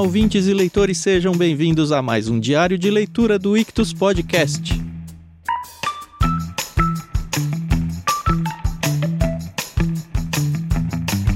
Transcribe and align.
Olá, 0.00 0.06
ouvintes 0.06 0.46
e 0.46 0.54
leitores, 0.54 0.96
sejam 0.96 1.36
bem-vindos 1.36 1.92
a 1.92 2.00
mais 2.00 2.26
um 2.26 2.40
diário 2.40 2.78
de 2.78 2.90
leitura 2.90 3.38
do 3.38 3.54
Ictus 3.54 3.92
Podcast. 3.92 4.72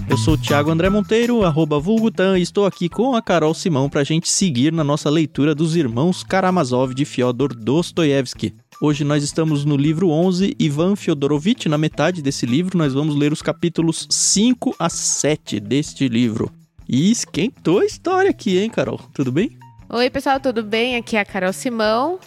Eu 0.09 0.17
sou 0.17 0.32
o 0.32 0.39
Thiago 0.39 0.71
André 0.71 0.89
Monteiro, 0.89 1.45
arroba 1.45 1.79
Vulgutan, 1.79 2.39
e 2.39 2.43
estou 2.43 2.64
aqui 2.64 2.89
com 2.89 3.14
a 3.14 3.21
Carol 3.21 3.53
Simão 3.53 3.91
para 3.91 4.00
a 4.00 4.05
gente 4.05 4.31
seguir 4.31 4.73
na 4.73 4.83
nossa 4.83 5.11
leitura 5.11 5.55
dos 5.55 5.77
Irmãos 5.77 6.25
Karamazov 6.25 6.95
de 6.95 7.05
Fyodor 7.05 7.55
Dostoiévski. 7.55 8.55
Hoje 8.81 9.05
nós 9.05 9.23
estamos 9.23 9.67
no 9.67 9.77
livro 9.77 10.09
11, 10.09 10.57
Ivan 10.59 10.96
Fyodorovitch. 10.96 11.67
Na 11.67 11.77
metade 11.77 12.23
desse 12.23 12.46
livro, 12.46 12.79
nós 12.79 12.95
vamos 12.95 13.15
ler 13.15 13.31
os 13.31 13.43
capítulos 13.43 14.07
5 14.09 14.75
a 14.79 14.89
7 14.89 15.61
deste 15.61 16.09
livro. 16.09 16.51
E 16.89 17.11
esquentou 17.11 17.81
a 17.81 17.85
história 17.85 18.31
aqui, 18.31 18.59
hein, 18.59 18.69
Carol? 18.69 19.01
Tudo 19.13 19.33
bem? 19.33 19.57
Oi, 19.89 20.11
pessoal, 20.11 20.39
tudo 20.39 20.63
bem? 20.63 20.97
Aqui 20.97 21.17
é 21.17 21.21
a 21.21 21.25
Carol 21.25 21.53
Simão. 21.53 22.19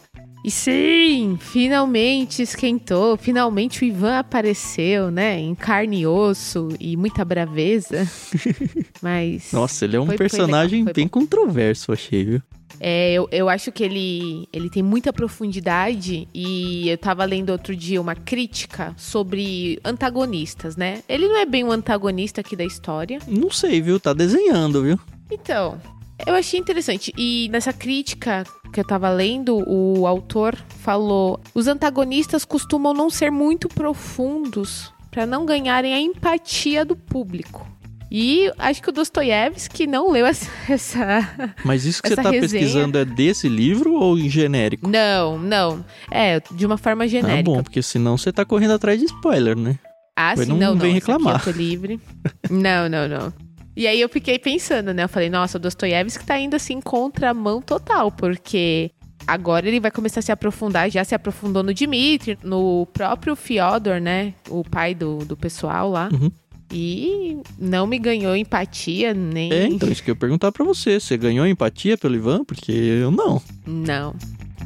E 0.44 0.52
sim, 0.52 1.38
finalmente 1.42 2.42
esquentou, 2.42 3.18
finalmente 3.18 3.82
o 3.82 3.86
Ivan 3.86 4.20
apareceu, 4.20 5.12
né? 5.12 5.40
Em 5.40 5.54
carne 5.54 6.02
e 6.02 6.08
osso 6.08 6.70
e 6.80 6.96
muita 6.96 7.26
braveza. 7.26 8.08
Mas. 9.02 9.52
Nossa, 9.52 9.84
ele 9.86 9.98
é 9.98 10.00
um 10.00 10.06
foi, 10.06 10.16
personagem 10.16 10.84
foi 10.86 10.94
bem 10.94 11.08
controverso, 11.08 11.92
achei, 11.92 12.24
viu? 12.24 12.42
É, 12.80 13.14
eu, 13.14 13.28
eu 13.32 13.50
acho 13.50 13.72
que 13.72 13.84
ele, 13.84 14.48
ele 14.54 14.70
tem 14.70 14.84
muita 14.84 15.12
profundidade 15.12 16.28
e 16.34 16.90
eu 16.90 16.98
tava 16.98 17.26
lendo 17.26 17.50
outro 17.50 17.76
dia 17.76 18.00
uma 18.00 18.16
crítica 18.16 18.94
sobre 18.98 19.80
antagonistas, 19.84 20.76
né? 20.76 21.02
Ele 21.10 21.28
não 21.28 21.38
é 21.38 21.46
bem 21.46 21.64
um 21.64 21.72
antagonista 21.72 22.42
aqui 22.42 22.56
da 22.56 22.64
história. 22.64 23.20
Não 23.28 23.50
sei, 23.50 23.82
viu? 23.82 24.00
Tá 24.00 24.14
desenhando, 24.14 24.84
viu? 24.84 25.00
Então, 25.32 25.80
eu 26.26 26.34
achei 26.34 26.60
interessante. 26.60 27.14
E 27.18 27.50
nessa 27.52 27.74
crítica 27.74 28.44
que 28.72 28.80
eu 28.80 28.86
tava 28.86 29.10
lendo, 29.10 29.64
o 29.68 30.08
autor 30.08 30.56
falou: 30.80 31.40
os 31.54 31.68
antagonistas 31.68 32.46
costumam 32.46 32.94
não 32.94 33.10
ser 33.10 33.32
muito 33.32 33.68
profundos 33.68 34.94
para 35.12 35.26
não 35.26 35.46
ganharem 35.46 35.94
a 35.94 36.00
empatia 36.00 36.86
do 36.86 36.96
público. 36.96 37.68
E 38.10 38.52
acho 38.58 38.82
que 38.82 38.90
o 38.90 38.92
Dostoiévski 38.92 39.86
não 39.86 40.12
leu 40.12 40.26
essa. 40.26 40.50
essa 40.70 41.56
Mas 41.64 41.86
isso 41.86 42.02
que 42.02 42.08
você 42.08 42.14
está 42.14 42.30
pesquisando 42.30 42.98
é 42.98 43.06
desse 43.06 43.50
livro 43.50 43.94
ou 43.94 44.18
em 44.18 44.30
genérico? 44.30 44.88
Não, 44.88 45.38
não. 45.38 45.86
É, 46.10 46.40
de 46.52 46.66
uma 46.66 46.78
forma 46.78 47.04
ah, 47.04 47.08
genérica. 47.08 47.40
Ah, 47.40 47.44
bom, 47.44 47.64
porque 47.64 47.82
senão 47.82 48.18
você 48.18 48.30
está 48.30 48.46
correndo 48.46 48.72
atrás 48.72 49.00
de 49.00 49.06
spoiler, 49.06 49.58
né? 49.58 49.78
Ah, 50.16 50.36
sim, 50.36 50.46
não, 50.46 50.58
não 50.58 50.78
vem 50.78 50.94
reclamar. 50.94 51.42
eu 51.46 51.54
tô 51.54 51.58
livre. 51.58 52.00
não, 52.50 52.90
não, 52.90 53.08
não. 53.08 53.34
E 53.76 53.86
aí 53.86 54.02
eu 54.02 54.10
fiquei 54.10 54.40
pensando, 54.40 54.92
né? 54.94 55.04
Eu 55.04 55.10
falei, 55.10 55.30
nossa, 55.30 55.58
o 55.58 55.62
Dostoiévski 55.62 56.26
tá 56.26 56.40
indo 56.40 56.56
assim 56.56 56.82
contra 56.82 57.30
a 57.30 57.34
mão 57.34 57.62
total, 57.62 58.12
porque 58.12 58.90
agora 59.28 59.68
ele 59.68 59.80
vai 59.80 59.92
começar 59.92 60.20
a 60.20 60.24
se 60.24 60.32
aprofundar, 60.32 60.90
já 60.90 61.04
se 61.04 61.14
aprofundou 61.14 61.62
no 61.62 61.72
Dmitri, 61.72 62.40
no 62.42 62.88
próprio 62.88 63.36
Fyodor, 63.36 64.00
né? 64.00 64.34
O 64.50 64.64
pai 64.64 64.96
do, 64.96 65.18
do 65.20 65.38
pessoal 65.38 65.92
lá. 65.92 66.10
Uhum. 66.12 66.32
E 66.72 67.38
não 67.58 67.88
me 67.88 67.98
ganhou 67.98 68.36
empatia, 68.36 69.14
nem. 69.14 69.52
É, 69.52 69.68
então, 69.68 69.90
isso 69.90 70.04
que 70.04 70.12
eu 70.12 70.14
ia 70.14 70.20
perguntar 70.20 70.52
pra 70.52 70.66
você. 70.66 71.00
Você 71.00 71.18
ganhou 71.18 71.48
empatia 71.48 71.98
pelo 71.98 72.16
Ivan? 72.16 72.44
Porque 72.44 72.72
eu 72.72 73.12
não. 73.12 73.42
Não. 73.66 74.16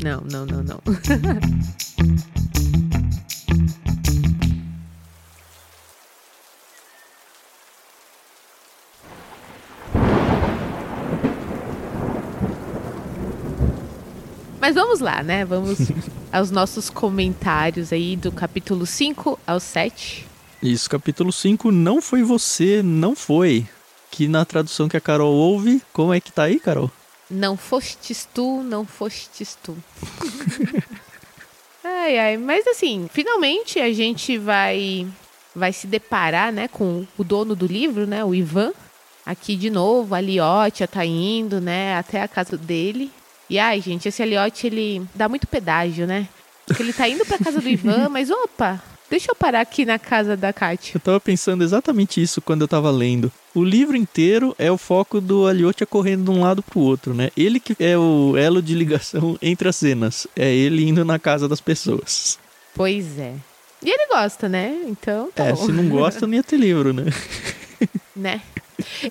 Não, 0.04 0.22
não, 0.22 0.46
não, 0.46 0.64
não. 0.64 0.82
Mas 14.60 14.76
vamos 14.76 15.00
lá, 15.00 15.24
né? 15.24 15.44
Vamos 15.44 15.80
aos 16.32 16.52
nossos 16.52 16.90
comentários 16.90 17.92
aí 17.92 18.16
do 18.16 18.32
capítulo 18.32 18.86
5 18.86 19.40
ao 19.46 19.60
7. 19.60 20.31
Isso, 20.62 20.88
capítulo 20.88 21.32
5, 21.32 21.72
não 21.72 22.00
foi 22.00 22.22
você, 22.22 22.84
não 22.84 23.16
foi. 23.16 23.66
Que 24.12 24.28
na 24.28 24.46
tradução 24.46 24.88
que 24.88 24.96
a 24.96 25.02
Carol 25.02 25.34
ouve, 25.34 25.82
como 25.92 26.14
é 26.14 26.20
que 26.20 26.32
tá 26.32 26.44
aí, 26.44 26.60
Carol? 26.60 26.92
Não 27.30 27.58
fostes 27.58 28.28
tu, 28.32 28.62
não 28.62 28.86
fostes 28.86 29.58
tu. 29.64 29.76
ai, 31.84 32.20
ai, 32.20 32.38
mas 32.38 32.68
assim, 32.68 33.10
finalmente 33.12 33.80
a 33.80 33.92
gente 33.92 34.38
vai 34.38 35.08
vai 35.56 35.74
se 35.74 35.88
deparar, 35.88 36.52
né, 36.52 36.68
com 36.68 37.06
o 37.18 37.24
dono 37.24 37.56
do 37.56 37.66
livro, 37.66 38.06
né, 38.06 38.24
o 38.24 38.36
Ivan. 38.36 38.72
Aqui 39.26 39.56
de 39.56 39.70
novo, 39.70 40.14
a 40.14 40.22
Liotia 40.22 40.88
tá 40.88 41.04
indo, 41.04 41.60
né, 41.60 41.98
até 41.98 42.22
a 42.22 42.28
casa 42.28 42.56
dele. 42.56 43.12
E 43.50 43.58
ai, 43.58 43.82
gente, 43.82 44.08
esse 44.08 44.22
Elliot, 44.22 44.68
ele 44.68 45.06
dá 45.16 45.28
muito 45.28 45.48
pedágio, 45.48 46.08
né? 46.08 46.30
Porque 46.66 46.82
ele 46.82 46.94
tá 46.94 47.10
indo 47.10 47.26
pra 47.26 47.38
casa 47.38 47.60
do 47.60 47.68
Ivan, 47.68 48.08
mas 48.10 48.30
opa, 48.30 48.82
deixa 49.12 49.30
eu 49.30 49.36
parar 49.36 49.60
aqui 49.60 49.86
na 49.86 50.00
casa 50.00 50.38
da 50.38 50.54
Kátia. 50.54 50.96
Eu 50.96 51.02
tava 51.02 51.20
pensando 51.20 51.66
exatamente 51.66 52.22
isso 52.22 52.42
quando 52.42 52.62
eu 52.62 52.68
tava 52.68 52.90
lendo. 52.90 53.30
O 53.54 53.62
livro 53.62 53.98
inteiro 53.98 54.56
é 54.58 54.72
o 54.72 54.78
foco 54.78 55.20
do 55.20 55.46
Aliotia 55.46 55.86
correndo 55.86 56.32
de 56.32 56.32
um 56.32 56.42
lado 56.42 56.64
pro 56.64 56.80
outro, 56.80 57.14
né? 57.14 57.30
Ele 57.36 57.60
que 57.60 57.76
é 57.78 57.98
o 57.98 58.38
elo 58.38 58.62
de 58.62 58.74
ligação 58.74 59.38
entre 59.44 59.68
as 59.68 59.76
cenas. 59.76 60.26
É 60.34 60.50
ele 60.50 60.88
indo 60.88 61.04
na 61.04 61.20
casa 61.20 61.48
das 61.50 61.60
pessoas. 61.60 62.40
Pois 62.74 63.20
é. 63.20 63.34
E 63.84 63.90
ele 63.90 64.08
gosta, 64.08 64.48
né? 64.48 64.82
Então. 64.88 65.30
Tá 65.36 65.46
é, 65.46 65.54
bom. 65.54 65.66
se 65.66 65.72
não 65.74 65.90
gosta, 65.90 66.26
não 66.26 66.36
ia 66.36 66.44
ter 66.44 66.56
livro, 66.56 66.94
né? 66.94 67.04
né? 68.16 68.42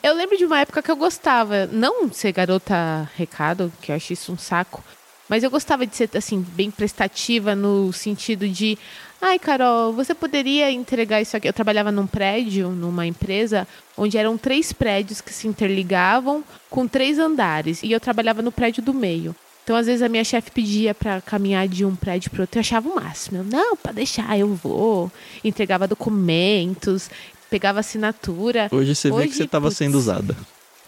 Eu 0.03 0.15
lembro 0.15 0.39
de 0.39 0.47
uma 0.47 0.61
época 0.61 0.83
que 0.83 0.91
eu 0.91 0.97
gostava, 0.97 1.67
não 1.67 2.11
ser 2.11 2.33
garota 2.33 3.09
recado, 3.17 3.71
que 3.83 3.93
eu 3.93 3.97
acho 3.97 4.13
isso 4.15 4.33
um 4.33 4.39
saco, 4.39 4.83
mas 5.29 5.45
eu 5.45 5.51
gostava 5.51 5.87
de 5.87 5.95
ser, 5.95 6.11
assim, 6.15 6.41
bem 6.41 6.73
prestativa 6.73 7.55
no 7.55 7.93
sentido 7.93 8.49
de. 8.49 8.77
Ai, 9.21 9.39
Carol, 9.39 9.93
você 9.93 10.15
poderia 10.15 10.71
entregar 10.71 11.21
isso 11.21 11.37
aqui? 11.37 11.49
Eu 11.49 11.53
trabalhava 11.53 11.93
num 11.93 12.07
prédio, 12.07 12.71
numa 12.71 13.07
empresa, 13.07 13.69
onde 13.97 14.17
eram 14.17 14.39
três 14.39 14.73
prédios 14.73 15.21
que 15.21 15.33
se 15.33 15.47
interligavam 15.47 16.43
com 16.71 16.89
três 16.89 17.19
andares. 17.19 17.83
E 17.83 17.93
eu 17.93 18.01
trabalhava 18.01 18.41
no 18.41 18.51
prédio 18.51 18.83
do 18.83 18.95
meio. 18.95 19.37
Então, 19.63 19.77
às 19.77 19.87
vezes, 19.87 20.03
a 20.03 20.09
minha 20.09 20.25
chefe 20.25 20.51
pedia 20.51 20.95
para 20.95 21.21
caminhar 21.21 21.69
de 21.69 21.85
um 21.85 21.95
prédio 21.95 22.31
para 22.31 22.43
outro. 22.43 22.59
Eu 22.59 22.61
achava 22.61 22.89
o 22.89 22.95
máximo. 22.95 23.39
Eu, 23.39 23.45
não, 23.45 23.77
para 23.77 23.93
deixar, 23.93 24.39
eu 24.39 24.55
vou. 24.55 25.13
Entregava 25.45 25.87
documentos 25.87 27.11
pegava 27.51 27.81
assinatura. 27.81 28.69
Hoje 28.71 28.95
você 28.95 29.11
Hoje, 29.11 29.23
vê 29.23 29.29
que 29.29 29.37
você 29.37 29.45
estava 29.45 29.71
sendo 29.71 29.99
usada. 29.99 30.37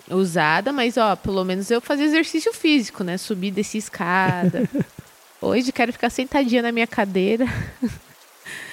Usada, 0.09 0.72
mas 0.72 0.97
ó, 0.97 1.16
pelo 1.16 1.44
menos 1.44 1.71
eu 1.71 1.81
fazia 1.81 2.06
exercício 2.06 2.53
físico, 2.54 3.03
né? 3.03 3.19
Subir 3.19 3.50
desse 3.50 3.76
escada. 3.76 4.69
Hoje 5.42 5.72
quero 5.72 5.92
ficar 5.92 6.09
sentadinha 6.09 6.62
na 6.62 6.71
minha 6.71 6.87
cadeira. 6.87 7.47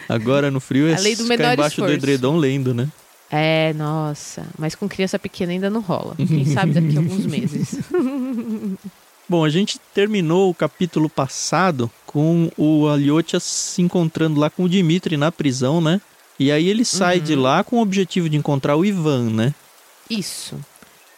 Agora 0.09 0.49
no 0.49 0.59
frio 0.59 0.87
é 0.87 0.95
A 0.95 0.99
lei 0.99 1.15
do 1.15 1.23
ficar 1.23 1.53
embaixo 1.53 1.75
esforço. 1.75 1.91
do 1.91 1.93
edredom 1.93 2.35
lendo, 2.35 2.73
né? 2.73 2.89
É, 3.31 3.73
nossa. 3.73 4.47
Mas 4.57 4.73
com 4.73 4.89
criança 4.89 5.19
pequena 5.19 5.51
ainda 5.51 5.69
não 5.69 5.81
rola. 5.81 6.15
Quem 6.17 6.45
sabe 6.45 6.73
daqui 6.73 6.97
a 6.97 6.99
alguns 6.99 7.25
meses. 7.25 7.75
Bom, 9.29 9.45
a 9.45 9.49
gente 9.49 9.79
terminou 9.93 10.49
o 10.49 10.55
capítulo 10.55 11.07
passado 11.07 11.91
com 12.07 12.51
o 12.57 12.87
Aliotia 12.87 13.39
se 13.39 13.79
encontrando 13.79 14.39
lá 14.39 14.49
com 14.49 14.63
o 14.63 14.69
Dimitri 14.69 15.15
na 15.15 15.31
prisão, 15.31 15.79
né? 15.79 16.01
E 16.39 16.51
aí 16.51 16.67
ele 16.67 16.83
sai 16.83 17.19
uhum. 17.19 17.23
de 17.23 17.35
lá 17.35 17.63
com 17.63 17.77
o 17.77 17.81
objetivo 17.81 18.27
de 18.27 18.37
encontrar 18.37 18.75
o 18.75 18.83
Ivan, 18.83 19.29
né? 19.29 19.53
Isso. 20.09 20.59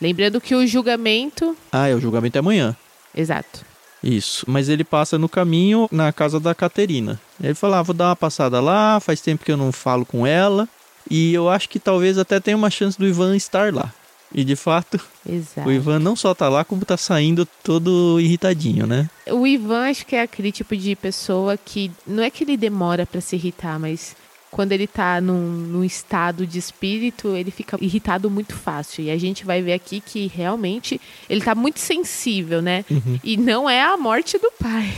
Lembrando 0.02 0.42
que 0.42 0.54
o 0.54 0.68
julgamento. 0.68 1.56
Ah, 1.72 1.88
é, 1.88 1.96
o 1.96 2.02
julgamento 2.02 2.38
é 2.38 2.40
amanhã. 2.40 2.76
Exato. 3.16 3.71
Isso, 4.04 4.46
mas 4.48 4.68
ele 4.68 4.84
passa 4.84 5.18
no 5.18 5.30
caminho 5.30 5.88
na 5.92 6.12
casa 6.12 6.40
da 6.40 6.56
Caterina. 6.56 7.20
Ele 7.42 7.54
fala: 7.54 7.80
ah, 7.80 7.84
vou 7.84 7.94
dar 7.94 8.10
uma 8.10 8.16
passada 8.16 8.60
lá, 8.60 9.00
faz 9.00 9.22
tempo 9.22 9.46
que 9.46 9.52
eu 9.52 9.58
não 9.58 9.72
falo 9.72 10.06
com 10.06 10.26
ela. 10.26 10.68
E 11.10 11.34
eu 11.34 11.50
acho 11.50 11.70
que 11.70 11.80
talvez 11.80 12.18
até 12.18 12.40
tenha 12.40 12.58
uma 12.58 12.70
chance 12.70 12.98
do 12.98 13.08
Ivan 13.08 13.36
estar 13.36 13.74
lá. 13.74 13.94
E 14.34 14.46
de 14.46 14.56
fato, 14.56 15.00
Exato. 15.28 15.68
o 15.68 15.72
Ivan 15.72 16.00
não 16.00 16.16
só 16.16 16.34
tá 16.34 16.48
lá, 16.48 16.64
como 16.64 16.86
tá 16.86 16.96
saindo 16.96 17.46
todo 17.64 18.18
irritadinho, 18.20 18.88
né? 18.88 19.10
O 19.30 19.46
Ivan 19.46 19.90
acho 19.90 20.06
que 20.06 20.16
é 20.16 20.22
aquele 20.22 20.52
tipo 20.52 20.76
de 20.76 20.96
pessoa 20.96 21.58
que 21.58 21.92
não 22.08 22.24
é 22.24 22.30
que 22.30 22.46
ele 22.46 22.56
demora 22.56 23.06
para 23.06 23.20
se 23.20 23.36
irritar, 23.36 23.78
mas 23.78 24.16
quando 24.52 24.74
ele 24.74 24.86
tá 24.86 25.22
num, 25.22 25.42
num, 25.42 25.84
estado 25.84 26.46
de 26.46 26.60
espírito, 26.60 27.36
ele 27.36 27.50
fica 27.50 27.78
irritado 27.82 28.30
muito 28.30 28.54
fácil. 28.54 29.06
E 29.06 29.10
a 29.10 29.18
gente 29.18 29.46
vai 29.46 29.62
ver 29.62 29.74
aqui 29.74 30.02
que 30.02 30.28
realmente 30.28 31.00
ele 31.30 31.42
tá 31.42 31.56
muito 31.56 31.80
sensível, 31.80 32.62
né? 32.62 32.86
Uhum. 32.92 33.20
E 33.24 33.38
não 33.38 33.70
é 33.70 33.82
a 33.82 33.98
morte 33.98 34.38
do 34.38 34.52
pai. 34.62 34.94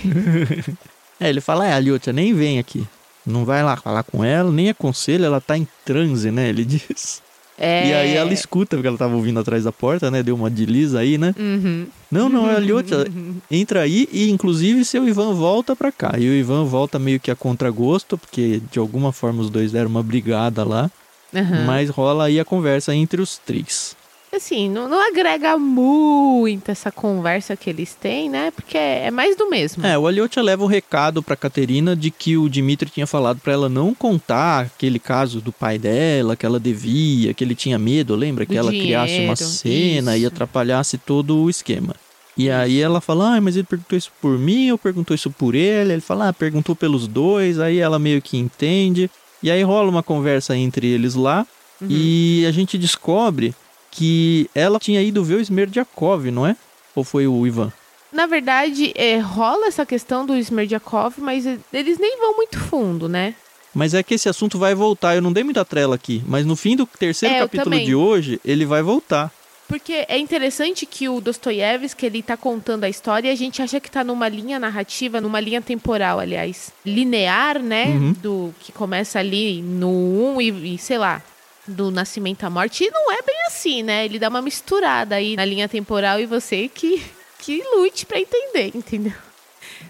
é, 1.20 1.30
ele 1.30 1.40
fala, 1.40 1.68
é, 1.68 1.74
a 1.74 1.80
Liotia 1.80 2.12
nem 2.12 2.34
vem 2.34 2.60
aqui. 2.60 2.86
Não 3.26 3.46
vai 3.46 3.64
lá 3.64 3.78
falar 3.78 4.04
com 4.04 4.24
ela, 4.24 4.52
nem 4.52 4.70
aconselha, 4.70 5.28
ela 5.28 5.40
tá 5.40 5.58
em 5.58 5.68
transe, 5.86 6.30
né? 6.30 6.50
Ele 6.50 6.66
diz. 6.66 7.23
É... 7.64 7.88
E 7.88 7.94
aí 7.94 8.16
ela 8.16 8.34
escuta, 8.34 8.76
porque 8.76 8.88
ela 8.88 8.98
tava 8.98 9.16
ouvindo 9.16 9.40
atrás 9.40 9.64
da 9.64 9.72
porta, 9.72 10.12
né? 10.12 10.22
Deu 10.22 10.36
uma 10.36 10.50
desliza 10.50 11.00
aí, 11.00 11.18
né? 11.18 11.34
Uhum. 11.40 11.88
Não, 12.12 12.28
não, 12.28 12.50
é 12.50 12.58
a 12.58 12.60
Liotia. 12.60 13.08
Entra 13.50 13.82
aí 13.82 14.08
e, 14.12 14.30
inclusive, 14.30 14.84
seu 14.84 15.08
Ivan 15.08 15.34
volta 15.34 15.74
pra 15.74 15.92
cá. 15.92 16.16
E 16.18 16.28
o 16.28 16.34
Ivan 16.34 16.66
volta 16.66 17.00
meio 17.00 17.22
que 17.22 17.32
a 17.32 17.36
contragosto, 17.36 18.18
porque 18.18 18.62
de 18.70 18.80
alguma 18.80 19.14
forma 19.14 19.42
os 19.42 19.50
dois 19.50 19.72
deram 19.72 19.90
uma 19.90 20.04
brigada 20.04 20.66
lá. 20.66 20.92
Uhum. 21.34 21.66
Mas 21.66 21.90
rola 21.90 22.26
aí 22.26 22.38
a 22.38 22.46
conversa 22.46 22.94
entre 22.94 23.22
os 23.22 23.38
três. 23.38 23.96
Assim, 24.38 24.70
não, 24.70 24.88
não 24.88 25.00
agrega 25.00 25.58
muito 25.58 26.70
essa 26.70 26.92
conversa 26.92 27.56
que 27.56 27.70
eles 27.70 27.94
têm, 27.94 28.30
né? 28.30 28.52
Porque 28.52 28.78
é, 28.78 29.06
é 29.06 29.12
mais 29.12 29.36
do 29.36 29.50
mesmo. 29.50 29.86
É, 29.86 29.98
o 29.98 30.08
Aliotia 30.08 30.42
leva 30.42 30.64
o 30.64 30.66
um 30.66 30.70
recado 30.70 31.22
pra 31.22 31.36
Caterina 31.36 31.96
de 31.96 32.12
que 32.12 32.38
o 32.38 32.50
Dimitri 32.50 32.90
tinha 32.90 33.08
falado 33.08 33.40
para 33.40 33.54
ela 33.54 33.70
não 33.70 33.94
contar 33.94 34.66
aquele 34.66 35.00
caso 35.00 35.42
do 35.42 35.52
pai 35.52 35.78
dela, 35.78 36.36
que 36.36 36.46
ela 36.46 36.60
devia, 36.60 37.34
que 37.34 37.44
ele 37.44 37.56
tinha 37.56 37.78
medo, 37.78 38.16
lembra? 38.16 38.46
Que 38.46 38.58
ela 38.58 38.72
dinheiro, 38.72 38.88
criasse 38.88 39.26
uma 39.26 39.36
cena 39.36 40.16
isso. 40.16 40.24
e 40.24 40.28
atrapalhasse 40.28 40.98
todo 40.98 41.38
o 41.38 41.50
esquema. 41.50 41.96
E 42.36 42.50
aí 42.50 42.82
ela 42.82 43.00
fala, 43.00 43.36
ah, 43.36 43.42
mas 43.42 43.56
ele 43.56 43.66
perguntou 43.66 43.98
isso 43.98 44.12
por 44.20 44.40
mim 44.40 44.72
ou 44.72 44.78
perguntou 44.78 45.14
isso 45.14 45.30
por 45.30 45.54
ele? 45.54 45.94
Ele 45.94 46.02
fala, 46.02 46.30
ah, 46.30 46.34
perguntou 46.34 46.76
pelos 46.76 47.08
dois, 47.08 47.60
aí 47.60 47.78
ela 47.78 48.00
meio 48.00 48.22
que 48.22 48.38
entende. 48.38 49.10
E 49.42 49.52
aí 49.52 49.62
rola 49.62 49.90
uma 49.90 50.02
conversa 50.02 50.56
entre 50.58 50.88
eles 50.88 51.14
lá 51.14 51.46
uhum. 51.80 51.88
e 51.90 52.46
a 52.48 52.52
gente 52.52 52.78
descobre 52.78 53.54
que 53.94 54.50
ela 54.56 54.80
tinha 54.80 55.02
ido 55.02 55.24
ver 55.24 55.36
o 55.36 55.40
Smerdiakov, 55.40 56.32
não 56.32 56.48
é? 56.48 56.58
Ou 56.96 57.04
foi 57.04 57.28
o 57.28 57.46
Ivan? 57.46 57.72
Na 58.12 58.26
verdade, 58.26 58.92
é, 58.96 59.18
rola 59.20 59.68
essa 59.68 59.86
questão 59.86 60.26
do 60.26 60.36
Smerdiakov, 60.36 61.16
mas 61.20 61.46
eles 61.72 62.00
nem 62.00 62.18
vão 62.20 62.36
muito 62.36 62.60
fundo, 62.60 63.08
né? 63.08 63.36
Mas 63.74 63.94
é 63.94 64.02
que 64.04 64.16
esse 64.16 64.28
assunto 64.28 64.58
vai 64.58 64.74
voltar. 64.76 65.16
Eu 65.16 65.22
não 65.22 65.32
dei 65.32 65.44
muita 65.44 65.64
trela 65.64 65.96
aqui, 65.96 66.24
mas 66.28 66.46
no 66.46 66.56
fim 66.56 66.76
do 66.76 66.86
terceiro 66.86 67.36
é, 67.36 67.40
capítulo 67.40 67.80
de 67.80 67.94
hoje, 67.94 68.40
ele 68.44 68.66
vai 68.66 68.82
voltar. 68.82 69.32
Porque 69.68 70.06
é 70.08 70.18
interessante 70.18 70.86
que 70.86 71.08
o 71.08 71.22
Dostoiévski, 71.22 72.06
ele 72.06 72.22
tá 72.22 72.36
contando 72.36 72.84
a 72.84 72.90
história 72.90 73.30
e 73.30 73.32
a 73.32 73.36
gente 73.36 73.62
acha 73.62 73.80
que 73.80 73.90
tá 73.90 74.04
numa 74.04 74.28
linha 74.28 74.60
narrativa, 74.60 75.22
numa 75.22 75.40
linha 75.40 75.62
temporal, 75.62 76.20
aliás, 76.20 76.72
linear, 76.86 77.60
né? 77.60 77.86
Uhum. 77.86 78.14
Do 78.14 78.54
que 78.60 78.72
começa 78.72 79.20
ali 79.20 79.62
no 79.62 79.90
1 79.90 80.36
um 80.36 80.42
e, 80.42 80.76
e, 80.76 80.78
sei 80.78 80.98
lá, 80.98 81.22
do 81.68 81.92
nascimento 81.92 82.44
à 82.44 82.50
morte. 82.50 82.84
E 82.84 82.92
não 82.92 83.12
é 83.12 83.22
bem 83.22 83.46
assim, 83.48 83.84
né? 83.84 84.06
Ele 84.06 84.20
dá 84.20 84.30
uma 84.30 84.42
misturada 84.42 85.16
aí 85.16 85.36
na 85.36 85.46
linha 85.46 85.68
temporal 85.68 86.20
e 86.20 86.26
você 86.26 86.68
que, 86.68 87.04
que 87.40 87.64
lute 87.76 88.06
para 88.06 88.20
entender, 88.20 88.72
entendeu? 88.76 89.14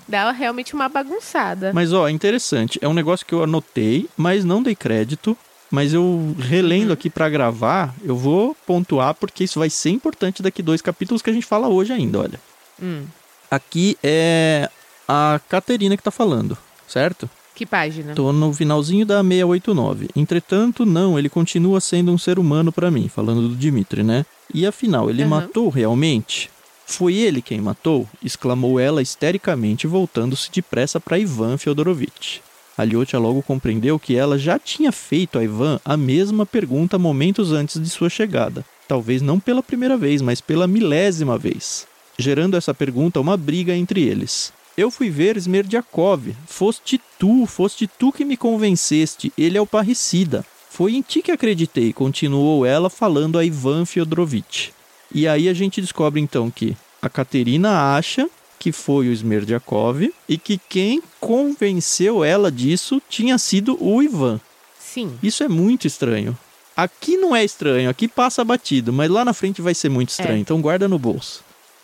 Dá 0.08 0.32
realmente 0.32 0.74
uma 0.74 0.90
bagunçada. 0.90 1.72
Mas, 1.74 1.94
ó, 1.94 2.10
interessante. 2.10 2.80
É 2.82 2.88
um 2.88 2.94
negócio 2.94 3.26
que 3.26 3.34
eu 3.34 3.44
anotei, 3.44 4.10
mas 4.18 4.44
não 4.44 4.62
dei 4.62 4.76
crédito 4.76 5.38
mas 5.74 5.92
eu 5.92 6.36
relendo 6.38 6.90
uhum. 6.90 6.94
aqui 6.94 7.10
para 7.10 7.28
gravar, 7.28 7.96
eu 8.04 8.16
vou 8.16 8.56
pontuar 8.64 9.16
porque 9.16 9.44
isso 9.44 9.58
vai 9.58 9.72
ser 9.72 9.90
importante 9.90 10.44
daqui 10.44 10.62
dois 10.62 10.84
capítulos 10.84 11.20
que 11.20 11.32
a 11.32 11.34
gente 11.34 11.48
fala 11.48 11.68
hoje 11.68 11.92
ainda, 11.92 12.20
olha. 12.20 12.40
Hum. 12.80 13.08
Aqui 13.50 13.98
é 14.04 14.70
a 15.08 15.42
Caterina 15.50 15.98
que 15.98 16.04
tá 16.04 16.12
falando, 16.12 16.56
certo? 16.88 17.28
Que 17.56 17.66
página? 17.66 18.16
Tô 18.16 18.32
no 18.32 18.52
finalzinho 18.52 19.06
da 19.06 19.22
689. 19.22 20.10
Entretanto, 20.16 20.86
não, 20.86 21.20
ele 21.20 21.30
continua 21.30 21.80
sendo 21.80 22.12
um 22.12 22.18
ser 22.18 22.40
humano 22.40 22.72
para 22.72 22.90
mim, 22.90 23.08
falando 23.08 23.48
do 23.48 23.56
Dimitri, 23.56 24.04
né? 24.04 24.26
E 24.54 24.66
afinal, 24.66 25.10
ele 25.10 25.24
uhum. 25.24 25.30
matou 25.30 25.70
realmente? 25.70 26.50
Foi 26.86 27.16
ele 27.16 27.42
quem 27.42 27.62
matou? 27.62 28.08
exclamou 28.24 28.80
ela 28.80 29.02
histericamente, 29.02 29.88
voltando-se 29.88 30.52
depressa 30.52 31.00
para 31.00 31.20
Ivan 31.20 31.58
Fyodorovitch. 31.58 32.40
Aliotia 32.78 33.20
logo 33.20 33.44
compreendeu 33.44 34.00
que 34.00 34.16
ela 34.16 34.38
já 34.38 34.58
tinha 34.58 34.92
feito 34.92 35.38
a 35.38 35.44
Ivan 35.44 35.80
a 35.86 35.96
mesma 35.96 36.46
pergunta 36.46 36.98
momentos 36.98 37.52
antes 37.52 37.80
de 37.80 37.90
sua 37.90 38.10
chegada. 38.10 38.66
Talvez 38.88 39.22
não 39.22 39.40
pela 39.40 39.62
primeira 39.62 39.96
vez, 39.96 40.22
mas 40.22 40.42
pela 40.42 40.68
milésima 40.68 41.38
vez. 41.38 41.88
Gerando 42.18 42.58
essa 42.58 42.74
pergunta 42.74 43.20
uma 43.20 43.38
briga 43.38 43.76
entre 43.76 44.02
eles. 44.02 44.52
Eu 44.76 44.90
fui 44.90 45.10
ver 45.10 45.38
Smerdiakov. 45.38 46.36
Foste 46.48 47.00
tu, 47.20 47.46
foste 47.46 47.86
tu 47.88 48.12
que 48.12 48.26
me 48.26 48.36
convenceste. 48.36 49.32
Ele 49.38 49.58
é 49.58 49.62
o 49.62 49.68
parricida. 49.68 50.44
Foi 50.70 50.96
em 50.96 51.02
ti 51.02 51.22
que 51.22 51.32
acreditei, 51.32 51.94
continuou 51.94 52.66
ela 52.66 52.90
falando 52.90 53.38
a 53.38 53.46
Ivan 53.46 53.86
Fyodorovitch. 53.86 54.70
E 55.14 55.28
aí 55.28 55.48
a 55.48 55.54
gente 55.54 55.80
descobre 55.80 56.20
então 56.20 56.50
que 56.50 56.76
a 57.00 57.08
Caterina 57.08 57.96
acha 57.96 58.28
que 58.58 58.72
foi 58.72 59.10
o 59.10 59.12
Smerdiakov 59.12 60.12
e 60.28 60.38
que 60.38 60.58
quem 60.58 61.04
convenceu 61.20 62.24
ela 62.24 62.52
disso 62.52 63.00
tinha 63.08 63.38
sido 63.38 63.78
o 63.80 64.02
Ivan. 64.02 64.42
Sim. 64.80 65.14
Isso 65.22 65.44
é 65.44 65.48
muito 65.48 65.86
estranho. 65.86 66.36
Aqui 66.76 67.18
não 67.18 67.36
é 67.36 67.44
estranho, 67.44 67.90
aqui 67.90 68.08
passa 68.08 68.44
batido, 68.44 68.92
mas 68.92 69.12
lá 69.12 69.24
na 69.24 69.34
frente 69.34 69.62
vai 69.62 69.76
ser 69.76 69.90
muito 69.90 70.10
estranho, 70.10 70.38
é. 70.38 70.40
então 70.40 70.60
guarda 70.60 70.88
no 70.88 70.98
bolso. 70.98 71.43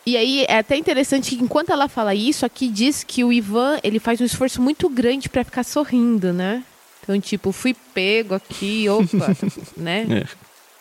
E 0.09 0.17
aí 0.17 0.44
é 0.50 0.57
até 0.57 0.75
interessante 0.75 1.35
que 1.35 1.44
enquanto 1.44 1.69
ela 1.69 1.88
fala 1.88 2.15
isso, 2.15 2.44
aqui 2.44 2.67
diz 2.67 3.03
que 3.03 3.23
o 3.23 3.31
Ivan, 3.31 3.77
ele 3.83 4.00
faz 4.00 4.19
um 4.19 4.25
esforço 4.25 4.59
muito 4.59 4.89
grande 4.89 5.29
para 5.29 5.44
ficar 5.44 5.63
sorrindo, 5.63 6.33
né? 6.33 6.63
Então, 7.03 7.21
tipo, 7.21 7.51
fui 7.51 7.75
pego 7.94 8.33
aqui, 8.33 8.89
opa, 8.89 9.38
né? 9.77 10.07
É. 10.09 10.27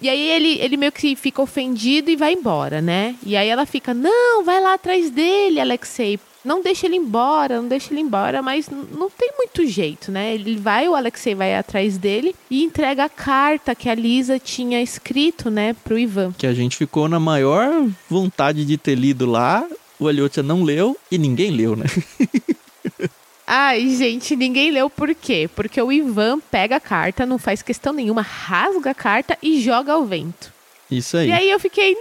E 0.00 0.08
aí 0.08 0.30
ele, 0.30 0.58
ele 0.60 0.78
meio 0.78 0.90
que 0.90 1.14
fica 1.14 1.42
ofendido 1.42 2.10
e 2.10 2.16
vai 2.16 2.32
embora, 2.32 2.80
né? 2.80 3.16
E 3.22 3.36
aí 3.36 3.48
ela 3.48 3.66
fica, 3.66 3.92
não, 3.92 4.42
vai 4.42 4.62
lá 4.62 4.72
atrás 4.72 5.10
dele, 5.10 5.60
Alexei. 5.60 6.18
Não 6.44 6.62
deixa 6.62 6.86
ele 6.86 6.96
embora, 6.96 7.60
não 7.60 7.68
deixa 7.68 7.92
ele 7.92 8.00
embora, 8.00 8.40
mas 8.40 8.68
não 8.68 9.10
tem 9.10 9.32
muito 9.36 9.66
jeito, 9.66 10.12
né? 10.12 10.34
Ele 10.34 10.56
vai, 10.56 10.88
o 10.88 10.94
Alexei 10.94 11.34
vai 11.34 11.54
atrás 11.56 11.98
dele 11.98 12.34
e 12.50 12.62
entrega 12.62 13.04
a 13.04 13.08
carta 13.08 13.74
que 13.74 13.88
a 13.88 13.94
Lisa 13.94 14.38
tinha 14.38 14.80
escrito, 14.80 15.50
né, 15.50 15.74
pro 15.84 15.98
Ivan. 15.98 16.32
Que 16.36 16.46
a 16.46 16.54
gente 16.54 16.76
ficou 16.76 17.08
na 17.08 17.18
maior 17.18 17.88
vontade 18.08 18.64
de 18.64 18.78
ter 18.78 18.94
lido 18.94 19.26
lá, 19.26 19.66
o 19.98 20.06
Aliotia 20.06 20.42
não 20.42 20.62
leu 20.62 20.96
e 21.10 21.18
ninguém 21.18 21.50
leu, 21.50 21.74
né? 21.74 21.86
Ai, 23.50 23.88
gente, 23.96 24.36
ninguém 24.36 24.70
leu 24.70 24.90
por 24.90 25.14
quê? 25.14 25.48
Porque 25.56 25.80
o 25.80 25.90
Ivan 25.90 26.38
pega 26.38 26.76
a 26.76 26.80
carta, 26.80 27.24
não 27.24 27.38
faz 27.38 27.62
questão 27.62 27.94
nenhuma, 27.94 28.20
rasga 28.20 28.90
a 28.90 28.94
carta 28.94 29.38
e 29.42 29.60
joga 29.60 29.94
ao 29.94 30.04
vento. 30.04 30.52
Isso 30.90 31.16
aí. 31.16 31.28
E 31.28 31.32
aí 31.32 31.50
eu 31.50 31.58
fiquei, 31.58 31.96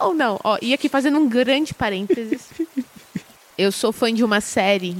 não, 0.00 0.14
não. 0.14 0.40
Ó, 0.44 0.58
e 0.60 0.72
aqui 0.74 0.88
fazendo 0.90 1.18
um 1.18 1.28
grande 1.28 1.72
parênteses. 1.74 2.42
eu 3.56 3.70
sou 3.70 3.92
fã 3.92 4.12
de 4.12 4.24
uma 4.24 4.40
série 4.40 4.96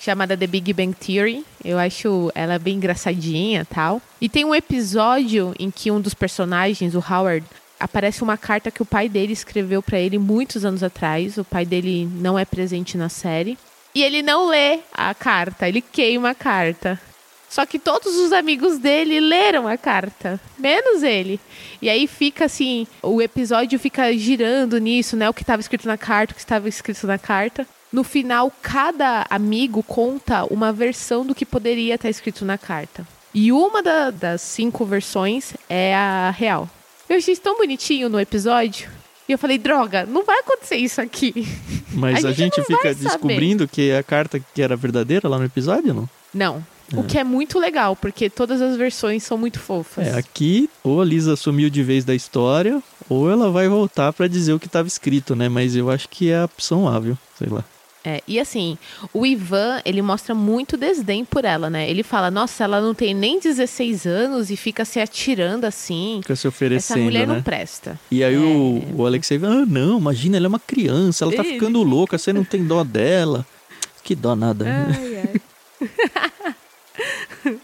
chamada 0.00 0.36
The 0.36 0.46
Big 0.46 0.72
Bang 0.72 0.94
Theory. 0.94 1.44
Eu 1.64 1.78
acho 1.78 2.30
ela 2.34 2.58
bem 2.58 2.76
engraçadinha 2.76 3.64
tal. 3.64 4.00
E 4.20 4.28
tem 4.28 4.44
um 4.44 4.54
episódio 4.54 5.54
em 5.58 5.70
que 5.70 5.90
um 5.90 6.00
dos 6.00 6.14
personagens, 6.14 6.94
o 6.94 6.98
Howard, 6.98 7.46
aparece 7.80 8.22
uma 8.22 8.36
carta 8.36 8.70
que 8.70 8.82
o 8.82 8.86
pai 8.86 9.08
dele 9.08 9.32
escreveu 9.32 9.82
para 9.82 9.98
ele 9.98 10.18
muitos 10.18 10.64
anos 10.64 10.82
atrás. 10.82 11.38
O 11.38 11.44
pai 11.44 11.64
dele 11.64 12.06
não 12.06 12.38
é 12.38 12.44
presente 12.44 12.96
na 12.96 13.08
série. 13.08 13.58
E 13.94 14.02
ele 14.02 14.22
não 14.22 14.48
lê 14.48 14.80
a 14.92 15.14
carta, 15.14 15.68
ele 15.68 15.80
queima 15.80 16.30
a 16.30 16.34
carta. 16.34 17.00
Só 17.48 17.64
que 17.64 17.78
todos 17.78 18.16
os 18.16 18.32
amigos 18.32 18.78
dele 18.78 19.20
leram 19.20 19.68
a 19.68 19.78
carta, 19.78 20.40
menos 20.58 21.04
ele. 21.04 21.38
E 21.80 21.88
aí 21.88 22.08
fica 22.08 22.46
assim, 22.46 22.84
o 23.00 23.22
episódio 23.22 23.78
fica 23.78 24.12
girando 24.18 24.78
nisso, 24.78 25.16
né? 25.16 25.30
O 25.30 25.32
que 25.32 25.42
estava 25.42 25.60
escrito 25.60 25.86
na 25.86 25.96
carta, 25.96 26.32
o 26.32 26.34
que 26.34 26.40
estava 26.40 26.68
escrito 26.68 27.06
na 27.06 27.16
carta. 27.16 27.64
No 27.94 28.02
final, 28.02 28.52
cada 28.60 29.24
amigo 29.30 29.80
conta 29.80 30.44
uma 30.52 30.72
versão 30.72 31.24
do 31.24 31.32
que 31.32 31.46
poderia 31.46 31.94
estar 31.94 32.10
escrito 32.10 32.44
na 32.44 32.58
carta. 32.58 33.06
E 33.32 33.52
uma 33.52 33.80
da, 33.80 34.10
das 34.10 34.40
cinco 34.40 34.84
versões 34.84 35.54
é 35.68 35.94
a 35.94 36.34
real. 36.36 36.68
Eu 37.08 37.18
achei 37.18 37.36
tão 37.36 37.56
bonitinho 37.56 38.08
no 38.08 38.18
episódio. 38.18 38.90
E 39.28 39.32
eu 39.32 39.38
falei, 39.38 39.58
droga, 39.58 40.04
não 40.06 40.24
vai 40.24 40.40
acontecer 40.40 40.74
isso 40.74 41.00
aqui. 41.00 41.46
Mas 41.92 42.24
a, 42.24 42.30
a 42.30 42.32
gente, 42.32 42.56
gente 42.56 42.66
fica 42.66 42.92
descobrindo 42.92 43.68
que 43.68 43.92
a 43.92 44.02
carta 44.02 44.40
que 44.40 44.60
era 44.60 44.74
verdadeira 44.74 45.28
lá 45.28 45.38
no 45.38 45.44
episódio, 45.44 45.94
não? 45.94 46.08
Não. 46.34 46.66
É. 46.92 46.98
O 46.98 47.04
que 47.04 47.16
é 47.16 47.22
muito 47.22 47.60
legal, 47.60 47.94
porque 47.94 48.28
todas 48.28 48.60
as 48.60 48.76
versões 48.76 49.22
são 49.22 49.38
muito 49.38 49.60
fofas. 49.60 50.08
É, 50.08 50.18
aqui 50.18 50.68
ou 50.82 51.00
a 51.00 51.04
Lisa 51.04 51.36
sumiu 51.36 51.70
de 51.70 51.84
vez 51.84 52.04
da 52.04 52.12
história, 52.12 52.82
ou 53.08 53.30
ela 53.30 53.52
vai 53.52 53.68
voltar 53.68 54.12
para 54.12 54.26
dizer 54.26 54.52
o 54.52 54.58
que 54.58 54.66
estava 54.66 54.88
escrito, 54.88 55.36
né? 55.36 55.48
Mas 55.48 55.76
eu 55.76 55.88
acho 55.88 56.08
que 56.08 56.32
é 56.32 56.38
a 56.38 56.46
opção 56.46 56.88
A, 56.88 56.98
viu? 56.98 57.16
Sei 57.38 57.48
lá. 57.48 57.64
É, 58.06 58.22
e 58.28 58.38
assim, 58.38 58.76
o 59.14 59.24
Ivan, 59.24 59.80
ele 59.82 60.02
mostra 60.02 60.34
muito 60.34 60.76
desdém 60.76 61.24
por 61.24 61.46
ela, 61.46 61.70
né? 61.70 61.88
Ele 61.88 62.02
fala, 62.02 62.30
nossa, 62.30 62.62
ela 62.62 62.78
não 62.78 62.92
tem 62.94 63.14
nem 63.14 63.40
16 63.40 64.06
anos 64.06 64.50
e 64.50 64.56
fica 64.56 64.84
se 64.84 65.00
atirando 65.00 65.64
assim. 65.64 66.18
Fica 66.20 66.36
se 66.36 66.46
oferecendo, 66.46 66.98
Essa 66.98 67.02
mulher 67.02 67.26
né? 67.26 67.34
não 67.34 67.42
presta. 67.42 67.98
E 68.10 68.22
aí 68.22 68.34
é... 68.34 68.38
o, 68.38 68.82
o 68.94 69.06
Alexei 69.06 69.38
ah, 69.42 69.64
não, 69.66 69.98
imagina, 69.98 70.36
ela 70.36 70.44
é 70.44 70.48
uma 70.48 70.60
criança, 70.60 71.24
ela 71.24 71.32
tá 71.32 71.42
ele... 71.42 71.54
ficando 71.54 71.82
louca, 71.82 72.18
você 72.18 72.30
não 72.30 72.44
tem 72.44 72.62
dó 72.62 72.84
dela. 72.84 73.46
Que 74.02 74.14
dó 74.14 74.36
nada. 74.36 74.66
Ai, 74.68 75.40
ai. 77.46 77.58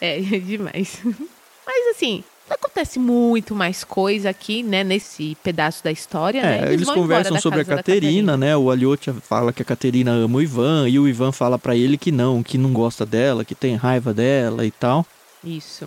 é, 0.00 0.18
é 0.18 0.38
demais. 0.40 0.98
Mas 1.64 1.96
assim, 1.96 2.24
acontece 2.52 2.98
muito 2.98 3.54
mais 3.54 3.84
coisa 3.84 4.30
aqui, 4.30 4.62
né, 4.62 4.84
nesse 4.84 5.36
pedaço 5.42 5.82
da 5.82 5.90
história, 5.90 6.40
é, 6.40 6.42
né? 6.42 6.58
Eles, 6.58 6.72
eles 6.72 6.90
conversam 6.90 7.40
sobre 7.40 7.60
a 7.60 7.64
Caterina, 7.64 8.36
né? 8.36 8.56
O 8.56 8.70
Aliotia 8.70 9.14
fala 9.14 9.52
que 9.52 9.62
a 9.62 9.64
Caterina 9.64 10.10
ama 10.10 10.38
o 10.38 10.42
Ivan 10.42 10.88
e 10.88 10.98
o 10.98 11.08
Ivan 11.08 11.32
fala 11.32 11.58
para 11.58 11.74
ele 11.74 11.96
que 11.96 12.12
não, 12.12 12.42
que 12.42 12.58
não 12.58 12.72
gosta 12.72 13.06
dela, 13.06 13.44
que 13.44 13.54
tem 13.54 13.76
raiva 13.76 14.12
dela 14.12 14.66
e 14.66 14.70
tal. 14.70 15.06
Isso. 15.42 15.86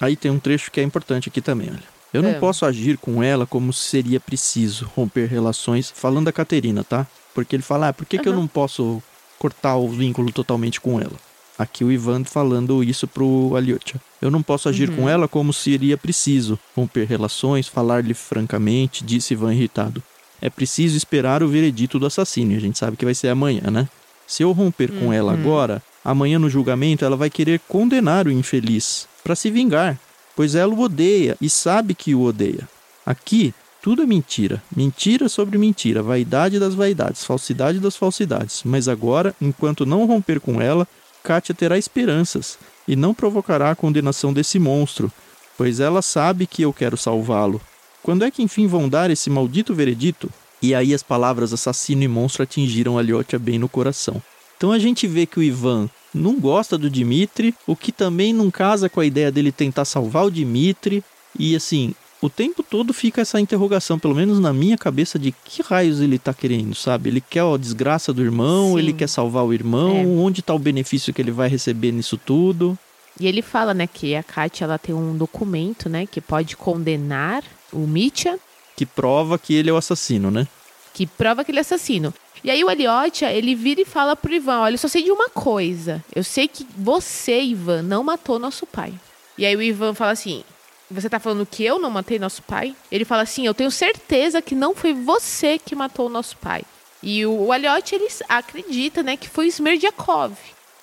Aí 0.00 0.16
tem 0.16 0.30
um 0.30 0.38
trecho 0.38 0.70
que 0.70 0.80
é 0.80 0.82
importante 0.82 1.28
aqui 1.28 1.40
também, 1.40 1.68
olha. 1.70 2.00
Eu 2.12 2.22
não 2.22 2.30
é. 2.30 2.34
posso 2.34 2.66
agir 2.66 2.98
com 2.98 3.22
ela 3.22 3.46
como 3.46 3.72
seria 3.72 4.18
preciso 4.18 4.90
romper 4.96 5.26
relações, 5.26 5.92
falando 5.94 6.24
da 6.24 6.32
Caterina, 6.32 6.82
tá? 6.82 7.06
Porque 7.32 7.54
ele 7.54 7.62
fala, 7.62 7.88
ah, 7.88 7.92
por 7.92 8.04
que, 8.04 8.16
uhum. 8.16 8.22
que 8.22 8.28
eu 8.28 8.34
não 8.34 8.48
posso 8.48 9.00
cortar 9.38 9.76
o 9.76 9.88
vínculo 9.88 10.32
totalmente 10.32 10.80
com 10.80 11.00
ela? 11.00 11.14
Aqui 11.56 11.84
o 11.84 11.92
Ivan 11.92 12.24
falando 12.24 12.82
isso 12.82 13.06
pro 13.06 13.54
Alyosha. 13.54 14.00
Eu 14.20 14.30
não 14.30 14.42
posso 14.42 14.68
agir 14.68 14.90
uhum. 14.90 14.96
com 14.96 15.08
ela 15.08 15.26
como 15.26 15.52
seria 15.52 15.96
preciso. 15.96 16.58
Romper 16.76 17.06
relações, 17.06 17.66
falar-lhe 17.66 18.14
francamente, 18.14 19.04
disse 19.04 19.34
Ivan 19.34 19.54
irritado. 19.54 20.02
É 20.40 20.50
preciso 20.50 20.96
esperar 20.96 21.42
o 21.42 21.48
veredito 21.48 21.98
do 21.98 22.06
assassino. 22.06 22.52
E 22.52 22.56
a 22.56 22.60
gente 22.60 22.78
sabe 22.78 22.96
que 22.96 23.04
vai 23.04 23.14
ser 23.14 23.28
amanhã, 23.28 23.70
né? 23.70 23.88
Se 24.26 24.42
eu 24.42 24.52
romper 24.52 24.90
uhum. 24.90 25.00
com 25.00 25.12
ela 25.12 25.32
agora, 25.32 25.82
amanhã 26.04 26.38
no 26.38 26.50
julgamento 26.50 27.04
ela 27.04 27.16
vai 27.16 27.30
querer 27.30 27.60
condenar 27.68 28.26
o 28.26 28.30
infeliz 28.30 29.08
para 29.24 29.34
se 29.34 29.50
vingar, 29.50 29.98
pois 30.36 30.54
ela 30.54 30.72
o 30.72 30.80
odeia 30.80 31.36
e 31.40 31.50
sabe 31.50 31.94
que 31.94 32.14
o 32.14 32.22
odeia. 32.22 32.68
Aqui 33.04 33.52
tudo 33.82 34.02
é 34.02 34.06
mentira, 34.06 34.62
mentira 34.74 35.26
sobre 35.26 35.56
mentira, 35.56 36.02
vaidade 36.02 36.58
das 36.58 36.74
vaidades, 36.74 37.24
falsidade 37.24 37.78
das 37.80 37.96
falsidades. 37.96 38.62
Mas 38.62 38.88
agora, 38.88 39.34
enquanto 39.40 39.86
não 39.86 40.04
romper 40.04 40.38
com 40.38 40.60
ela, 40.60 40.86
Kátia 41.22 41.54
terá 41.54 41.78
esperanças 41.78 42.58
e 42.86 42.96
não 42.96 43.14
provocará 43.14 43.70
a 43.70 43.76
condenação 43.76 44.32
desse 44.32 44.58
monstro, 44.58 45.12
pois 45.56 45.80
ela 45.80 46.02
sabe 46.02 46.46
que 46.46 46.62
eu 46.62 46.72
quero 46.72 46.96
salvá-lo. 46.96 47.60
Quando 48.02 48.24
é 48.24 48.30
que 48.30 48.42
enfim 48.42 48.66
vão 48.66 48.88
dar 48.88 49.10
esse 49.10 49.28
maldito 49.28 49.74
veredito? 49.74 50.30
E 50.62 50.74
aí 50.74 50.92
as 50.92 51.02
palavras 51.02 51.52
assassino 51.52 52.02
e 52.02 52.08
monstro 52.08 52.42
atingiram 52.42 52.98
Aliotia 52.98 53.38
bem 53.38 53.58
no 53.58 53.68
coração. 53.68 54.22
Então 54.56 54.72
a 54.72 54.78
gente 54.78 55.06
vê 55.06 55.24
que 55.24 55.38
o 55.38 55.42
Ivan 55.42 55.88
não 56.12 56.38
gosta 56.38 56.76
do 56.76 56.90
Dimitri, 56.90 57.54
o 57.66 57.74
que 57.74 57.92
também 57.92 58.32
não 58.32 58.50
casa 58.50 58.88
com 58.88 59.00
a 59.00 59.06
ideia 59.06 59.30
dele 59.30 59.52
tentar 59.52 59.84
salvar 59.84 60.26
o 60.26 60.30
Dimitri. 60.30 61.02
E 61.38 61.54
assim, 61.56 61.94
o 62.22 62.28
tempo 62.28 62.62
todo 62.62 62.92
fica 62.92 63.22
essa 63.22 63.40
interrogação, 63.40 63.98
pelo 63.98 64.14
menos 64.14 64.38
na 64.38 64.52
minha 64.52 64.76
cabeça, 64.76 65.18
de 65.18 65.32
que 65.32 65.62
raios 65.62 66.00
ele 66.00 66.18
tá 66.18 66.34
querendo, 66.34 66.74
sabe? 66.74 67.08
Ele 67.08 67.20
quer 67.20 67.42
a 67.42 67.56
desgraça 67.56 68.12
do 68.12 68.22
irmão, 68.22 68.72
Sim. 68.72 68.78
ele 68.78 68.92
quer 68.92 69.08
salvar 69.08 69.44
o 69.44 69.54
irmão, 69.54 69.96
é. 69.96 70.06
onde 70.06 70.42
tá 70.42 70.52
o 70.52 70.58
benefício 70.58 71.14
que 71.14 71.22
ele 71.22 71.30
vai 71.30 71.48
receber 71.48 71.92
nisso 71.92 72.18
tudo? 72.18 72.78
E 73.18 73.26
ele 73.26 73.42
fala, 73.42 73.72
né, 73.72 73.86
que 73.86 74.14
a 74.14 74.22
Katia 74.22 74.64
ela 74.64 74.78
tem 74.78 74.94
um 74.94 75.16
documento, 75.16 75.88
né, 75.88 76.06
que 76.06 76.20
pode 76.20 76.56
condenar 76.56 77.42
o 77.72 77.86
Mitya. 77.86 78.38
Que 78.76 78.84
prova 78.84 79.38
que 79.38 79.54
ele 79.54 79.70
é 79.70 79.72
o 79.72 79.76
assassino, 79.76 80.30
né? 80.30 80.46
Que 80.92 81.06
prova 81.06 81.44
que 81.44 81.50
ele 81.50 81.58
é 81.58 81.62
assassino. 81.62 82.12
E 82.42 82.50
aí 82.50 82.64
o 82.64 82.70
Eliotia, 82.70 83.32
ele 83.32 83.54
vira 83.54 83.82
e 83.82 83.84
fala 83.84 84.16
pro 84.16 84.32
Ivan, 84.32 84.60
olha, 84.60 84.74
eu 84.74 84.78
só 84.78 84.88
sei 84.88 85.02
de 85.02 85.10
uma 85.10 85.28
coisa. 85.28 86.02
Eu 86.14 86.24
sei 86.24 86.48
que 86.48 86.66
você, 86.76 87.42
Ivan, 87.42 87.82
não 87.82 88.02
matou 88.02 88.38
nosso 88.38 88.66
pai. 88.66 88.92
E 89.36 89.44
aí 89.44 89.54
o 89.54 89.62
Ivan 89.62 89.94
fala 89.94 90.12
assim, 90.12 90.42
você 90.90 91.08
tá 91.08 91.20
falando 91.20 91.46
que 91.46 91.64
eu 91.64 91.78
não 91.78 91.90
matei 91.90 92.18
nosso 92.18 92.42
pai? 92.42 92.74
Ele 92.90 93.04
fala 93.04 93.22
assim: 93.22 93.46
Eu 93.46 93.54
tenho 93.54 93.70
certeza 93.70 94.42
que 94.42 94.54
não 94.54 94.74
foi 94.74 94.92
você 94.92 95.58
que 95.58 95.74
matou 95.74 96.06
o 96.06 96.10
nosso 96.10 96.36
pai. 96.36 96.62
E 97.02 97.24
o, 97.24 97.46
o 97.46 97.52
Aliotti, 97.52 97.94
ele 97.94 98.08
acredita, 98.28 99.02
né, 99.02 99.16
que 99.16 99.28
foi 99.28 99.46
o 99.46 99.48
Smerdiakov 99.48 100.34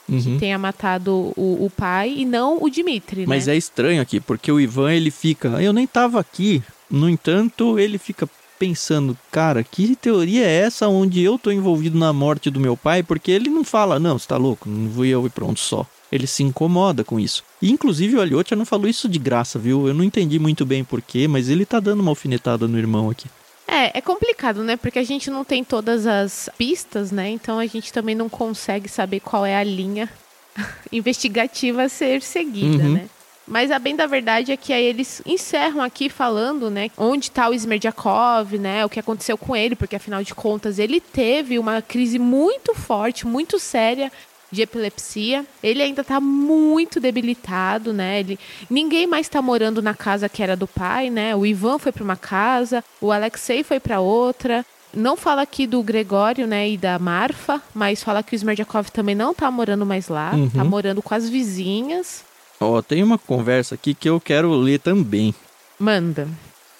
uhum. 0.09 0.19
que 0.19 0.37
tenha 0.39 0.57
matado 0.57 1.33
o, 1.35 1.65
o, 1.65 1.69
pai 1.69 2.13
e 2.17 2.25
não 2.25 2.61
o 2.61 2.69
Dmitri, 2.69 3.25
Mas 3.27 3.47
né? 3.47 3.53
é 3.53 3.57
estranho 3.57 4.01
aqui, 4.01 4.19
porque 4.19 4.51
o 4.51 4.59
Ivan, 4.59 4.91
ele 4.93 5.11
fica... 5.11 5.49
Eu 5.61 5.73
nem 5.73 5.85
tava 5.85 6.19
aqui. 6.19 6.63
No 6.89 7.09
entanto, 7.09 7.77
ele 7.77 7.97
fica 7.97 8.27
pensando, 8.57 9.15
cara, 9.31 9.63
que 9.63 9.95
teoria 9.95 10.45
é 10.45 10.61
essa 10.61 10.87
onde 10.87 11.21
eu 11.21 11.37
tô 11.37 11.51
envolvido 11.51 11.97
na 11.97 12.11
morte 12.11 12.49
do 12.49 12.59
meu 12.59 12.75
pai? 12.75 13.03
Porque 13.03 13.29
ele 13.31 13.49
não 13.49 13.63
fala, 13.63 13.99
não, 13.99 14.17
você 14.17 14.27
tá 14.27 14.37
louco, 14.37 14.69
não 14.69 14.89
vou 14.89 15.05
eu 15.05 15.25
e 15.25 15.29
pronto, 15.29 15.59
só. 15.59 15.85
Ele 16.11 16.27
se 16.27 16.43
incomoda 16.43 17.03
com 17.03 17.19
isso. 17.19 17.43
E 17.61 17.71
inclusive 17.71 18.15
o 18.15 18.21
Aliotia 18.21 18.55
não 18.55 18.65
falou 18.65 18.87
isso 18.87 19.09
de 19.09 19.19
graça, 19.19 19.59
viu? 19.59 19.87
Eu 19.87 19.93
não 19.93 20.03
entendi 20.03 20.39
muito 20.39 20.65
bem 20.65 20.83
porquê, 20.83 21.27
mas 21.27 21.49
ele 21.49 21.65
tá 21.65 21.79
dando 21.79 21.99
uma 21.99 22.11
alfinetada 22.11 22.67
no 22.67 22.77
irmão 22.77 23.09
aqui. 23.09 23.27
É, 23.67 23.97
é 23.97 24.01
complicado, 24.01 24.63
né? 24.63 24.77
Porque 24.77 24.99
a 24.99 25.03
gente 25.03 25.29
não 25.29 25.43
tem 25.43 25.63
todas 25.63 26.07
as 26.07 26.49
pistas, 26.57 27.11
né? 27.11 27.29
Então 27.29 27.59
a 27.59 27.65
gente 27.65 27.91
também 27.91 28.15
não 28.15 28.29
consegue 28.29 28.87
saber 28.87 29.19
qual 29.19 29.45
é 29.45 29.57
a 29.57 29.63
linha 29.63 30.09
investigativa 30.91 31.83
a 31.83 31.89
ser 31.89 32.21
seguida, 32.21 32.83
uhum. 32.83 32.93
né? 32.93 33.09
Mas 33.47 33.71
a 33.71 33.79
bem 33.79 33.95
da 33.95 34.05
verdade 34.05 34.51
é 34.51 34.57
que 34.57 34.73
aí 34.73 34.83
eles 34.83 35.21
encerram 35.25 35.81
aqui 35.81 36.09
falando, 36.09 36.69
né, 36.69 36.91
onde 36.97 37.27
está 37.29 37.47
o 37.47 37.53
Smerdiakov, 37.53 38.57
né, 38.57 38.83
o 38.83 38.89
que 38.89 38.99
aconteceu 38.99 39.37
com 39.37 39.55
ele, 39.55 39.73
porque 39.73 39.95
afinal 39.95 40.21
de 40.21 40.35
contas 40.35 40.77
ele 40.77 40.99
teve 40.99 41.57
uma 41.57 41.81
crise 41.81 42.19
muito 42.19 42.75
forte, 42.75 43.25
muito 43.25 43.57
séria 43.57 44.11
de 44.51 44.61
epilepsia. 44.61 45.45
Ele 45.61 45.81
ainda 45.81 46.01
está 46.01 46.19
muito 46.19 46.99
debilitado, 46.99 47.93
né? 47.93 48.19
Ele, 48.19 48.39
ninguém 48.69 49.07
mais 49.07 49.25
está 49.25 49.41
morando 49.41 49.81
na 49.81 49.93
casa 49.93 50.29
que 50.29 50.41
era 50.41 50.55
do 50.55 50.67
pai, 50.67 51.09
né? 51.09 51.35
O 51.35 51.45
Ivan 51.45 51.77
foi 51.79 51.91
para 51.91 52.03
uma 52.03 52.15
casa, 52.15 52.83
o 53.01 53.11
Alexei 53.11 53.63
foi 53.63 53.79
para 53.79 53.99
outra. 53.99 54.65
Não 54.93 55.17
fala 55.17 55.41
aqui 55.41 55.67
do 55.67 55.83
Gregório, 55.83 56.47
né, 56.47 56.69
e 56.69 56.77
da 56.77 56.97
Marfa, 56.97 57.61
mas 57.75 58.01
fala 58.01 58.23
que 58.23 58.33
o 58.33 58.37
Smerdyakov 58.37 58.89
também 58.89 59.13
não 59.13 59.31
está 59.31 59.51
morando 59.51 59.85
mais 59.85 60.07
lá, 60.07 60.31
uhum. 60.33 60.49
tá 60.49 60.63
morando 60.63 61.01
com 61.01 61.13
as 61.13 61.29
vizinhas. 61.29 62.23
Ó, 62.59 62.77
oh, 62.77 62.81
tem 62.81 63.03
uma 63.03 63.17
conversa 63.17 63.75
aqui 63.75 63.93
que 63.93 64.09
eu 64.09 64.19
quero 64.19 64.51
ler 64.53 64.79
também. 64.79 65.35
Manda. 65.77 66.27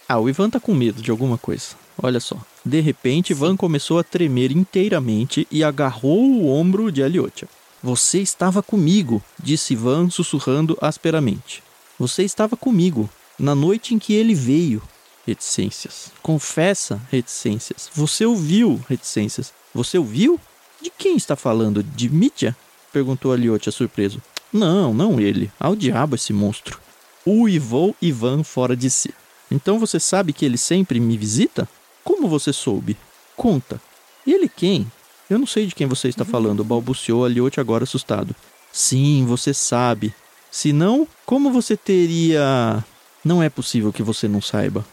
Ah, 0.09 0.17
o 0.17 0.29
Ivan 0.29 0.50
tá 0.50 0.59
com 0.59 0.74
medo 0.74 1.01
de 1.01 1.12
alguma 1.12 1.38
coisa. 1.38 1.75
Olha 2.01 2.19
só. 2.19 2.38
De 2.65 2.79
repente, 2.79 3.31
Ivan 3.31 3.55
começou 3.55 4.00
a 4.00 4.03
tremer 4.03 4.51
inteiramente 4.51 5.47
e 5.51 5.63
agarrou 5.63 6.19
o 6.19 6.50
ombro 6.50 6.91
de 6.91 7.03
Aliotia. 7.03 7.47
Você 7.88 8.20
estava 8.20 8.62
comigo, 8.62 9.24
disse 9.41 9.72
Ivan 9.72 10.10
sussurrando 10.10 10.77
asperamente. 10.82 11.63
Você 11.98 12.22
estava 12.24 12.58
comigo, 12.58 13.10
na 13.39 13.56
noite 13.56 13.96
em 13.96 13.98
que 13.98 14.13
ele 14.13 14.36
veio. 14.36 14.84
Reticências. 15.25 16.12
Confessa, 16.22 17.01
reticências. 17.10 17.89
Você 17.94 18.25
ouviu, 18.25 18.84
reticências. 18.89 19.53
Você 19.74 19.98
ouviu? 19.98 20.38
De 20.82 20.89
quem 20.89 21.15
está 21.15 21.38
falando? 21.38 21.82
De 21.82 22.10
Mitya? 22.10 22.53
Perguntou 22.91 23.32
Aliotia 23.32 23.72
surpreso. 23.72 24.22
Não, 24.51 24.94
não 24.94 25.17
ele. 25.17 25.50
Ao 25.58 25.74
diabo 25.74 26.15
esse 26.15 26.34
monstro. 26.34 26.82
Uivou 27.25 27.96
Ivan 28.01 28.44
fora 28.44 28.75
de 28.75 28.89
si. 28.89 29.13
Então 29.50 29.79
você 29.79 29.98
sabe 29.98 30.34
que 30.34 30.44
ele 30.44 30.58
sempre 30.58 31.00
me 31.00 31.17
visita? 31.17 31.70
Como 32.03 32.27
você 32.27 32.51
soube? 32.51 32.98
Conta. 33.38 33.79
Ele 34.25 34.50
quem? 34.50 34.91
Eu 35.29 35.38
não 35.38 35.48
sei 35.48 35.65
de 35.65 35.75
quem 35.75 35.88
você 35.88 36.07
está 36.07 36.24
falando, 36.24 36.63
balbuciou 36.63 37.25
Aliote 37.25 37.60
agora 37.60 37.84
assustado. 37.84 38.36
Sim, 38.72 39.25
você 39.25 39.53
sabe. 39.53 40.13
Se 40.51 40.72
não, 40.72 41.07
como 41.25 41.51
você 41.51 41.75
teria. 41.75 42.84
Não 43.24 43.43
é 43.43 43.50
possível 43.50 43.91
que 43.91 44.03
você 44.03 44.27
não 44.27 44.41
saiba. 44.41 44.86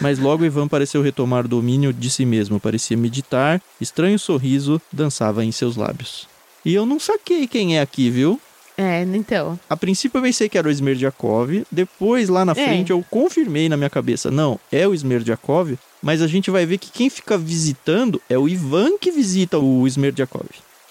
Mas 0.00 0.18
logo 0.18 0.44
Ivan 0.44 0.66
pareceu 0.66 1.02
retomar 1.02 1.44
o 1.44 1.48
domínio 1.48 1.92
de 1.92 2.10
si 2.10 2.24
mesmo, 2.24 2.58
parecia 2.58 2.96
meditar, 2.96 3.62
estranho 3.80 4.18
sorriso 4.18 4.80
dançava 4.92 5.44
em 5.44 5.52
seus 5.52 5.76
lábios. 5.76 6.26
E 6.64 6.74
eu 6.74 6.84
não 6.86 6.98
saquei 6.98 7.46
quem 7.46 7.78
é 7.78 7.80
aqui, 7.80 8.10
viu? 8.10 8.40
É, 8.76 9.02
então. 9.02 9.58
A 9.68 9.76
princípio 9.76 10.18
eu 10.18 10.22
pensei 10.22 10.48
que 10.48 10.58
era 10.58 10.66
o 10.66 10.70
Smerdyakov, 10.70 11.64
depois 11.70 12.28
lá 12.28 12.44
na 12.44 12.52
é. 12.52 12.54
frente 12.54 12.90
eu 12.90 13.04
confirmei 13.08 13.68
na 13.68 13.76
minha 13.76 13.90
cabeça, 13.90 14.30
não, 14.30 14.58
é 14.70 14.86
o 14.86 14.94
Smerdyakov, 14.94 15.78
mas 16.02 16.20
a 16.20 16.26
gente 16.26 16.50
vai 16.50 16.66
ver 16.66 16.78
que 16.78 16.90
quem 16.90 17.08
fica 17.08 17.38
visitando 17.38 18.20
é 18.28 18.36
o 18.36 18.48
Ivan 18.48 18.98
que 18.98 19.10
visita 19.10 19.58
o 19.58 19.86
Smerdyakov. 19.86 20.48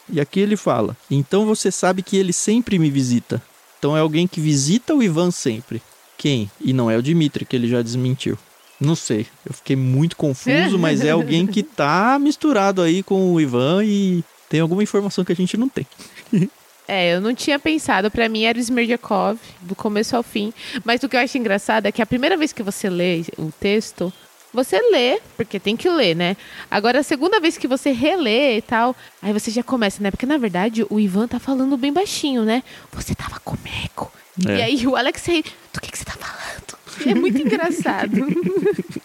E 0.10 0.20
aqui 0.20 0.40
ele 0.40 0.56
fala: 0.56 0.96
Então 1.10 1.46
você 1.46 1.72
sabe 1.72 2.02
que 2.02 2.18
ele 2.18 2.34
sempre 2.34 2.80
me 2.80 2.90
visita. 2.90 3.42
Então 3.80 3.96
é 3.98 4.00
alguém 4.00 4.28
que 4.28 4.40
visita 4.40 4.94
o 4.94 5.04
Ivan 5.04 5.32
sempre. 5.32 5.82
Quem? 6.18 6.50
E 6.62 6.72
não 6.72 6.90
é 6.90 6.98
o 6.98 7.02
Dimitri, 7.02 7.46
que 7.46 7.56
ele 7.56 7.68
já 7.68 7.82
desmentiu. 7.82 8.38
Não 8.80 8.96
sei. 8.96 9.28
Eu 9.46 9.54
fiquei 9.54 9.76
muito 9.76 10.16
confuso, 10.16 10.78
mas 10.80 11.02
é 11.02 11.12
alguém 11.12 11.46
que 11.46 11.64
tá 11.64 12.18
misturado 12.20 12.82
aí 12.82 13.04
com 13.04 13.34
o 13.34 13.42
Ivan 13.42 13.84
e 13.84 14.24
tem 14.50 14.60
alguma 14.60 14.84
informação 14.84 15.24
que 15.24 15.32
a 15.32 15.36
gente 15.36 15.58
não 15.58 15.70
tem. 15.70 15.86
É, 16.88 17.16
eu 17.16 17.22
não 17.22 17.34
tinha 17.34 17.58
pensado. 17.58 18.12
Para 18.12 18.28
mim 18.28 18.44
era 18.44 18.58
o 18.58 18.62
Smerdyakov, 18.62 19.40
do 19.62 19.76
começo 19.76 20.16
ao 20.16 20.24
fim. 20.24 20.54
Mas 20.84 21.02
o 21.04 21.10
que 21.10 21.16
eu 21.16 21.20
acho 21.20 21.38
engraçado 21.38 21.86
é 21.86 21.92
que 21.92 22.02
a 22.02 22.06
primeira 22.06 22.36
vez 22.36 22.52
que 22.52 22.64
você 22.64 22.90
lê 22.90 23.24
o 23.38 23.52
texto, 23.52 24.12
você 24.54 24.80
lê, 24.92 25.20
porque 25.36 25.60
tem 25.60 25.76
que 25.76 25.90
ler, 25.90 26.16
né? 26.16 26.38
Agora, 26.70 27.00
a 27.00 27.04
segunda 27.04 27.40
vez 27.40 27.58
que 27.58 27.68
você 27.68 27.92
relê 27.92 28.58
e 28.58 28.62
tal, 28.62 28.96
aí 29.22 29.34
você 29.34 29.50
já 29.50 29.64
começa, 29.64 30.04
né? 30.04 30.12
Porque 30.12 30.26
na 30.26 30.38
verdade 30.38 30.86
o 30.90 31.00
Ivan 31.00 31.28
tá 31.28 31.40
falando 31.40 31.76
bem 31.78 31.92
baixinho, 31.92 32.44
né? 32.44 32.64
Você 32.92 33.16
tava 33.16 33.40
comigo. 33.40 34.12
É. 34.48 34.58
E 34.58 34.62
aí 34.62 34.88
o 34.88 34.96
Alexei, 34.96 35.44
do 35.74 35.82
que, 35.82 35.92
que 35.92 35.98
você 35.98 36.06
tá 36.06 36.14
falando? 36.14 37.10
É 37.10 37.16
muito 37.16 37.42
engraçado. 37.42 38.12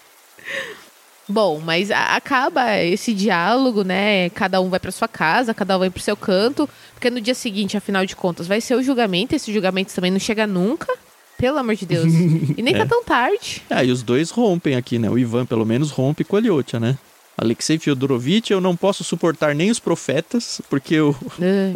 Bom, 1.29 1.61
mas 1.63 1.91
acaba 1.91 2.79
esse 2.79 3.13
diálogo, 3.13 3.85
né? 3.85 4.31
Cada 4.31 4.61
um 4.61 4.71
vai 4.71 4.81
para 4.81 4.91
sua 4.91 5.07
casa, 5.07 5.53
cada 5.53 5.77
um 5.77 5.81
vai 5.81 5.91
pro 5.91 6.03
seu 6.03 6.17
canto, 6.17 6.69
porque 6.95 7.11
no 7.11 7.21
dia 7.21 7.35
seguinte, 7.35 7.77
afinal 7.77 8.07
de 8.07 8.17
contas, 8.17 8.47
vai 8.47 8.61
ser 8.61 8.75
o 8.75 8.83
julgamento. 8.83 9.37
Esse 9.37 9.53
julgamento 9.53 9.95
também 9.95 10.11
não 10.11 10.19
chega 10.19 10.47
nunca. 10.47 10.91
Pelo 11.37 11.59
amor 11.59 11.77
de 11.77 11.87
Deus. 11.87 12.13
E 12.57 12.63
nem 12.63 12.75
tá 12.75 12.81
é. 12.81 12.83
tá 12.83 12.89
tão 12.89 13.05
tarde. 13.05 13.63
Ah, 13.71 13.85
e 13.85 13.93
os 13.93 14.03
dois 14.03 14.31
rompem 14.31 14.75
aqui, 14.75 14.99
né? 14.99 15.09
O 15.09 15.19
Ivan, 15.19 15.47
pelo 15.47 15.65
menos, 15.65 15.91
rompe 15.91 16.25
com 16.25 16.37
a 16.37 16.41
Liotia, 16.41 16.81
né? 16.81 16.99
Alexei 17.41 17.79
Fyodorovitch, 17.79 18.51
eu 18.51 18.61
não 18.61 18.77
posso 18.77 19.05
suportar 19.05 19.55
nem 19.55 19.71
os 19.71 19.79
profetas, 19.79 20.61
porque 20.69 20.99
o, 21.01 21.15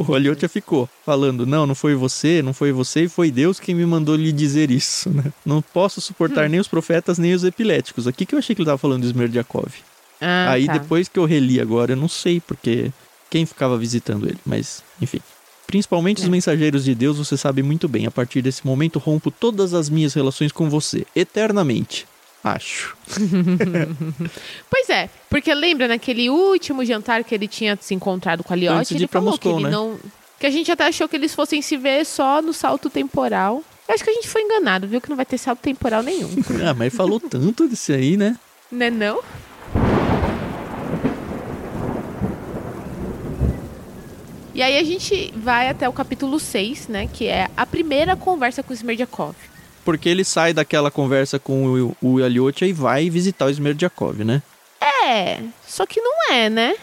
o 0.09 0.13
Aliotia 0.15 0.49
ficou 0.49 0.89
falando, 1.07 1.47
não, 1.47 1.65
não 1.67 1.75
foi 1.75 1.95
você, 1.95 2.43
não 2.43 2.53
foi 2.53 2.73
você, 2.73 3.05
e 3.05 3.09
foi 3.09 3.31
Deus 3.31 3.61
quem 3.61 3.73
me 3.73 3.87
mandou 3.87 4.17
lhe 4.17 4.33
dizer 4.33 4.73
isso, 4.73 5.09
né? 5.09 5.33
Não 5.47 5.63
posso 5.63 6.01
suportar 6.01 6.47
hum. 6.47 6.49
nem 6.51 6.61
os 6.61 6.67
profetas, 6.67 7.17
nem 7.17 7.33
os 7.33 7.45
epiléticos. 7.45 8.09
Aqui 8.09 8.27
que 8.27 8.35
eu 8.35 8.41
achei 8.41 8.57
que 8.57 8.61
ele 8.63 8.67
tava 8.67 8.79
falando 8.79 9.03
de 9.03 9.07
Smerdyakov. 9.09 9.73
Ah, 10.21 10.51
Aí, 10.51 10.67
tá. 10.67 10.73
depois 10.75 11.07
que 11.09 11.19
eu 11.19 11.25
reli 11.25 11.61
agora, 11.61 11.93
eu 11.93 11.97
não 11.97 12.09
sei, 12.09 12.41
porque 12.41 12.91
quem 13.31 13.47
ficava 13.47 13.79
visitando 13.79 14.27
ele, 14.29 14.39
mas, 14.45 14.83
enfim. 15.01 15.21
Principalmente 15.67 16.19
os 16.19 16.27
É. 16.27 16.29
mensageiros 16.29 16.85
de 16.85 16.95
Deus, 16.95 17.19
você 17.19 17.37
sabe 17.37 17.63
muito 17.63 17.89
bem. 17.89 18.05
A 18.07 18.11
partir 18.11 18.43
desse 18.43 18.67
momento, 18.67 18.99
rompo 18.99 19.31
todas 19.31 19.75
as 19.75 19.89
minhas 19.89 20.13
relações 20.13 20.53
com 20.53 20.69
você, 20.69 21.07
eternamente. 21.15 22.07
Acho. 22.43 22.97
Pois 24.69 24.89
é, 24.89 25.09
porque 25.31 25.55
lembra 25.55 25.87
naquele 25.87 26.29
último 26.29 26.85
jantar 26.85 27.23
que 27.23 27.35
ele 27.35 27.47
tinha 27.47 27.79
se 27.81 27.95
encontrado 27.95 28.43
com 28.43 28.53
a 28.53 28.57
Liotte, 28.57 28.95
ele 28.95 29.07
falou 29.07 29.31
Moscou, 29.31 29.53
que 29.53 29.59
ele 29.59 29.65
né? 29.67 29.71
não. 29.71 29.99
Que 30.41 30.47
a 30.47 30.51
gente 30.51 30.73
até 30.73 30.87
achou 30.87 31.09
que 31.09 31.15
eles 31.15 31.35
fossem 31.35 31.63
se 31.63 31.77
ver 31.77 32.05
só 32.05 32.43
no 32.43 32.53
salto 32.53 32.91
temporal. 32.91 33.63
Eu 33.87 33.95
acho 33.95 34.03
que 34.03 34.11
a 34.11 34.15
gente 34.15 34.29
foi 34.29 34.43
enganado, 34.43 34.89
viu? 34.89 35.01
Que 35.01 35.09
não 35.09 35.17
vai 35.17 35.27
ter 35.27 35.39
salto 35.39 35.61
temporal 35.61 36.03
nenhum. 36.03 36.31
Ah, 36.67 36.75
mas 36.75 36.93
falou 36.93 37.21
tanto 37.21 37.69
disso 37.69 37.93
aí, 37.93 38.17
né? 38.17 38.37
né 38.71 38.91
não? 38.91 39.23
E 44.55 44.63
aí 44.63 44.79
a 44.79 44.85
gente 44.85 45.33
vai 45.37 45.69
até 45.69 45.89
o 45.89 45.93
capítulo 45.93 46.41
6, 46.41 46.89
né? 46.89 47.09
Que 47.13 47.27
é 47.27 47.49
a 47.57 47.65
primeira 47.65 48.17
conversa 48.17 48.63
com 48.63 48.73
o 48.73 48.75
Smerdyakov. 48.75 49.35
Porque 49.85 50.09
ele 50.09 50.25
sai 50.25 50.53
daquela 50.53 50.91
conversa 50.91 51.39
com 51.39 51.67
o, 51.67 51.97
o 52.01 52.23
Aliotia 52.23 52.69
e 52.69 52.73
vai 52.73 53.11
visitar 53.11 53.47
o 53.47 53.51
Smerdyakov, 53.51 54.25
né? 54.25 54.43
É, 54.81 55.41
só 55.67 55.87
que 55.87 56.01
não 56.01 56.33
é, 56.33 56.49
né? 56.49 56.75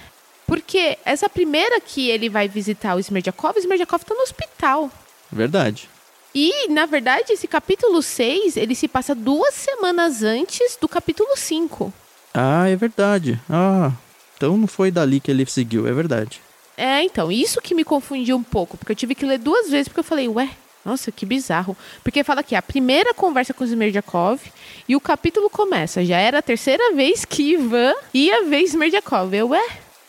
Porque 0.45 0.97
essa 1.05 1.29
primeira 1.29 1.79
que 1.79 2.09
ele 2.09 2.27
vai 2.29 2.47
visitar 2.47 2.95
o 2.95 2.99
Smerdyakov, 2.99 3.55
o 3.55 3.59
Smerdyakov 3.59 4.03
tá 4.03 4.15
no 4.15 4.21
hospital. 4.21 4.91
Verdade. 5.31 5.87
E, 6.33 6.67
na 6.69 6.85
verdade, 6.85 7.33
esse 7.33 7.47
capítulo 7.47 8.01
6, 8.01 8.57
ele 8.57 8.75
se 8.75 8.87
passa 8.87 9.15
duas 9.15 9.53
semanas 9.53 10.23
antes 10.23 10.77
do 10.79 10.87
capítulo 10.87 11.35
5. 11.35 11.93
Ah, 12.33 12.67
é 12.69 12.75
verdade. 12.75 13.39
Ah, 13.49 13.91
então 14.37 14.55
não 14.57 14.67
foi 14.67 14.91
dali 14.91 15.19
que 15.19 15.31
ele 15.31 15.45
seguiu, 15.45 15.87
é 15.87 15.91
verdade. 15.91 16.41
É, 16.77 17.03
então, 17.03 17.31
isso 17.31 17.61
que 17.61 17.75
me 17.75 17.83
confundiu 17.83 18.37
um 18.37 18.43
pouco, 18.43 18.77
porque 18.77 18.91
eu 18.91 18.95
tive 18.95 19.13
que 19.15 19.25
ler 19.25 19.37
duas 19.37 19.69
vezes, 19.69 19.87
porque 19.87 19.99
eu 19.99 20.03
falei, 20.03 20.29
ué, 20.29 20.49
nossa, 20.85 21.11
que 21.11 21.25
bizarro. 21.25 21.75
Porque 22.03 22.23
fala 22.23 22.41
aqui, 22.41 22.55
a 22.55 22.61
primeira 22.61 23.13
conversa 23.13 23.53
com 23.53 23.63
o 23.63 23.67
Smerdyakov, 23.67 24.39
e 24.87 24.95
o 24.95 25.01
capítulo 25.01 25.49
começa, 25.49 26.03
já 26.05 26.17
era 26.17 26.39
a 26.39 26.41
terceira 26.41 26.93
vez 26.95 27.25
que 27.25 27.53
Ivan 27.53 27.93
ia 28.13 28.43
ver 28.45 28.61
Smerdyakov. 28.63 29.33
Eu, 29.35 29.49
ué, 29.49 29.63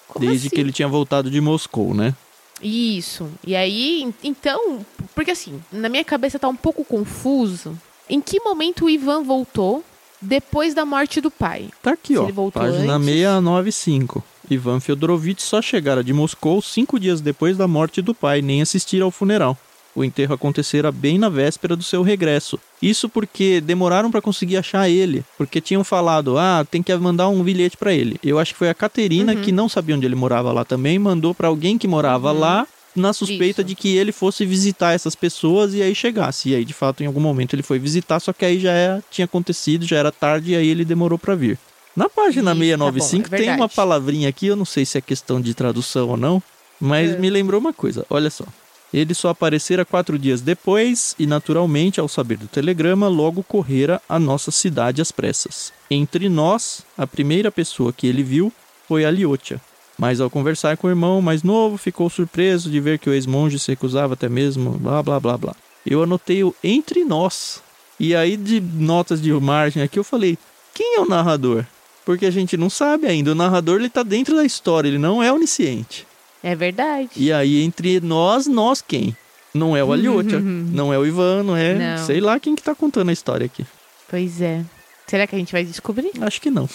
como 0.09 0.27
Desde 0.27 0.47
assim? 0.49 0.55
que 0.57 0.61
ele 0.61 0.73
tinha 0.73 0.89
voltado 0.89 1.31
de 1.31 1.41
Moscou, 1.41 1.95
né? 1.95 2.15
Isso. 2.63 3.29
E 3.47 3.57
aí, 3.57 4.03
en- 4.03 4.15
então, 4.23 4.85
porque 5.15 5.31
assim, 5.31 5.63
na 5.73 5.89
minha 5.89 6.05
cabeça 6.05 6.39
tá 6.39 6.49
um 6.49 6.57
pouco 6.57 6.85
confuso. 6.85 7.77
Em 8.09 8.21
que 8.21 8.41
momento 8.41 8.85
o 8.87 8.91
Ivan 8.91 9.23
voltou 9.23 9.85
depois 10.21 10.75
da 10.75 10.85
morte 10.85 11.21
do 11.21 11.31
pai? 11.31 11.71
Tá 11.83 11.93
aqui, 11.93 12.15
Se 12.15 12.19
ó. 12.19 12.25
ele 12.25 12.33
voltou 12.33 12.61
Página 12.61 12.95
antes. 12.97 13.07
695. 13.07 14.23
Ivan 14.51 14.81
Fyodorovitch 14.81 15.41
só 15.41 15.63
chegara 15.63 16.03
de 16.03 16.13
Moscou 16.13 16.61
cinco 16.61 16.99
dias 16.99 17.21
depois 17.21 17.57
da 17.57 17.69
morte 17.69 18.03
do 18.03 18.13
pai, 18.15 18.43
nem 18.43 18.61
assistir 18.61 19.01
ao 19.01 19.11
funeral. 19.11 19.57
O 19.95 20.05
enterro 20.05 20.35
acontecera 20.35 20.93
bem 20.93 21.19
na 21.19 21.29
véspera 21.29 21.75
do 21.75 21.83
seu 21.83 22.03
regresso. 22.03 22.59
Isso 22.81 23.09
porque 23.09 23.61
demoraram 23.61 24.11
para 24.11 24.21
conseguir 24.23 24.57
achar 24.57 24.89
ele, 24.89 25.25
porque 25.37 25.61
tinham 25.61 25.83
falado: 25.83 26.39
"Ah, 26.39 26.65
tem 26.71 26.83
que 26.83 26.95
mandar 26.97 27.29
um 27.29 27.43
bilhete 27.43 27.77
para 27.77 27.93
ele". 27.93 28.17
Eu 28.23 28.39
acho 28.39 28.53
que 28.53 28.59
foi 28.59 28.69
a 28.69 28.75
Caterina 28.75 29.35
Uhum. 29.35 29.43
que 29.43 29.51
não 29.53 29.69
sabia 29.69 29.97
onde 29.97 30.07
ele 30.07 30.15
morava 30.15 30.53
lá 30.53 30.65
também, 30.65 30.99
mandou 30.99 31.35
para 31.35 31.49
alguém 31.49 31.77
que 31.77 31.89
morava 31.89 32.31
lá 32.33 32.67
na 32.95 33.13
suspeita 33.13 33.61
Isso. 33.63 33.65
de 33.69 33.75
que 33.75 33.97
ele 33.97 34.13
fosse 34.13 34.45
visitar 34.47 34.93
essas 34.93 35.15
pessoas 35.15 35.75
e 35.75 35.83
aí 35.83 35.95
chegasse. 35.95 36.51
E 36.51 36.55
aí, 36.55 36.65
de 36.65 36.73
fato, 36.75 37.03
em 37.03 37.07
algum 37.07 37.21
momento 37.21 37.55
ele 37.55 37.63
foi 37.63 37.79
visitar, 37.79 38.19
só 38.21 38.33
que 38.33 38.45
aí 38.45 38.59
já 38.61 38.73
é- 38.73 39.01
tinha 39.11 39.25
acontecido, 39.25 39.85
já 39.87 39.97
era 39.97 40.11
tarde 40.13 40.53
e 40.53 40.57
aí 40.57 40.67
ele 40.69 40.85
demorou 40.85 41.19
para 41.19 41.35
vir. 41.35 41.59
Na 41.97 42.09
página 42.09 42.53
Isso, 42.53 42.61
tá 42.61 42.77
bom, 42.87 42.93
695 42.93 43.35
é 43.35 43.39
tem 43.39 43.51
uma 43.55 43.69
palavrinha 43.69 44.29
aqui, 44.29 44.47
eu 44.47 44.57
não 44.57 44.65
sei 44.65 44.85
se 44.85 44.97
é 44.97 45.01
questão 45.01 45.41
de 45.41 45.53
tradução 45.55 46.09
ou 46.11 46.17
não, 46.17 46.41
mas 46.81 47.13
É. 47.13 47.19
me 47.19 47.29
lembrou 47.29 47.61
uma 47.61 47.73
coisa, 47.73 48.07
olha 48.09 48.31
só. 48.31 48.45
Ele 48.93 49.15
só 49.15 49.29
aparecera 49.29 49.85
quatro 49.85 50.19
dias 50.19 50.41
depois 50.41 51.15
e, 51.19 51.27
naturalmente, 51.27 52.01
ao 52.01 52.09
saber 52.09 52.39
do 52.39 52.49
telegrama, 52.49 53.07
logo 53.07 53.43
correra 53.43 54.03
a 54.09 54.19
nossa 54.19 54.51
cidade 54.51 55.01
às 55.01 55.13
pressas. 55.13 55.73
Entre 55.89 56.29
nós, 56.29 56.85
a 56.99 57.07
primeira 57.07 57.53
pessoa 57.53 57.93
que 57.93 58.07
ele 58.07 58.23
viu 58.23 58.53
foi 58.89 59.05
a 59.05 59.11
Liotia. 59.11 59.61
Mas 59.97 60.21
ao 60.21 60.31
conversar 60.31 60.77
com 60.77 60.87
o 60.87 60.91
irmão 60.91 61.21
mais 61.21 61.43
novo, 61.43 61.77
ficou 61.77 62.11
surpreso 62.11 62.71
de 62.71 62.81
ver 62.81 62.99
que 62.99 63.09
o 63.09 63.13
ex-monge 63.13 63.59
se 63.59 63.71
recusava 63.71 64.15
até 64.15 64.29
mesmo, 64.29 64.73
blá 64.73 65.03
blá 65.03 65.21
blá 65.21 65.39
blá. 65.39 65.55
Eu 65.87 66.03
anotei 66.03 66.43
o 66.43 66.55
entre 66.65 67.05
nós. 67.05 67.63
E 67.99 68.17
aí, 68.17 68.37
de 68.37 68.61
notas 68.61 69.21
de 69.21 69.31
margem 69.33 69.83
aqui, 69.83 69.99
eu 69.99 70.05
falei: 70.05 70.39
quem 70.75 70.97
é 70.97 71.01
o 71.01 71.09
narrador? 71.09 71.65
Porque 72.05 72.27
a 72.27 72.31
gente 72.31 72.57
não 72.57 72.71
sabe 72.71 73.07
ainda. 73.07 73.33
O 73.33 73.35
narrador 73.35 73.79
ele 73.79 73.91
tá 73.91 74.03
dentro 74.03 74.35
da 74.35 74.45
história, 74.45 74.89
ele 74.89 74.99
não 74.99 75.23
é 75.23 75.31
onisciente. 75.31 76.07
É 76.43 76.55
verdade. 76.55 77.11
E 77.17 77.33
aí, 77.33 77.63
entre 77.63 78.01
nós, 78.01 78.47
nós 78.47 78.81
quem? 78.81 79.17
Não 79.53 79.77
é 79.77 79.83
o 79.83 79.93
Aliotia, 79.93 80.39
não 80.41 80.93
é 80.93 80.99
o 80.99 81.05
Ivan, 81.05 81.43
não 81.43 81.57
é. 81.57 81.75
Não. 81.75 82.07
Sei 82.07 82.21
lá 82.21 82.39
quem 82.39 82.55
que 82.55 82.63
tá 82.63 82.75
contando 82.75 83.09
a 83.09 83.13
história 83.13 83.47
aqui. 83.47 83.67
Pois 84.09 84.41
é. 84.41 84.65
Será 85.07 85.27
que 85.27 85.35
a 85.35 85.39
gente 85.39 85.53
vai 85.53 85.65
descobrir? 85.65 86.13
Acho 86.21 86.41
que 86.41 86.51
não. 86.51 86.69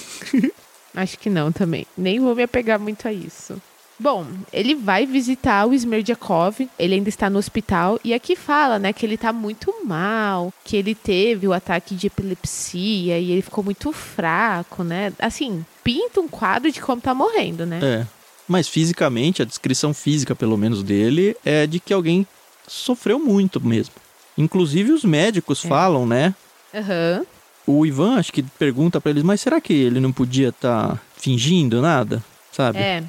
Acho 0.93 1.17
que 1.17 1.29
não 1.29 1.51
também. 1.51 1.85
Nem 1.97 2.19
vou 2.19 2.35
me 2.35 2.43
apegar 2.43 2.79
muito 2.79 3.07
a 3.07 3.13
isso. 3.13 3.61
Bom, 3.97 4.25
ele 4.51 4.75
vai 4.75 5.05
visitar 5.05 5.65
o 5.65 5.73
Smerdyakov, 5.73 6.67
ele 6.77 6.95
ainda 6.95 7.07
está 7.07 7.29
no 7.29 7.39
hospital, 7.39 7.97
e 8.03 8.13
aqui 8.13 8.35
fala, 8.35 8.77
né, 8.77 8.91
que 8.91 9.05
ele 9.05 9.17
tá 9.17 9.31
muito 9.31 9.73
mal, 9.85 10.53
que 10.65 10.75
ele 10.75 10.93
teve 10.93 11.47
o 11.47 11.53
ataque 11.53 11.95
de 11.95 12.07
epilepsia 12.07 13.17
e 13.17 13.31
ele 13.31 13.41
ficou 13.41 13.63
muito 13.63 13.93
fraco, 13.93 14.83
né? 14.83 15.13
Assim, 15.17 15.65
pinta 15.81 16.19
um 16.19 16.27
quadro 16.27 16.69
de 16.69 16.81
como 16.81 17.01
tá 17.01 17.13
morrendo, 17.13 17.65
né? 17.65 17.79
É. 17.81 18.07
Mas 18.47 18.67
fisicamente, 18.67 19.41
a 19.41 19.45
descrição 19.45 19.93
física, 19.93 20.35
pelo 20.35 20.57
menos 20.57 20.83
dele, 20.83 21.35
é 21.43 21.65
de 21.65 21.79
que 21.79 21.93
alguém 21.93 22.27
sofreu 22.67 23.19
muito 23.19 23.59
mesmo. 23.65 23.93
Inclusive 24.37 24.91
os 24.91 25.03
médicos 25.03 25.63
É. 25.63 25.67
falam, 25.67 26.05
né? 26.05 26.35
Aham. 26.73 27.25
O 27.67 27.85
Ivan 27.85 28.15
acho 28.17 28.31
que 28.31 28.43
pergunta 28.43 29.01
pra 29.01 29.09
eles, 29.09 29.23
mas 29.23 29.41
será 29.41 29.59
que 29.59 29.73
ele 29.73 29.99
não 29.99 30.11
podia 30.11 30.49
estar 30.49 31.01
fingindo 31.17 31.81
nada? 31.81 32.23
Sabe? 32.51 32.77
É. 32.77 33.03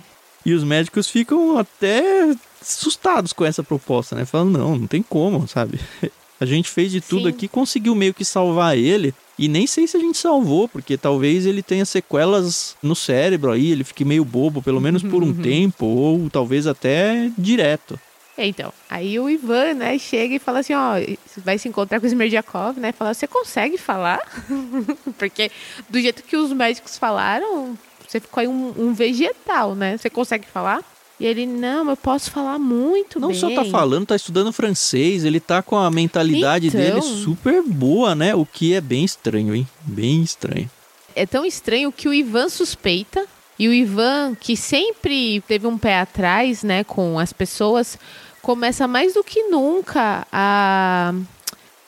E 0.47 0.53
os 0.55 0.65
médicos 0.65 1.09
ficam 1.11 1.59
até 1.59 2.35
assustados 2.63 3.33
com 3.33 3.45
essa 3.45 3.63
proposta, 3.63 4.17
né? 4.17 4.25
Falam, 4.25 4.47
não, 4.47 4.77
não 4.77 4.87
tem 4.87 5.03
como, 5.03 5.47
sabe? 5.47 5.79
A 6.41 6.47
gente 6.47 6.69
fez 6.71 6.93
de 6.93 7.01
tudo 7.01 7.23
Sim. 7.25 7.29
aqui, 7.29 7.49
conseguiu 7.49 7.95
meio 7.95 8.13
que 8.15 8.25
salvar 8.25 8.77
ele. 8.77 9.15
E 9.39 9.49
nem 9.49 9.67
sei 9.67 9.87
se 9.87 9.97
a 9.97 10.01
gente 10.01 10.17
salvou, 10.17 10.69
porque 10.69 10.97
talvez 10.97 11.45
ele 11.45 11.63
tenha 11.63 11.85
sequelas 11.85 12.77
no 12.83 12.97
cérebro 12.97 13.53
aí, 13.53 13.71
ele 13.71 13.85
fique 13.85 14.05
meio 14.05 14.25
bobo, 14.25 14.63
pelo 14.63 14.81
menos 14.81 15.03
por 15.03 15.23
um 15.23 15.33
tempo, 15.35 15.85
ou 15.85 16.31
talvez 16.31 16.67
até 16.67 17.31
direto. 17.37 18.01
É, 18.39 18.47
Então, 18.47 18.73
aí 18.89 19.19
o 19.19 19.29
Ivan, 19.29 19.75
né, 19.75 19.99
chega 19.99 20.35
e 20.35 20.39
fala 20.39 20.61
assim, 20.61 20.75
ó, 20.75 20.95
vai 21.39 21.59
se 21.59 21.69
encontrar 21.69 22.01
com 22.01 22.07
o 22.07 22.09
Smerdyakov, 22.09 22.79
né, 22.79 22.93
fala, 22.93 23.15
você 23.15 23.27
consegue 23.27 23.79
falar? 23.79 24.21
Porque 25.19 25.51
do 25.89 26.01
jeito 26.01 26.23
que 26.23 26.37
os 26.37 26.53
médicos 26.53 26.99
falaram, 26.99 27.77
você 28.07 28.21
ficou 28.21 28.41
aí 28.41 28.49
um, 28.49 28.75
um 28.77 28.95
vegetal, 28.95 29.75
né? 29.75 29.97
Você 29.97 30.09
consegue 30.09 30.47
falar? 30.47 30.83
E 31.19 31.25
ele, 31.25 31.47
não, 31.47 31.89
eu 31.89 31.97
posso 31.97 32.31
falar 32.31 32.59
muito 32.59 33.19
Não 33.19 33.29
bem. 33.29 33.39
só 33.39 33.51
tá 33.51 33.65
falando, 33.65 34.07
tá 34.07 34.17
estudando 34.17 34.53
francês, 34.53 35.25
ele 35.25 35.41
tá 35.41 35.63
com 35.63 35.77
a 35.77 35.91
mentalidade 35.91 36.67
Então. 36.69 36.79
dele 36.81 37.01
super 37.01 37.63
boa, 37.63 38.15
né? 38.15 38.35
O 38.35 38.45
que 38.45 38.75
é 38.75 38.81
bem 38.81 39.05
estranho, 39.05 39.55
hein? 39.55 39.67
Bem 39.83 40.23
estranho. 40.23 40.71
É 41.15 41.25
tão 41.25 41.45
estranho 41.47 41.91
que 41.91 42.07
o 42.09 42.13
Ivan 42.13 42.49
suspeita, 42.51 43.25
e 43.59 43.67
o 43.69 43.73
Ivan, 43.73 44.35
que 44.39 44.55
sempre 44.55 45.41
teve 45.49 45.67
um 45.67 45.79
pé 45.79 46.01
atrás, 46.01 46.63
né, 46.63 46.85
com 46.85 47.19
as 47.19 47.33
pessoas, 47.33 47.99
começa 48.43 48.87
mais 48.87 49.15
do 49.15 49.25
que 49.25 49.45
nunca 49.45 50.27
a. 50.31 51.15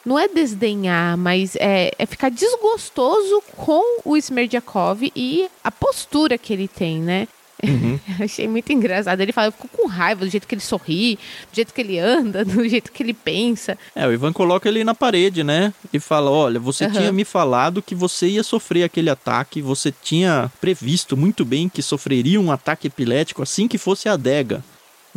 Não 0.07 0.19
é 0.19 0.27
desdenhar, 0.27 1.19
mas 1.19 1.55
é, 1.57 1.91
é 1.99 2.07
ficar 2.07 2.31
desgostoso 2.31 3.43
com 3.55 4.01
o 4.07 4.17
Smerdyakov 4.17 5.13
e 5.15 5.47
a 5.63 5.71
postura 5.71 6.39
que 6.39 6.51
ele 6.55 6.67
tem, 6.67 6.99
né? 7.03 7.29
Uhum. 7.63 7.99
Achei 8.21 8.47
muito 8.47 8.73
engraçado. 8.73 9.21
Ele 9.21 9.33
fala, 9.33 9.49
eu 9.49 9.53
fico 9.53 9.69
com 9.69 9.87
raiva 9.89 10.25
do 10.25 10.31
jeito 10.31 10.47
que 10.47 10.55
ele 10.55 10.63
sorri, 10.63 11.19
do 11.51 11.57
jeito 11.57 11.75
que 11.75 11.81
ele 11.81 11.99
anda, 11.99 12.45
do 12.47 12.69
jeito 12.69 12.93
que 12.93 13.03
ele 13.03 13.15
pensa. 13.15 13.77
É, 13.95 14.07
o 14.07 14.13
Ivan 14.13 14.33
coloca 14.33 14.69
ele 14.69 14.85
na 14.85 14.95
parede, 14.95 15.43
né? 15.43 15.73
E 15.93 15.99
fala: 15.99 16.31
Olha, 16.31 16.61
você 16.61 16.85
Aham. 16.85 16.95
tinha 16.95 17.13
me 17.13 17.25
falado 17.25 17.83
que 17.83 17.95
você 17.95 18.29
ia 18.29 18.43
sofrer 18.43 18.85
aquele 18.85 19.11
ataque, 19.11 19.61
você 19.61 19.93
tinha 19.93 20.51
previsto 20.61 21.17
muito 21.17 21.45
bem 21.45 21.69
que 21.69 21.83
sofreria 21.83 22.41
um 22.41 22.53
ataque 22.53 22.87
epilético 22.87 23.43
assim 23.43 23.67
que 23.67 23.79
fosse 23.79 24.09
a 24.09 24.13
adega. 24.13 24.63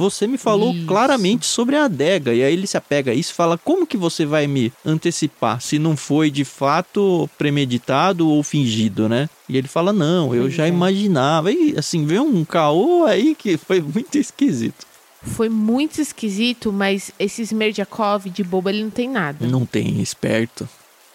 Você 0.01 0.25
me 0.25 0.37
falou 0.37 0.73
Isso. 0.73 0.87
claramente 0.87 1.45
sobre 1.45 1.75
a 1.75 1.85
adega. 1.85 2.33
E 2.33 2.43
aí 2.43 2.51
ele 2.51 2.65
se 2.65 2.75
apega 2.75 3.11
a 3.11 3.13
isso 3.13 3.31
e 3.31 3.35
fala: 3.35 3.55
Como 3.55 3.85
que 3.85 3.95
você 3.95 4.25
vai 4.25 4.47
me 4.47 4.73
antecipar 4.83 5.61
se 5.61 5.77
não 5.77 5.95
foi 5.95 6.31
de 6.31 6.43
fato 6.43 7.29
premeditado 7.37 8.27
ou 8.27 8.41
fingido, 8.41 9.07
né? 9.07 9.29
E 9.47 9.57
ele 9.57 9.67
fala: 9.67 9.93
Não, 9.93 10.33
eu 10.33 10.43
Pois 10.43 10.53
já 10.55 10.65
é. 10.65 10.69
imaginava. 10.69 11.51
E 11.51 11.75
assim, 11.77 12.03
veio 12.03 12.23
um 12.23 12.43
caô 12.43 13.05
aí 13.05 13.35
que 13.35 13.57
foi 13.57 13.79
muito 13.79 14.17
esquisito. 14.17 14.87
Foi 15.21 15.49
muito 15.49 16.01
esquisito, 16.01 16.73
mas 16.73 17.11
esse 17.19 17.43
Smerdyakov 17.43 18.27
de 18.27 18.43
bobo, 18.43 18.69
ele 18.69 18.81
não 18.83 18.89
tem 18.89 19.07
nada. 19.07 19.45
Não 19.45 19.67
tem 19.67 20.01
esperto. 20.01 20.67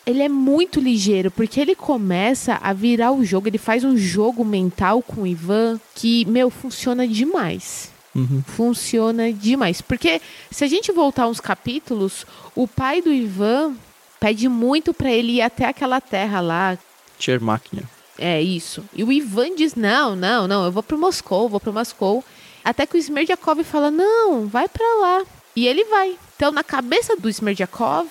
Ele 0.06 0.22
é 0.22 0.28
muito 0.28 0.78
ligeiro, 0.78 1.32
porque 1.32 1.60
ele 1.60 1.74
começa 1.74 2.60
a 2.62 2.72
virar 2.72 3.10
o 3.10 3.24
jogo, 3.24 3.48
ele 3.48 3.58
faz 3.58 3.82
um 3.82 3.96
jogo 3.96 4.44
mental 4.44 5.02
com 5.02 5.22
o 5.22 5.26
Ivan 5.26 5.80
que, 5.96 6.24
meu, 6.26 6.48
funciona 6.50 7.08
demais. 7.08 7.90
Uhum. 8.16 8.42
Funciona 8.46 9.30
demais. 9.30 9.82
Porque 9.82 10.20
se 10.50 10.64
a 10.64 10.66
gente 10.66 10.90
voltar 10.90 11.28
uns 11.28 11.38
capítulos, 11.38 12.26
o 12.54 12.66
pai 12.66 13.02
do 13.02 13.12
Ivan 13.12 13.76
pede 14.18 14.48
muito 14.48 14.94
para 14.94 15.10
ele 15.10 15.32
ir 15.32 15.42
até 15.42 15.66
aquela 15.66 16.00
terra 16.00 16.40
lá. 16.40 16.78
Chermaknia. 17.18 17.84
É 18.18 18.40
isso. 18.40 18.82
E 18.94 19.04
o 19.04 19.12
Ivan 19.12 19.54
diz: 19.54 19.74
não, 19.74 20.16
não, 20.16 20.48
não, 20.48 20.64
eu 20.64 20.72
vou 20.72 20.82
pro 20.82 20.98
Moscou, 20.98 21.48
vou 21.48 21.60
pro 21.60 21.72
Moscou. 21.72 22.24
Até 22.64 22.86
que 22.86 22.96
o 22.96 22.98
Smerdyakov 22.98 23.62
fala: 23.62 23.90
não, 23.90 24.46
vai 24.46 24.66
para 24.66 25.00
lá. 25.00 25.24
E 25.54 25.66
ele 25.66 25.84
vai. 25.84 26.16
Então, 26.36 26.50
na 26.50 26.64
cabeça 26.64 27.16
do 27.16 27.28
Smerdyakov, 27.28 28.08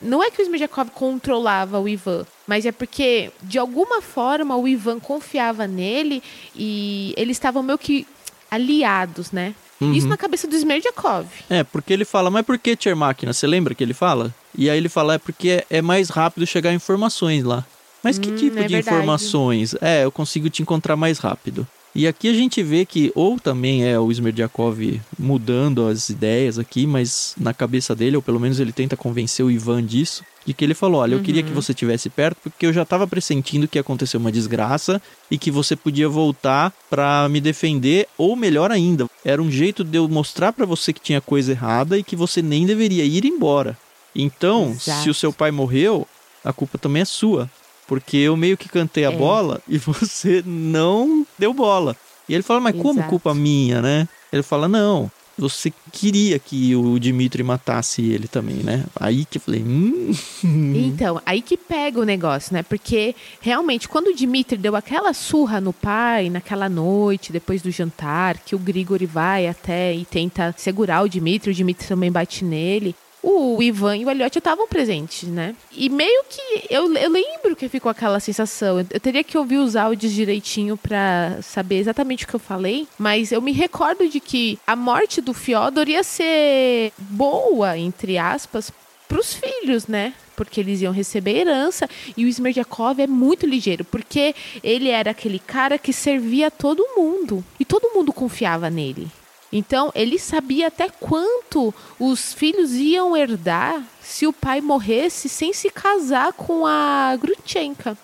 não 0.00 0.22
é 0.22 0.30
que 0.30 0.40
o 0.40 0.44
Smerdyakov 0.44 0.90
controlava 0.90 1.78
o 1.78 1.88
Ivan, 1.88 2.26
mas 2.46 2.66
é 2.66 2.72
porque, 2.72 3.30
de 3.42 3.58
alguma 3.58 4.02
forma, 4.02 4.56
o 4.56 4.66
Ivan 4.66 4.98
confiava 4.98 5.66
nele 5.66 6.22
e 6.56 7.14
eles 7.16 7.36
estavam 7.36 7.62
meio 7.62 7.78
que 7.78 8.06
aliados, 8.52 9.32
né? 9.32 9.54
Uhum. 9.80 9.92
Isso 9.94 10.06
na 10.06 10.16
cabeça 10.16 10.46
do 10.46 10.54
Smerdyakov. 10.54 11.26
É, 11.50 11.64
porque 11.64 11.92
ele 11.92 12.04
fala, 12.04 12.30
mas 12.30 12.44
por 12.46 12.58
que 12.58 12.76
Tier 12.76 12.94
Máquina? 12.94 13.32
Você 13.32 13.46
lembra 13.46 13.74
que 13.74 13.82
ele 13.82 13.94
fala? 13.94 14.32
E 14.56 14.68
aí 14.70 14.76
ele 14.76 14.88
fala, 14.88 15.14
é 15.14 15.18
porque 15.18 15.64
é 15.68 15.82
mais 15.82 16.08
rápido 16.10 16.46
chegar 16.46 16.72
informações 16.72 17.42
lá. 17.42 17.64
Mas 18.02 18.18
que 18.18 18.30
Hum, 18.30 18.36
tipo 18.36 18.58
é 18.58 18.62
de 18.64 18.74
verdade. 18.74 18.96
informações? 18.96 19.74
É, 19.80 20.04
eu 20.04 20.12
consigo 20.12 20.50
te 20.50 20.60
encontrar 20.62 20.94
mais 20.96 21.18
rápido. 21.18 21.66
E 21.94 22.06
aqui 22.06 22.26
a 22.28 22.32
gente 22.32 22.62
vê 22.62 22.86
que, 22.86 23.12
ou 23.14 23.38
também 23.38 23.84
é 23.84 23.98
o 23.98 24.10
Smerdyakov 24.10 24.98
mudando 25.18 25.86
as 25.86 26.08
ideias 26.08 26.58
aqui, 26.58 26.86
mas 26.86 27.34
na 27.38 27.52
cabeça 27.52 27.94
dele, 27.94 28.16
ou 28.16 28.22
pelo 28.22 28.40
menos 28.40 28.58
ele 28.58 28.72
tenta 28.72 28.96
convencer 28.96 29.44
o 29.44 29.50
Ivan 29.50 29.84
disso, 29.84 30.24
de 30.46 30.54
que 30.54 30.64
ele 30.64 30.72
falou: 30.72 31.02
Olha, 31.02 31.14
eu 31.16 31.20
queria 31.20 31.42
Uhum. 31.42 31.48
que 31.48 31.52
você 31.52 31.72
estivesse 31.72 32.08
perto, 32.08 32.38
porque 32.42 32.64
eu 32.64 32.72
já 32.72 32.82
estava 32.82 33.06
pressentindo 33.06 33.68
que 33.68 33.76
ia 33.76 33.82
acontecer 33.82 34.16
uma 34.16 34.32
desgraça 34.32 35.02
e 35.30 35.36
que 35.36 35.50
você 35.50 35.76
podia 35.76 36.08
voltar 36.08 36.72
pra 36.88 37.28
me 37.28 37.42
defender, 37.42 38.08
ou 38.16 38.34
melhor 38.36 38.70
ainda, 38.72 39.04
era 39.22 39.42
um 39.42 39.50
jeito 39.50 39.84
de 39.84 39.98
eu 39.98 40.08
mostrar 40.08 40.50
pra 40.54 40.64
você 40.64 40.94
que 40.94 41.00
tinha 41.00 41.20
coisa 41.20 41.52
errada 41.52 41.98
e 41.98 42.02
que 42.02 42.16
você 42.16 42.40
nem 42.40 42.64
deveria 42.64 43.04
ir 43.04 43.26
embora. 43.26 43.76
Então, 44.16 44.70
Exato. 44.70 45.02
se 45.02 45.10
o 45.10 45.14
seu 45.14 45.32
pai 45.32 45.50
morreu, 45.50 46.06
a 46.42 46.52
culpa 46.54 46.78
também 46.78 47.02
é 47.02 47.04
sua. 47.04 47.50
Porque 47.92 48.16
eu 48.16 48.34
meio 48.38 48.56
que 48.56 48.70
cantei 48.70 49.04
a 49.04 49.12
É. 49.12 49.14
bola 49.14 49.60
e 49.68 49.76
você 49.76 50.42
não 50.46 51.26
deu 51.38 51.52
bola. 51.52 51.94
E 52.26 52.32
ele 52.32 52.42
fala, 52.42 52.58
mas 52.58 52.74
como 52.74 53.00
Exato. 53.00 53.10
culpa 53.10 53.34
minha, 53.34 53.82
né? 53.82 54.08
Ele 54.32 54.42
fala, 54.42 54.66
não, 54.66 55.10
você 55.36 55.70
queria 55.92 56.38
que 56.38 56.74
o 56.74 56.98
Dimitri 56.98 57.42
matasse 57.42 58.00
ele 58.00 58.26
também, 58.28 58.56
né? 58.56 58.84
Aí 58.98 59.26
que 59.26 59.36
eu 59.36 59.42
falei, 59.42 59.62
hum. 59.62 60.10
Então, 60.42 61.20
aí 61.26 61.42
que 61.42 61.54
pega 61.58 62.00
o 62.00 62.04
negócio, 62.04 62.54
né? 62.54 62.62
Porque 62.62 63.14
realmente, 63.42 63.86
quando 63.86 64.06
o 64.06 64.14
Dmitry 64.14 64.56
deu 64.56 64.74
aquela 64.74 65.12
surra 65.12 65.60
no 65.60 65.74
pai 65.74 66.30
naquela 66.30 66.70
noite, 66.70 67.30
depois 67.30 67.60
do 67.60 67.70
jantar, 67.70 68.38
que 68.38 68.54
o 68.54 68.58
Grigori 68.58 69.04
vai 69.04 69.46
até 69.46 69.92
e 69.94 70.06
tenta 70.06 70.54
segurar 70.56 71.02
o 71.02 71.08
Dmitry, 71.10 71.50
o 71.50 71.54
Dmitry 71.54 71.86
também 71.86 72.10
bate 72.10 72.42
nele. 72.42 72.94
O 73.22 73.62
Ivan 73.62 73.96
e 73.96 74.04
o 74.04 74.10
Elliot 74.10 74.36
estavam 74.36 74.66
presentes, 74.66 75.28
né? 75.28 75.54
E 75.70 75.88
meio 75.88 76.24
que 76.28 76.66
eu, 76.68 76.92
eu 76.96 77.10
lembro 77.10 77.54
que 77.54 77.68
ficou 77.68 77.88
aquela 77.88 78.18
sensação. 78.18 78.80
Eu, 78.80 78.86
eu 78.90 79.00
teria 79.00 79.22
que 79.22 79.38
ouvir 79.38 79.58
os 79.58 79.76
áudios 79.76 80.12
direitinho 80.12 80.76
pra 80.76 81.38
saber 81.40 81.78
exatamente 81.78 82.24
o 82.24 82.28
que 82.28 82.34
eu 82.34 82.40
falei, 82.40 82.88
mas 82.98 83.30
eu 83.30 83.40
me 83.40 83.52
recordo 83.52 84.08
de 84.08 84.18
que 84.18 84.58
a 84.66 84.74
morte 84.74 85.20
do 85.20 85.32
Fyodor 85.32 85.88
ia 85.88 86.02
ser 86.02 86.92
boa, 86.98 87.78
entre 87.78 88.18
aspas, 88.18 88.72
pros 89.12 89.34
filhos, 89.34 89.86
né? 89.86 90.14
Porque 90.34 90.58
eles 90.58 90.80
iam 90.80 90.92
receber 90.92 91.36
herança. 91.40 91.88
E 92.16 92.24
o 92.24 92.28
Smerdyakov 92.28 92.98
é 92.98 93.06
muito 93.06 93.46
ligeiro, 93.46 93.84
porque 93.84 94.34
ele 94.64 94.88
era 94.88 95.10
aquele 95.10 95.38
cara 95.38 95.78
que 95.78 95.92
servia 95.92 96.48
a 96.48 96.50
todo 96.50 96.94
mundo. 96.96 97.44
E 97.60 97.64
todo 97.64 97.92
mundo 97.94 98.12
confiava 98.12 98.70
nele. 98.70 99.08
Então, 99.52 99.92
ele 99.94 100.18
sabia 100.18 100.68
até 100.68 100.88
quanto 100.88 101.74
os 102.00 102.32
filhos 102.32 102.72
iam 102.72 103.14
herdar 103.16 103.82
se 104.02 104.26
o 104.26 104.32
pai 104.32 104.60
morresse 104.60 105.28
sem 105.28 105.52
se 105.52 105.68
casar 105.70 106.32
com 106.32 106.66
a 106.66 107.14
Grutchenka. 107.20 107.96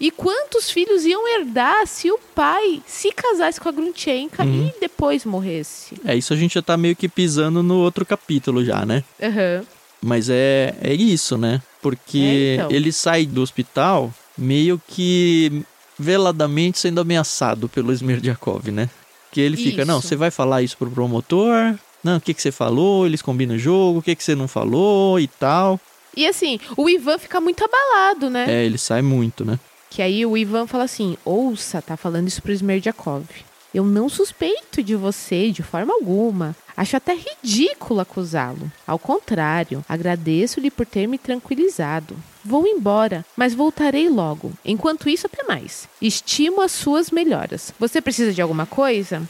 E 0.00 0.10
quantos 0.10 0.70
filhos 0.70 1.04
iam 1.04 1.26
herdar 1.28 1.86
se 1.86 2.10
o 2.10 2.18
pai 2.34 2.80
se 2.86 3.12
casasse 3.12 3.60
com 3.60 3.68
a 3.68 3.72
Grutchenka 3.72 4.42
e 4.44 4.72
depois 4.80 5.24
morresse. 5.24 5.94
É, 6.04 6.16
isso 6.16 6.32
a 6.32 6.36
gente 6.36 6.54
já 6.54 6.62
tá 6.62 6.76
meio 6.76 6.96
que 6.96 7.08
pisando 7.08 7.62
no 7.62 7.78
outro 7.78 8.06
capítulo 8.06 8.64
já, 8.64 8.86
né? 8.86 9.04
Aham. 9.20 9.64
Mas 10.00 10.28
é, 10.30 10.74
é 10.80 10.94
isso, 10.94 11.36
né? 11.36 11.60
Porque 11.82 12.18
É, 12.18 12.54
então. 12.54 12.70
ele 12.70 12.90
sai 12.92 13.26
do 13.26 13.42
hospital 13.42 14.12
meio 14.38 14.80
que 14.88 15.62
veladamente 15.98 16.78
sendo 16.78 17.00
ameaçado 17.00 17.68
pelo 17.68 17.92
Smerdyakov, 17.92 18.70
né? 18.70 18.88
Que 19.32 19.40
ele 19.40 19.56
fica, 19.56 19.82
Isso. 19.82 19.90
não, 19.90 20.00
você 20.00 20.14
vai 20.14 20.30
falar 20.30 20.62
isso 20.62 20.76
pro 20.76 20.90
promotor? 20.90 21.74
Não, 22.04 22.18
o 22.18 22.20
que, 22.20 22.34
que 22.34 22.42
você 22.42 22.52
falou? 22.52 23.06
Eles 23.06 23.22
combinam 23.22 23.56
o 23.56 23.58
jogo, 23.58 24.00
o 24.00 24.02
que, 24.02 24.14
que 24.14 24.22
você 24.22 24.34
não 24.34 24.46
falou 24.46 25.18
e 25.18 25.26
tal. 25.26 25.80
E 26.14 26.26
assim, 26.26 26.60
o 26.76 26.88
Ivan 26.88 27.18
fica 27.18 27.40
muito 27.40 27.64
abalado, 27.64 28.28
né? 28.28 28.44
É, 28.46 28.64
ele 28.64 28.76
sai 28.76 29.00
muito, 29.00 29.44
né? 29.44 29.58
Que 29.88 30.02
aí 30.02 30.26
o 30.26 30.36
Ivan 30.36 30.66
fala 30.66 30.84
assim: 30.84 31.16
ouça, 31.24 31.80
tá 31.80 31.96
falando 31.96 32.28
isso 32.28 32.42
pro 32.42 32.52
Smerdyakov. 32.52 33.24
Eu 33.74 33.84
não 33.84 34.08
suspeito 34.08 34.82
de 34.82 34.94
você 34.94 35.50
de 35.50 35.62
forma 35.62 35.94
alguma. 35.94 36.54
Acho 36.76 36.96
até 36.96 37.14
ridículo 37.14 38.00
acusá-lo. 38.00 38.70
Ao 38.86 38.98
contrário, 38.98 39.84
agradeço-lhe 39.88 40.70
por 40.70 40.86
ter 40.86 41.06
me 41.06 41.18
tranquilizado. 41.18 42.16
Vou 42.44 42.66
embora, 42.66 43.24
mas 43.36 43.54
voltarei 43.54 44.08
logo. 44.08 44.52
Enquanto 44.64 45.08
isso, 45.08 45.26
até 45.26 45.42
mais. 45.44 45.88
Estimo 46.00 46.60
as 46.60 46.72
suas 46.72 47.10
melhoras. 47.10 47.72
Você 47.78 48.00
precisa 48.00 48.32
de 48.32 48.42
alguma 48.42 48.66
coisa? 48.66 49.22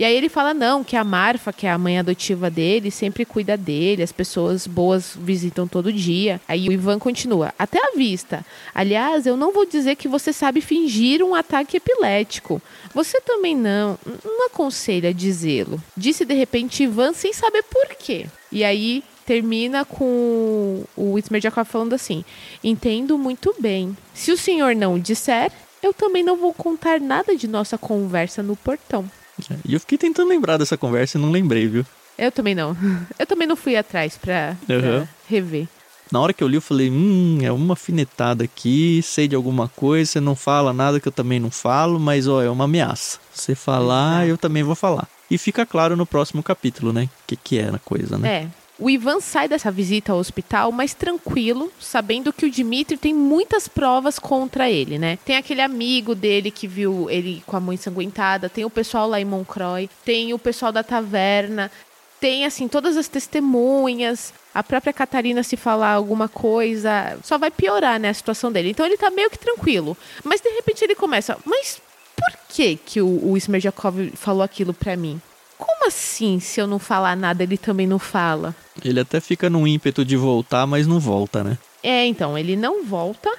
E 0.00 0.04
aí 0.04 0.16
ele 0.16 0.30
fala 0.30 0.54
não, 0.54 0.82
que 0.82 0.96
a 0.96 1.04
Marfa, 1.04 1.52
que 1.52 1.66
é 1.66 1.70
a 1.70 1.76
mãe 1.76 1.98
adotiva 1.98 2.48
dele, 2.48 2.90
sempre 2.90 3.26
cuida 3.26 3.54
dele, 3.54 4.02
as 4.02 4.10
pessoas 4.10 4.66
boas 4.66 5.14
visitam 5.14 5.68
todo 5.68 5.92
dia. 5.92 6.40
Aí 6.48 6.70
o 6.70 6.72
Ivan 6.72 6.98
continua, 6.98 7.52
até 7.58 7.78
a 7.78 7.94
vista. 7.94 8.42
Aliás, 8.74 9.26
eu 9.26 9.36
não 9.36 9.52
vou 9.52 9.66
dizer 9.66 9.96
que 9.96 10.08
você 10.08 10.32
sabe 10.32 10.62
fingir 10.62 11.22
um 11.22 11.34
ataque 11.34 11.76
epilético. 11.76 12.62
Você 12.94 13.20
também 13.20 13.54
não, 13.54 13.98
não 14.24 14.46
aconselha 14.46 15.12
dizê-lo. 15.12 15.78
Disse 15.94 16.24
de 16.24 16.32
repente 16.32 16.84
Ivan 16.84 17.12
sem 17.12 17.34
saber 17.34 17.64
por 17.64 17.88
quê. 17.88 18.24
E 18.50 18.64
aí 18.64 19.04
termina 19.26 19.84
com 19.84 20.82
o 20.96 21.18
Smerdyakov 21.18 21.66
falando 21.66 21.92
assim: 21.92 22.24
Entendo 22.64 23.18
muito 23.18 23.54
bem. 23.58 23.94
Se 24.14 24.32
o 24.32 24.38
senhor 24.38 24.74
não 24.74 24.98
disser, 24.98 25.52
eu 25.82 25.92
também 25.92 26.22
não 26.22 26.38
vou 26.38 26.54
contar 26.54 26.98
nada 26.98 27.36
de 27.36 27.46
nossa 27.46 27.76
conversa 27.76 28.42
no 28.42 28.56
portão. 28.56 29.04
E 29.64 29.74
eu 29.74 29.80
fiquei 29.80 29.96
tentando 29.98 30.28
lembrar 30.28 30.56
dessa 30.56 30.76
conversa 30.76 31.18
e 31.18 31.20
não 31.20 31.30
lembrei, 31.30 31.66
viu? 31.68 31.84
Eu 32.18 32.30
também 32.30 32.54
não. 32.54 32.76
Eu 33.18 33.26
também 33.26 33.48
não 33.48 33.56
fui 33.56 33.76
atrás 33.76 34.16
pra, 34.18 34.56
pra 34.66 34.76
Uhum. 34.76 35.06
rever. 35.28 35.66
Na 36.12 36.20
hora 36.20 36.32
que 36.32 36.42
eu 36.42 36.48
li, 36.48 36.56
eu 36.56 36.60
falei, 36.60 36.90
hum, 36.90 37.38
é 37.40 37.52
uma 37.52 37.74
afinetada 37.74 38.42
aqui, 38.42 39.00
sei 39.02 39.28
de 39.28 39.36
alguma 39.36 39.68
coisa, 39.68 40.10
você 40.10 40.20
não 40.20 40.34
fala 40.34 40.72
nada 40.72 40.98
que 40.98 41.06
eu 41.06 41.12
também 41.12 41.38
não 41.38 41.50
falo, 41.52 42.00
mas 42.00 42.26
ó, 42.26 42.42
é 42.42 42.50
uma 42.50 42.64
ameaça. 42.64 43.18
Você 43.32 43.54
falar, 43.54 44.26
eu 44.26 44.36
também 44.36 44.62
vou 44.64 44.74
falar. 44.74 45.06
E 45.30 45.38
fica 45.38 45.64
claro 45.64 45.96
no 45.96 46.04
próximo 46.04 46.42
capítulo, 46.42 46.92
né? 46.92 47.04
O 47.04 47.08
que, 47.28 47.36
que 47.36 47.58
é 47.58 47.68
a 47.68 47.78
coisa, 47.78 48.18
né? 48.18 48.28
É. 48.28 48.48
O 48.80 48.88
Ivan 48.88 49.20
sai 49.20 49.46
dessa 49.46 49.70
visita 49.70 50.12
ao 50.12 50.18
hospital 50.18 50.72
mais 50.72 50.94
tranquilo, 50.94 51.70
sabendo 51.78 52.32
que 52.32 52.46
o 52.46 52.50
Dimitri 52.50 52.96
tem 52.96 53.12
muitas 53.12 53.68
provas 53.68 54.18
contra 54.18 54.70
ele, 54.70 54.98
né? 54.98 55.18
Tem 55.22 55.36
aquele 55.36 55.60
amigo 55.60 56.14
dele 56.14 56.50
que 56.50 56.66
viu 56.66 57.10
ele 57.10 57.42
com 57.46 57.58
a 57.58 57.60
mão 57.60 57.74
ensanguentada, 57.74 58.48
tem 58.48 58.64
o 58.64 58.70
pessoal 58.70 59.06
lá 59.06 59.20
em 59.20 59.24
Moncroy, 59.26 59.90
tem 60.02 60.32
o 60.32 60.38
pessoal 60.38 60.72
da 60.72 60.82
taverna, 60.82 61.70
tem 62.18 62.46
assim 62.46 62.68
todas 62.68 62.96
as 62.96 63.06
testemunhas. 63.06 64.32
A 64.54 64.62
própria 64.62 64.94
Catarina, 64.94 65.42
se 65.42 65.58
falar 65.58 65.92
alguma 65.92 66.26
coisa, 66.26 67.18
só 67.22 67.36
vai 67.36 67.50
piorar 67.50 68.00
né, 68.00 68.08
a 68.08 68.14
situação 68.14 68.50
dele. 68.50 68.70
Então 68.70 68.86
ele 68.86 68.96
tá 68.96 69.10
meio 69.10 69.28
que 69.28 69.38
tranquilo. 69.38 69.94
Mas 70.24 70.40
de 70.40 70.48
repente 70.48 70.82
ele 70.82 70.94
começa, 70.94 71.36
mas 71.44 71.82
por 72.16 72.32
que 72.48 72.76
que 72.76 73.02
o, 73.02 73.30
o 73.30 73.36
Smerdyakov 73.36 74.12
falou 74.14 74.42
aquilo 74.42 74.72
pra 74.72 74.96
mim? 74.96 75.20
Como 75.60 75.86
assim, 75.86 76.40
se 76.40 76.58
eu 76.58 76.66
não 76.66 76.78
falar 76.78 77.14
nada, 77.14 77.42
ele 77.42 77.58
também 77.58 77.86
não 77.86 77.98
fala? 77.98 78.56
Ele 78.82 78.98
até 78.98 79.20
fica 79.20 79.50
num 79.50 79.66
ímpeto 79.66 80.04
de 80.04 80.16
voltar, 80.16 80.66
mas 80.66 80.86
não 80.86 80.98
volta, 80.98 81.44
né? 81.44 81.58
É, 81.82 82.06
então, 82.06 82.36
ele 82.36 82.56
não 82.56 82.82
volta. 82.82 83.30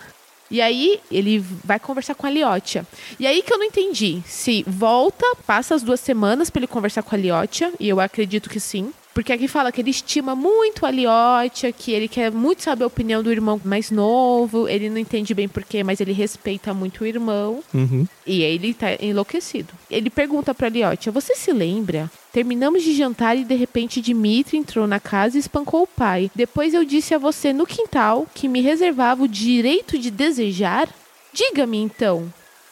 E 0.49 0.61
aí, 0.61 0.99
ele 1.11 1.39
vai 1.39 1.79
conversar 1.79 2.13
com 2.13 2.27
a 2.27 2.29
Liotia. 2.29 2.85
E 3.19 3.25
aí 3.25 3.41
que 3.41 3.51
eu 3.51 3.57
não 3.57 3.65
entendi. 3.65 4.21
Se 4.25 4.63
volta, 4.67 5.25
passa 5.47 5.73
as 5.73 5.81
duas 5.81 5.99
semanas 5.99 6.49
pra 6.49 6.59
ele 6.59 6.67
conversar 6.67 7.01
com 7.01 7.15
a 7.15 7.17
Liotia, 7.17 7.73
e 7.79 7.89
eu 7.89 7.99
acredito 7.99 8.49
que 8.49 8.59
sim. 8.59 8.93
Porque 9.13 9.33
aqui 9.33 9.47
fala 9.47 9.71
que 9.71 9.81
ele 9.81 9.89
estima 9.89 10.35
muito 10.35 10.85
a 10.85 10.91
Liotia, 10.91 11.71
que 11.71 11.91
ele 11.91 12.07
quer 12.07 12.31
muito 12.31 12.63
saber 12.63 12.83
a 12.83 12.87
opinião 12.87 13.21
do 13.21 13.31
irmão 13.31 13.59
mais 13.63 13.91
novo. 13.91 14.67
Ele 14.69 14.89
não 14.89 14.97
entende 14.97 15.33
bem 15.33 15.47
porquê, 15.47 15.83
mas 15.83 15.99
ele 15.99 16.13
respeita 16.13 16.73
muito 16.73 17.01
o 17.01 17.07
irmão. 17.07 17.61
Uhum. 17.73 18.07
E 18.25 18.43
aí 18.43 18.55
ele 18.55 18.73
tá 18.73 18.87
enlouquecido. 19.01 19.73
Ele 19.89 20.09
pergunta 20.09 20.53
pra 20.53 20.69
Liotia: 20.69 21.11
Você 21.11 21.35
se 21.35 21.51
lembra? 21.51 22.09
Terminamos 22.31 22.83
de 22.83 22.95
jantar 22.95 23.37
e 23.37 23.43
de 23.43 23.55
repente 23.55 23.99
Dimitri 23.99 24.57
entrou 24.57 24.87
na 24.87 24.99
casa 24.99 25.35
e 25.35 25.39
espancou 25.39 25.83
o 25.83 25.87
pai. 25.87 26.31
Depois 26.33 26.73
eu 26.73 26.85
disse 26.85 27.13
a 27.13 27.17
você 27.17 27.51
no 27.51 27.65
quintal 27.65 28.25
que 28.33 28.47
me 28.47 28.61
reservava 28.61 29.23
o 29.23 29.27
direito 29.27 29.99
de 29.99 30.09
desejar? 30.09 30.87
Diga-me 31.33 31.77
então. 31.77 32.31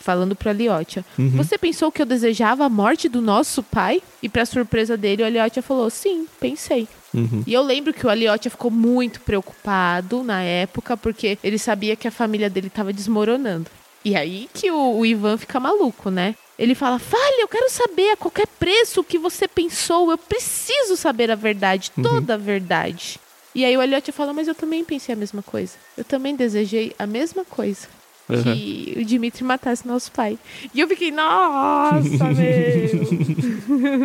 Falando 0.09 0.35
pro 0.35 0.49
Aliotia. 0.49 1.05
Uhum. 1.19 1.29
Você 1.37 1.55
pensou 1.55 1.91
que 1.91 2.01
eu 2.01 2.05
desejava 2.05 2.65
a 2.65 2.69
morte 2.69 3.07
do 3.07 3.21
nosso 3.21 3.61
pai? 3.61 4.01
E 4.23 4.27
pra 4.27 4.43
surpresa 4.43 4.97
dele, 4.97 5.21
o 5.21 5.25
Aliotia 5.25 5.61
falou: 5.61 5.87
Sim, 5.87 6.25
pensei. 6.39 6.87
Uhum. 7.13 7.43
E 7.45 7.53
eu 7.53 7.61
lembro 7.61 7.93
que 7.93 8.07
o 8.07 8.09
Aliotia 8.09 8.49
ficou 8.49 8.71
muito 8.71 9.21
preocupado 9.21 10.23
na 10.23 10.41
época, 10.41 10.97
porque 10.97 11.37
ele 11.43 11.59
sabia 11.59 11.95
que 11.95 12.07
a 12.07 12.11
família 12.11 12.49
dele 12.49 12.67
estava 12.67 12.91
desmoronando. 12.91 13.69
E 14.03 14.15
aí 14.15 14.49
que 14.51 14.71
o, 14.71 14.97
o, 14.97 15.05
Ivan 15.05 15.37
fica 15.37 15.59
maluco, 15.59 16.09
né? 16.09 16.33
Ele 16.57 16.73
fala: 16.73 16.97
Fale, 16.97 17.43
eu 17.43 17.47
quero 17.47 17.69
saber 17.69 18.13
a 18.13 18.17
qualquer 18.17 18.47
preço 18.47 19.01
o 19.01 19.03
que 19.03 19.19
você 19.19 19.47
pensou. 19.47 20.09
Eu 20.09 20.17
preciso 20.17 20.97
saber 20.97 21.29
a 21.29 21.35
verdade, 21.35 21.91
uhum. 21.95 22.03
toda 22.03 22.33
a 22.33 22.37
verdade. 22.37 23.19
E 23.53 23.63
aí 23.63 23.77
o 23.77 23.81
Elliot 23.83 24.11
fala: 24.11 24.33
Mas 24.33 24.47
eu 24.47 24.55
também 24.55 24.83
pensei 24.83 25.13
a 25.13 25.15
mesma 25.15 25.43
coisa. 25.43 25.73
Eu 25.95 26.03
também 26.03 26.35
desejei 26.35 26.95
a 26.97 27.05
mesma 27.05 27.45
coisa. 27.45 27.98
Uhum. 28.29 28.43
Que 28.43 28.97
o 28.99 29.05
Dimitri 29.05 29.43
matasse 29.43 29.87
nosso 29.87 30.11
pai. 30.11 30.37
E 30.73 30.79
eu 30.79 30.87
fiquei: 30.87 31.11
Nossa, 31.11 32.25
meu. 32.33 33.99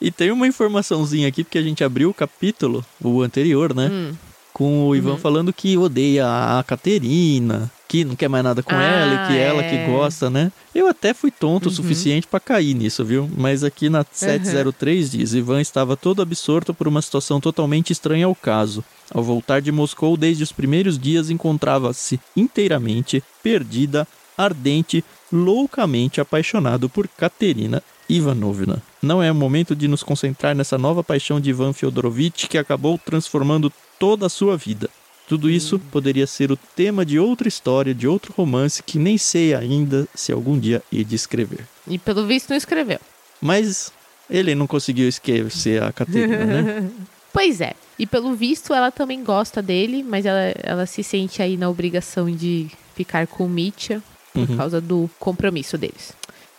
e 0.00 0.10
tem 0.10 0.30
uma 0.32 0.46
informaçãozinha 0.46 1.28
aqui, 1.28 1.44
porque 1.44 1.58
a 1.58 1.62
gente 1.62 1.84
abriu 1.84 2.10
o 2.10 2.14
capítulo, 2.14 2.84
o 3.02 3.22
anterior, 3.22 3.74
né? 3.74 3.88
Hum 3.88 4.14
com 4.52 4.86
o 4.86 4.94
Ivan 4.94 5.12
uhum. 5.12 5.18
falando 5.18 5.52
que 5.52 5.76
odeia 5.78 6.26
a 6.26 6.62
Caterina, 6.62 7.70
que 7.92 8.06
não 8.06 8.16
quer 8.16 8.26
mais 8.26 8.42
nada 8.42 8.62
com 8.62 8.74
ah, 8.74 8.82
ela 8.82 9.14
e 9.14 9.26
que 9.26 9.36
é. 9.36 9.42
ela 9.42 9.62
que 9.62 9.74
é. 9.74 9.86
gosta, 9.86 10.30
né? 10.30 10.50
Eu 10.74 10.86
até 10.86 11.12
fui 11.12 11.30
tonto 11.30 11.66
uhum. 11.66 11.72
o 11.72 11.74
suficiente 11.74 12.26
para 12.26 12.40
cair 12.40 12.72
nisso, 12.72 13.04
viu? 13.04 13.28
Mas 13.36 13.62
aqui 13.62 13.90
na 13.90 14.02
703 14.10 15.12
uhum. 15.12 15.18
diz: 15.18 15.34
Ivan 15.34 15.60
estava 15.60 15.94
todo 15.94 16.22
absorto 16.22 16.72
por 16.72 16.88
uma 16.88 17.02
situação 17.02 17.38
totalmente 17.38 17.90
estranha 17.92 18.24
ao 18.24 18.34
caso. 18.34 18.82
Ao 19.12 19.22
voltar 19.22 19.60
de 19.60 19.70
Moscou, 19.70 20.16
desde 20.16 20.42
os 20.42 20.52
primeiros 20.52 20.98
dias, 20.98 21.28
encontrava-se 21.28 22.18
inteiramente 22.34 23.22
perdida, 23.42 24.08
ardente, 24.38 25.04
loucamente 25.30 26.18
apaixonado 26.18 26.88
por 26.88 27.06
Caterina 27.06 27.82
Ivanovna. 28.08 28.82
Não 29.02 29.22
é 29.22 29.30
o 29.30 29.34
momento 29.34 29.76
de 29.76 29.86
nos 29.86 30.02
concentrar 30.02 30.56
nessa 30.56 30.78
nova 30.78 31.04
paixão 31.04 31.38
de 31.38 31.50
Ivan 31.50 31.74
Fyodorovitch 31.74 32.46
que 32.46 32.56
acabou 32.56 32.96
transformando 32.96 33.70
toda 33.98 34.24
a 34.24 34.30
sua 34.30 34.56
vida. 34.56 34.88
Tudo 35.32 35.48
isso 35.48 35.78
poderia 35.78 36.26
ser 36.26 36.52
o 36.52 36.58
tema 36.58 37.06
de 37.06 37.18
outra 37.18 37.48
história, 37.48 37.94
de 37.94 38.06
outro 38.06 38.34
romance 38.36 38.82
que 38.82 38.98
nem 38.98 39.16
sei 39.16 39.54
ainda 39.54 40.06
se 40.14 40.30
algum 40.30 40.58
dia 40.58 40.82
ia 40.92 41.02
de 41.02 41.16
escrever. 41.16 41.66
E 41.88 41.98
pelo 41.98 42.26
visto 42.26 42.50
não 42.50 42.56
escreveu. 42.58 42.98
Mas 43.40 43.90
ele 44.28 44.54
não 44.54 44.66
conseguiu 44.66 45.08
esquecer 45.08 45.82
a 45.82 45.90
Caterina, 45.90 46.44
né? 46.44 46.90
Pois 47.32 47.62
é. 47.62 47.72
E 47.98 48.06
pelo 48.06 48.34
visto 48.34 48.74
ela 48.74 48.90
também 48.90 49.24
gosta 49.24 49.62
dele, 49.62 50.02
mas 50.02 50.26
ela, 50.26 50.52
ela 50.62 50.84
se 50.84 51.02
sente 51.02 51.40
aí 51.40 51.56
na 51.56 51.70
obrigação 51.70 52.30
de 52.30 52.68
ficar 52.94 53.26
com 53.26 53.46
o 53.46 53.48
Mitya 53.48 54.02
por 54.34 54.50
uhum. 54.50 54.56
causa 54.58 54.82
do 54.82 55.08
compromisso 55.18 55.78
deles. 55.78 56.12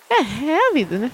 É, 0.10 0.16
é 0.50 0.72
a 0.72 0.74
vida, 0.74 0.98
né? 0.98 1.12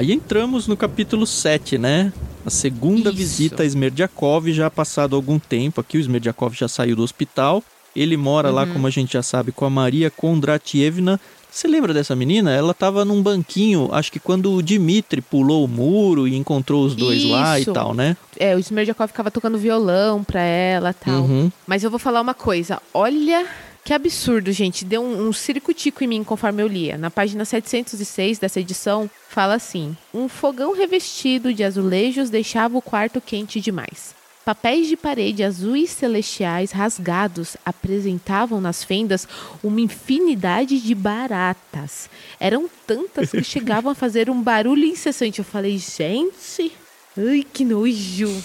Aí 0.00 0.12
entramos 0.12 0.66
no 0.66 0.78
capítulo 0.78 1.26
7, 1.26 1.76
né? 1.76 2.10
A 2.46 2.48
segunda 2.48 3.10
Isso. 3.10 3.18
visita 3.18 3.62
a 3.62 3.66
Smerdiakov, 3.66 4.50
já 4.50 4.70
passado 4.70 5.14
algum 5.14 5.38
tempo 5.38 5.78
aqui, 5.78 5.98
o 5.98 6.00
Smerdiakov 6.00 6.56
já 6.56 6.66
saiu 6.68 6.96
do 6.96 7.02
hospital. 7.02 7.62
Ele 7.94 8.16
mora 8.16 8.48
uhum. 8.48 8.54
lá, 8.54 8.66
como 8.66 8.86
a 8.86 8.90
gente 8.90 9.12
já 9.12 9.22
sabe, 9.22 9.52
com 9.52 9.66
a 9.66 9.68
Maria 9.68 10.08
Kondratievna. 10.08 11.20
Você 11.50 11.68
lembra 11.68 11.92
dessa 11.92 12.16
menina? 12.16 12.50
Ela 12.50 12.70
estava 12.70 13.04
num 13.04 13.22
banquinho, 13.22 13.90
acho 13.92 14.10
que 14.10 14.18
quando 14.18 14.54
o 14.54 14.62
Dmitri 14.62 15.20
pulou 15.20 15.66
o 15.66 15.68
muro 15.68 16.26
e 16.26 16.34
encontrou 16.34 16.82
os 16.82 16.96
dois 16.96 17.18
Isso. 17.18 17.32
lá 17.32 17.60
e 17.60 17.66
tal, 17.66 17.92
né? 17.92 18.16
É, 18.38 18.56
o 18.56 18.58
Smerdiakov 18.58 19.08
ficava 19.08 19.30
tocando 19.30 19.58
violão 19.58 20.24
pra 20.24 20.40
ela 20.40 20.92
e 20.92 20.94
tal. 20.94 21.24
Uhum. 21.24 21.52
Mas 21.66 21.84
eu 21.84 21.90
vou 21.90 21.98
falar 21.98 22.22
uma 22.22 22.32
coisa. 22.32 22.80
Olha 22.94 23.46
que 23.90 23.94
absurdo, 23.94 24.52
gente. 24.52 24.84
Deu 24.84 25.02
um, 25.02 25.26
um 25.26 25.32
circo-tico 25.32 26.04
em 26.04 26.06
mim 26.06 26.22
conforme 26.22 26.62
eu 26.62 26.68
lia. 26.68 26.96
Na 26.96 27.10
página 27.10 27.44
706 27.44 28.38
dessa 28.38 28.60
edição, 28.60 29.10
fala 29.28 29.54
assim: 29.54 29.96
Um 30.14 30.28
fogão 30.28 30.72
revestido 30.72 31.52
de 31.52 31.64
azulejos 31.64 32.30
deixava 32.30 32.78
o 32.78 32.82
quarto 32.82 33.20
quente 33.20 33.60
demais. 33.60 34.14
Papéis 34.44 34.86
de 34.86 34.96
parede 34.96 35.42
azuis 35.42 35.90
celestiais 35.90 36.70
rasgados 36.70 37.56
apresentavam 37.66 38.60
nas 38.60 38.84
fendas 38.84 39.26
uma 39.60 39.80
infinidade 39.80 40.80
de 40.80 40.94
baratas. 40.94 42.08
Eram 42.38 42.70
tantas 42.86 43.32
que 43.32 43.42
chegavam 43.42 43.90
a 43.90 43.96
fazer 43.96 44.30
um 44.30 44.40
barulho 44.40 44.84
incessante. 44.84 45.40
Eu 45.40 45.44
falei, 45.44 45.76
gente, 45.78 46.72
ai 47.18 47.44
que 47.52 47.64
nojo. 47.64 48.40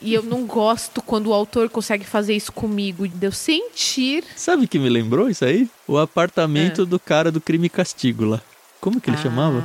E 0.00 0.14
eu 0.14 0.22
não 0.22 0.46
gosto 0.46 1.02
quando 1.02 1.26
o 1.28 1.34
autor 1.34 1.68
consegue 1.68 2.04
fazer 2.04 2.34
isso 2.34 2.52
comigo, 2.52 3.06
de 3.06 3.26
eu 3.26 3.32
sentir. 3.32 4.24
Sabe 4.34 4.66
que 4.66 4.78
me 4.78 4.88
lembrou 4.88 5.28
isso 5.28 5.44
aí? 5.44 5.68
O 5.86 5.98
apartamento 5.98 6.82
é. 6.82 6.84
do 6.86 6.98
cara 6.98 7.30
do 7.30 7.40
crime 7.40 7.66
e 7.66 7.70
castigo 7.70 8.24
lá. 8.24 8.40
Como 8.80 9.00
que 9.00 9.10
ele 9.10 9.18
ah, 9.18 9.22
chamava? 9.22 9.62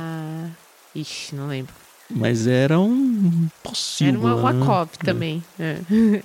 Ixi, 0.94 1.34
não 1.34 1.48
lembro. 1.48 1.74
Mas 2.10 2.46
era 2.46 2.78
um 2.78 3.48
possível. 3.62 4.26
Era 4.26 4.36
uma, 4.36 4.50
uma 4.50 4.84
né? 4.84 4.88
também. 5.04 5.44
É. 5.58 5.78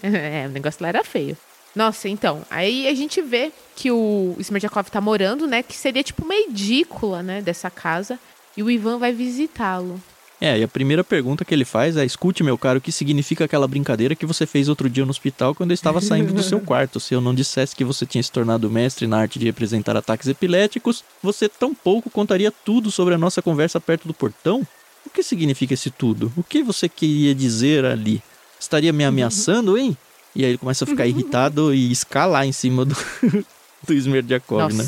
é, 0.44 0.48
o 0.48 0.52
negócio 0.52 0.82
lá 0.82 0.90
era 0.90 1.04
feio. 1.04 1.38
Nossa, 1.74 2.10
então, 2.10 2.42
aí 2.50 2.88
a 2.88 2.94
gente 2.94 3.22
vê 3.22 3.52
que 3.76 3.90
o 3.90 4.36
Smerdyakov 4.40 4.90
tá 4.90 5.00
morando, 5.00 5.48
né? 5.48 5.64
Que 5.64 5.76
seria 5.76 6.04
tipo 6.04 6.24
uma 6.24 6.36
edícula, 6.36 7.24
né? 7.24 7.42
Dessa 7.42 7.70
casa. 7.70 8.20
E 8.56 8.62
o 8.62 8.70
Ivan 8.70 8.98
vai 8.98 9.14
visitá-lo. 9.14 10.02
É, 10.42 10.58
e 10.58 10.64
a 10.64 10.68
primeira 10.68 11.04
pergunta 11.04 11.46
que 11.46 11.54
ele 11.54 11.64
faz 11.64 11.96
é: 11.96 12.04
escute, 12.04 12.44
meu 12.44 12.58
caro, 12.58 12.80
o 12.80 12.82
que 12.82 12.92
significa 12.92 13.46
aquela 13.46 13.68
brincadeira 13.68 14.16
que 14.16 14.26
você 14.26 14.48
fez 14.48 14.68
outro 14.68 14.90
dia 14.90 15.06
no 15.06 15.12
hospital 15.12 15.54
quando 15.54 15.70
eu 15.70 15.76
estava 15.76 16.02
saindo 16.02 16.34
do 16.34 16.42
seu 16.42 16.60
quarto? 16.66 17.00
Se 17.00 17.14
eu 17.14 17.22
não 17.22 17.36
dissesse 17.36 17.76
que 17.76 17.84
você 17.84 18.08
tinha 18.08 18.24
se 18.24 18.32
tornado 18.32 18.68
mestre 18.68 19.06
na 19.06 19.20
arte 19.20 19.38
de 19.38 19.46
representar 19.46 19.96
ataques 19.96 20.28
epiléticos, 20.28 21.04
você 21.22 21.48
tão 21.48 21.76
pouco 21.76 22.10
contaria 22.10 22.52
tudo 22.52 22.90
sobre 22.90 23.14
a 23.14 23.20
nossa 23.20 23.40
conversa 23.40 23.80
perto 23.80 24.08
do 24.08 24.16
portão? 24.16 24.66
O 25.06 25.12
que 25.12 25.22
significa 25.22 25.76
esse 25.76 25.92
tudo? 25.92 26.34
O 26.36 26.44
que 26.44 26.64
você 26.64 26.90
queria 26.90 27.36
dizer 27.36 27.86
ali? 27.86 28.22
Estaria 28.60 28.92
me 28.92 29.04
ameaçando, 29.04 29.78
hein? 29.78 29.96
E 30.36 30.44
aí 30.44 30.52
ele 30.52 30.58
começa 30.58 30.86
a 30.86 30.88
ficar 30.88 31.06
irritado 31.08 31.72
e 31.72 31.92
escalar 31.92 32.48
em 32.48 32.52
cima 32.52 32.84
do, 32.84 32.96
do 33.86 33.94
Smerdyakov, 33.94 34.74
né? 34.74 34.88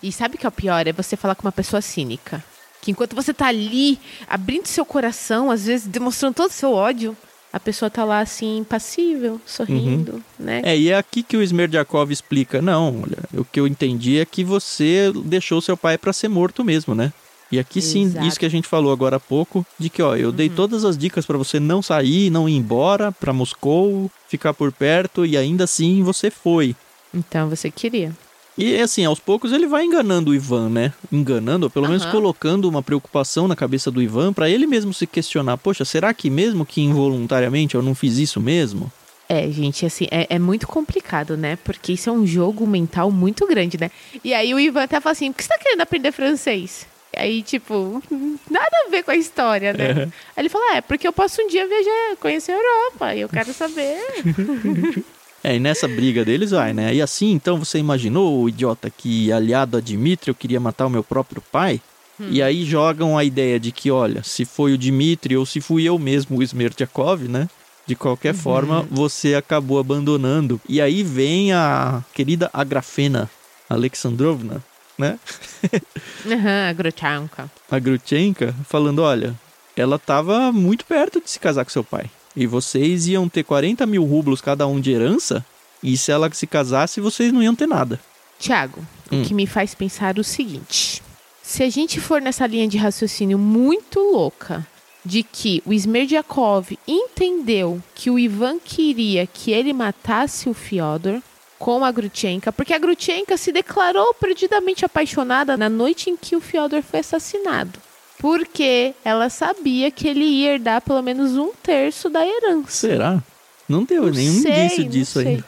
E 0.00 0.12
sabe 0.12 0.36
o 0.36 0.38
que 0.38 0.46
é 0.46 0.48
o 0.48 0.52
pior? 0.52 0.86
É 0.86 0.92
você 0.92 1.16
falar 1.16 1.34
com 1.34 1.44
uma 1.44 1.52
pessoa 1.52 1.80
cínica 1.82 2.42
que 2.82 2.90
enquanto 2.90 3.14
você 3.14 3.32
tá 3.32 3.46
ali 3.46 3.98
abrindo 4.28 4.66
seu 4.66 4.84
coração, 4.84 5.50
às 5.50 5.66
vezes 5.66 5.86
demonstrando 5.86 6.34
todo 6.34 6.50
o 6.50 6.52
seu 6.52 6.72
ódio, 6.72 7.16
a 7.52 7.60
pessoa 7.60 7.88
tá 7.88 8.04
lá 8.04 8.18
assim, 8.18 8.58
impassível, 8.58 9.40
sorrindo, 9.46 10.14
uhum. 10.14 10.22
né? 10.38 10.62
É, 10.64 10.76
e 10.76 10.88
é 10.88 10.96
aqui 10.96 11.22
que 11.22 11.36
o 11.36 11.42
Smerdyakov 11.42 12.10
explica, 12.10 12.60
não, 12.60 13.02
olha, 13.02 13.18
o 13.34 13.44
que 13.44 13.60
eu 13.60 13.68
entendi 13.68 14.18
é 14.18 14.24
que 14.24 14.42
você 14.42 15.12
deixou 15.24 15.60
seu 15.60 15.76
pai 15.76 15.96
para 15.96 16.12
ser 16.12 16.28
morto 16.28 16.64
mesmo, 16.64 16.94
né? 16.94 17.12
E 17.52 17.58
aqui 17.58 17.82
sim, 17.82 18.04
Exato. 18.04 18.26
isso 18.26 18.40
que 18.40 18.46
a 18.46 18.50
gente 18.50 18.66
falou 18.66 18.90
agora 18.90 19.16
há 19.16 19.20
pouco, 19.20 19.64
de 19.78 19.88
que, 19.88 20.02
ó, 20.02 20.16
eu 20.16 20.30
uhum. 20.30 20.34
dei 20.34 20.48
todas 20.48 20.84
as 20.84 20.98
dicas 20.98 21.24
para 21.24 21.38
você 21.38 21.60
não 21.60 21.82
sair, 21.82 22.30
não 22.30 22.48
ir 22.48 22.56
embora 22.56 23.12
para 23.12 23.32
Moscou, 23.32 24.10
ficar 24.26 24.54
por 24.54 24.72
perto 24.72 25.24
e 25.24 25.36
ainda 25.36 25.64
assim 25.64 26.02
você 26.02 26.30
foi. 26.30 26.74
Então 27.14 27.48
você 27.48 27.70
queria. 27.70 28.12
E 28.56 28.78
assim, 28.78 29.04
aos 29.04 29.18
poucos 29.18 29.52
ele 29.52 29.66
vai 29.66 29.84
enganando 29.84 30.30
o 30.30 30.34
Ivan, 30.34 30.68
né? 30.68 30.92
Enganando, 31.10 31.66
ou 31.66 31.70
pelo 31.70 31.86
uhum. 31.86 31.92
menos 31.92 32.06
colocando 32.06 32.68
uma 32.68 32.82
preocupação 32.82 33.48
na 33.48 33.56
cabeça 33.56 33.90
do 33.90 34.02
Ivan 34.02 34.32
para 34.32 34.48
ele 34.48 34.66
mesmo 34.66 34.92
se 34.92 35.06
questionar: 35.06 35.56
poxa, 35.56 35.84
será 35.84 36.12
que 36.12 36.28
mesmo 36.28 36.66
que 36.66 36.82
involuntariamente 36.82 37.74
eu 37.74 37.82
não 37.82 37.94
fiz 37.94 38.18
isso 38.18 38.40
mesmo? 38.40 38.92
É, 39.28 39.50
gente, 39.50 39.86
assim, 39.86 40.06
é, 40.10 40.26
é, 40.28 40.38
muito 40.38 40.66
complicado, 40.66 41.36
né? 41.38 41.56
Porque 41.64 41.94
isso 41.94 42.10
é 42.10 42.12
um 42.12 42.26
jogo 42.26 42.66
mental 42.66 43.10
muito 43.10 43.46
grande, 43.46 43.78
né? 43.80 43.90
E 44.22 44.34
aí 44.34 44.52
o 44.52 44.60
Ivan 44.60 44.82
até 44.82 45.00
fala 45.00 45.12
assim: 45.12 45.32
por 45.32 45.38
que 45.38 45.44
você 45.44 45.48
tá 45.48 45.58
querendo 45.58 45.80
aprender 45.80 46.12
francês? 46.12 46.86
Aí, 47.16 47.42
tipo, 47.42 48.02
nada 48.50 48.70
a 48.86 48.90
ver 48.90 49.02
com 49.02 49.10
a 49.10 49.16
história, 49.16 49.72
né? 49.72 50.10
Aí 50.36 50.42
ele 50.42 50.50
fala: 50.50 50.76
é, 50.76 50.80
porque 50.82 51.08
eu 51.08 51.12
posso 51.12 51.40
um 51.40 51.46
dia 51.46 51.66
viajar, 51.66 52.16
conhecer 52.20 52.52
a 52.52 52.56
Europa, 52.56 53.14
e 53.14 53.20
eu 53.22 53.28
quero 53.30 53.54
saber. 53.54 53.98
É, 55.44 55.56
e 55.56 55.58
nessa 55.58 55.88
briga 55.88 56.24
deles 56.24 56.52
vai, 56.52 56.72
né? 56.72 56.94
E 56.94 57.02
assim, 57.02 57.32
então 57.32 57.58
você 57.58 57.78
imaginou, 57.78 58.40
o 58.40 58.48
idiota, 58.48 58.88
que 58.90 59.32
aliado 59.32 59.76
a 59.76 59.80
Dimitri 59.80 60.30
eu 60.30 60.34
queria 60.34 60.60
matar 60.60 60.86
o 60.86 60.90
meu 60.90 61.02
próprio 61.02 61.42
pai? 61.50 61.80
Hum. 62.20 62.28
E 62.30 62.40
aí 62.40 62.64
jogam 62.64 63.18
a 63.18 63.24
ideia 63.24 63.58
de 63.58 63.72
que, 63.72 63.90
olha, 63.90 64.22
se 64.22 64.44
foi 64.44 64.72
o 64.72 64.78
Dimitri 64.78 65.36
ou 65.36 65.44
se 65.44 65.60
fui 65.60 65.84
eu 65.84 65.98
mesmo, 65.98 66.38
o 66.38 66.42
Smertyakov, 66.42 67.26
né? 67.26 67.48
De 67.84 67.96
qualquer 67.96 68.34
uhum. 68.34 68.40
forma, 68.40 68.86
você 68.88 69.34
acabou 69.34 69.80
abandonando. 69.80 70.60
E 70.68 70.80
aí 70.80 71.02
vem 71.02 71.52
a 71.52 72.04
querida 72.14 72.48
Agrafena 72.52 73.28
Alexandrovna, 73.68 74.62
né? 74.96 75.18
Uhum, 76.24 76.70
a 76.70 76.72
Grutchenka. 76.72 77.50
A 77.68 77.78
Grutchenka 77.80 78.54
falando, 78.68 79.00
olha, 79.00 79.34
ela 79.76 79.96
estava 79.96 80.52
muito 80.52 80.84
perto 80.84 81.20
de 81.20 81.28
se 81.28 81.40
casar 81.40 81.64
com 81.64 81.70
seu 81.70 81.82
pai. 81.82 82.08
E 82.34 82.46
vocês 82.46 83.06
iam 83.06 83.28
ter 83.28 83.44
40 83.44 83.84
mil 83.86 84.04
rublos 84.04 84.40
cada 84.40 84.66
um 84.66 84.80
de 84.80 84.90
herança. 84.90 85.44
E 85.82 85.96
se 85.96 86.10
ela 86.10 86.32
se 86.32 86.46
casasse, 86.46 87.00
vocês 87.00 87.32
não 87.32 87.42
iam 87.42 87.54
ter 87.54 87.66
nada. 87.66 88.00
Tiago, 88.38 88.80
hum. 89.10 89.22
o 89.22 89.24
que 89.24 89.34
me 89.34 89.46
faz 89.46 89.74
pensar 89.74 90.18
o 90.18 90.24
seguinte: 90.24 91.02
se 91.42 91.62
a 91.62 91.70
gente 91.70 92.00
for 92.00 92.20
nessa 92.20 92.46
linha 92.46 92.68
de 92.68 92.78
raciocínio 92.78 93.38
muito 93.38 94.00
louca 94.00 94.66
de 95.04 95.22
que 95.22 95.62
o 95.66 95.72
Smerdyakov 95.72 96.78
entendeu 96.86 97.82
que 97.94 98.08
o 98.10 98.18
Ivan 98.18 98.58
queria 98.58 99.26
que 99.26 99.50
ele 99.50 99.72
matasse 99.72 100.48
o 100.48 100.54
Fyodor, 100.54 101.20
com 101.62 101.84
a 101.84 101.92
Grutchenka, 101.92 102.52
porque 102.52 102.74
a 102.74 102.78
Grutchenka 102.78 103.36
se 103.36 103.52
declarou 103.52 104.12
perdidamente 104.14 104.84
apaixonada 104.84 105.56
na 105.56 105.68
noite 105.68 106.10
em 106.10 106.16
que 106.16 106.34
o 106.34 106.40
Fyodor 106.40 106.82
foi 106.82 106.98
assassinado. 106.98 107.78
Porque 108.22 108.94
ela 109.04 109.28
sabia 109.28 109.90
que 109.90 110.06
ele 110.06 110.24
ia 110.24 110.52
herdar 110.52 110.80
pelo 110.80 111.02
menos 111.02 111.36
um 111.36 111.50
terço 111.60 112.08
da 112.08 112.24
herança. 112.24 112.70
Será? 112.70 113.20
Não 113.68 113.82
deu 113.82 114.04
Não 114.04 114.12
nenhum 114.12 114.40
sei, 114.40 114.66
indício 114.66 114.84
disso 114.84 115.20
sei. 115.20 115.26
ainda. 115.26 115.44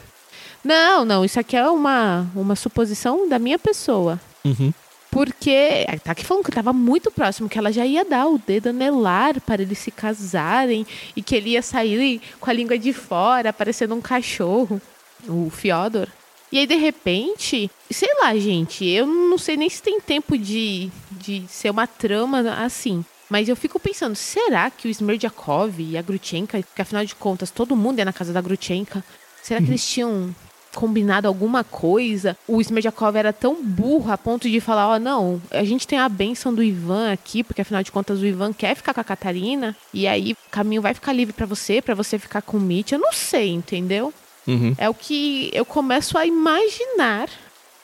Não, 0.61 1.05
não, 1.05 1.23
isso 1.23 1.39
aqui 1.39 1.55
é 1.55 1.69
uma, 1.69 2.27
uma 2.35 2.53
suposição 2.53 3.29
da 3.29 3.39
minha 3.39 3.57
pessoa. 3.57 4.19
Uhum. 4.43 4.73
Porque 5.09 5.85
tá 6.03 6.11
aqui 6.11 6.25
falando 6.25 6.43
que 6.43 6.51
tava 6.51 6.73
muito 6.73 7.09
próximo, 7.09 7.47
que 7.47 7.57
ela 7.57 7.71
já 7.71 7.85
ia 7.85 8.03
dar 8.03 8.27
o 8.27 8.37
dedo 8.37 8.67
anelar 8.67 9.39
para 9.39 9.61
eles 9.61 9.77
se 9.77 9.89
casarem 9.89 10.85
e 11.15 11.21
que 11.21 11.33
ele 11.33 11.51
ia 11.51 11.61
sair 11.61 12.21
com 12.41 12.49
a 12.49 12.53
língua 12.53 12.77
de 12.77 12.91
fora, 12.91 13.53
parecendo 13.53 13.95
um 13.95 14.01
cachorro, 14.01 14.81
o 15.29 15.49
Fyodor. 15.49 16.09
E 16.51 16.57
aí, 16.59 16.67
de 16.67 16.75
repente, 16.75 17.71
sei 17.89 18.09
lá, 18.21 18.35
gente, 18.35 18.85
eu 18.85 19.05
não 19.07 19.37
sei 19.37 19.55
nem 19.55 19.69
se 19.69 19.81
tem 19.81 19.99
tempo 20.01 20.37
de, 20.37 20.89
de 21.25 21.45
ser 21.47 21.69
uma 21.69 21.87
trama 21.87 22.39
assim. 22.63 23.03
Mas 23.29 23.49
eu 23.49 23.55
fico 23.55 23.79
pensando, 23.79 24.15
será 24.15 24.69
que 24.69 24.87
o 24.87 24.91
Smerdyakov 24.91 25.79
e 25.79 25.97
a 25.97 26.01
Grutchenka, 26.01 26.61
que 26.61 26.81
afinal 26.81 27.03
de 27.03 27.15
contas 27.15 27.49
todo 27.49 27.75
mundo 27.75 27.99
é 27.99 28.05
na 28.05 28.13
casa 28.13 28.31
da 28.31 28.41
Grutchenka, 28.41 29.03
será 29.41 29.59
que 29.59 29.67
eles 29.67 29.85
tinham 29.85 30.33
combinado 30.75 31.27
alguma 31.27 31.63
coisa? 31.63 32.37
O 32.47 32.61
Smerdyakov 32.61 33.15
era 33.17 33.33
tão 33.33 33.63
burro 33.63 34.11
a 34.11 34.17
ponto 34.17 34.47
de 34.47 34.59
falar, 34.59 34.89
ó, 34.89 34.99
não, 34.99 35.41
a 35.49 35.63
gente 35.63 35.87
tem 35.87 35.97
a 35.97 36.07
benção 36.07 36.53
do 36.53 36.61
Ivan 36.61 37.11
aqui, 37.11 37.43
porque 37.43 37.61
afinal 37.61 37.81
de 37.81 37.91
contas 37.91 38.19
o 38.19 38.25
Ivan 38.25 38.53
quer 38.53 38.75
ficar 38.75 38.93
com 38.93 39.01
a 39.01 39.03
Catarina, 39.03 39.75
e 39.91 40.05
aí 40.05 40.33
o 40.33 40.51
caminho 40.51 40.81
vai 40.81 40.93
ficar 40.93 41.13
livre 41.13 41.33
pra 41.33 41.47
você, 41.47 41.81
pra 41.81 41.95
você 41.95 42.19
ficar 42.19 42.43
com 42.43 42.57
o 42.57 42.61
Mitch. 42.61 42.91
Eu 42.91 42.99
não 42.99 43.11
sei, 43.11 43.49
entendeu? 43.49 44.13
Uhum. 44.47 44.75
É 44.77 44.87
o 44.87 44.93
que 44.93 45.49
eu 45.51 45.65
começo 45.65 46.15
a 46.15 46.25
imaginar. 46.27 47.27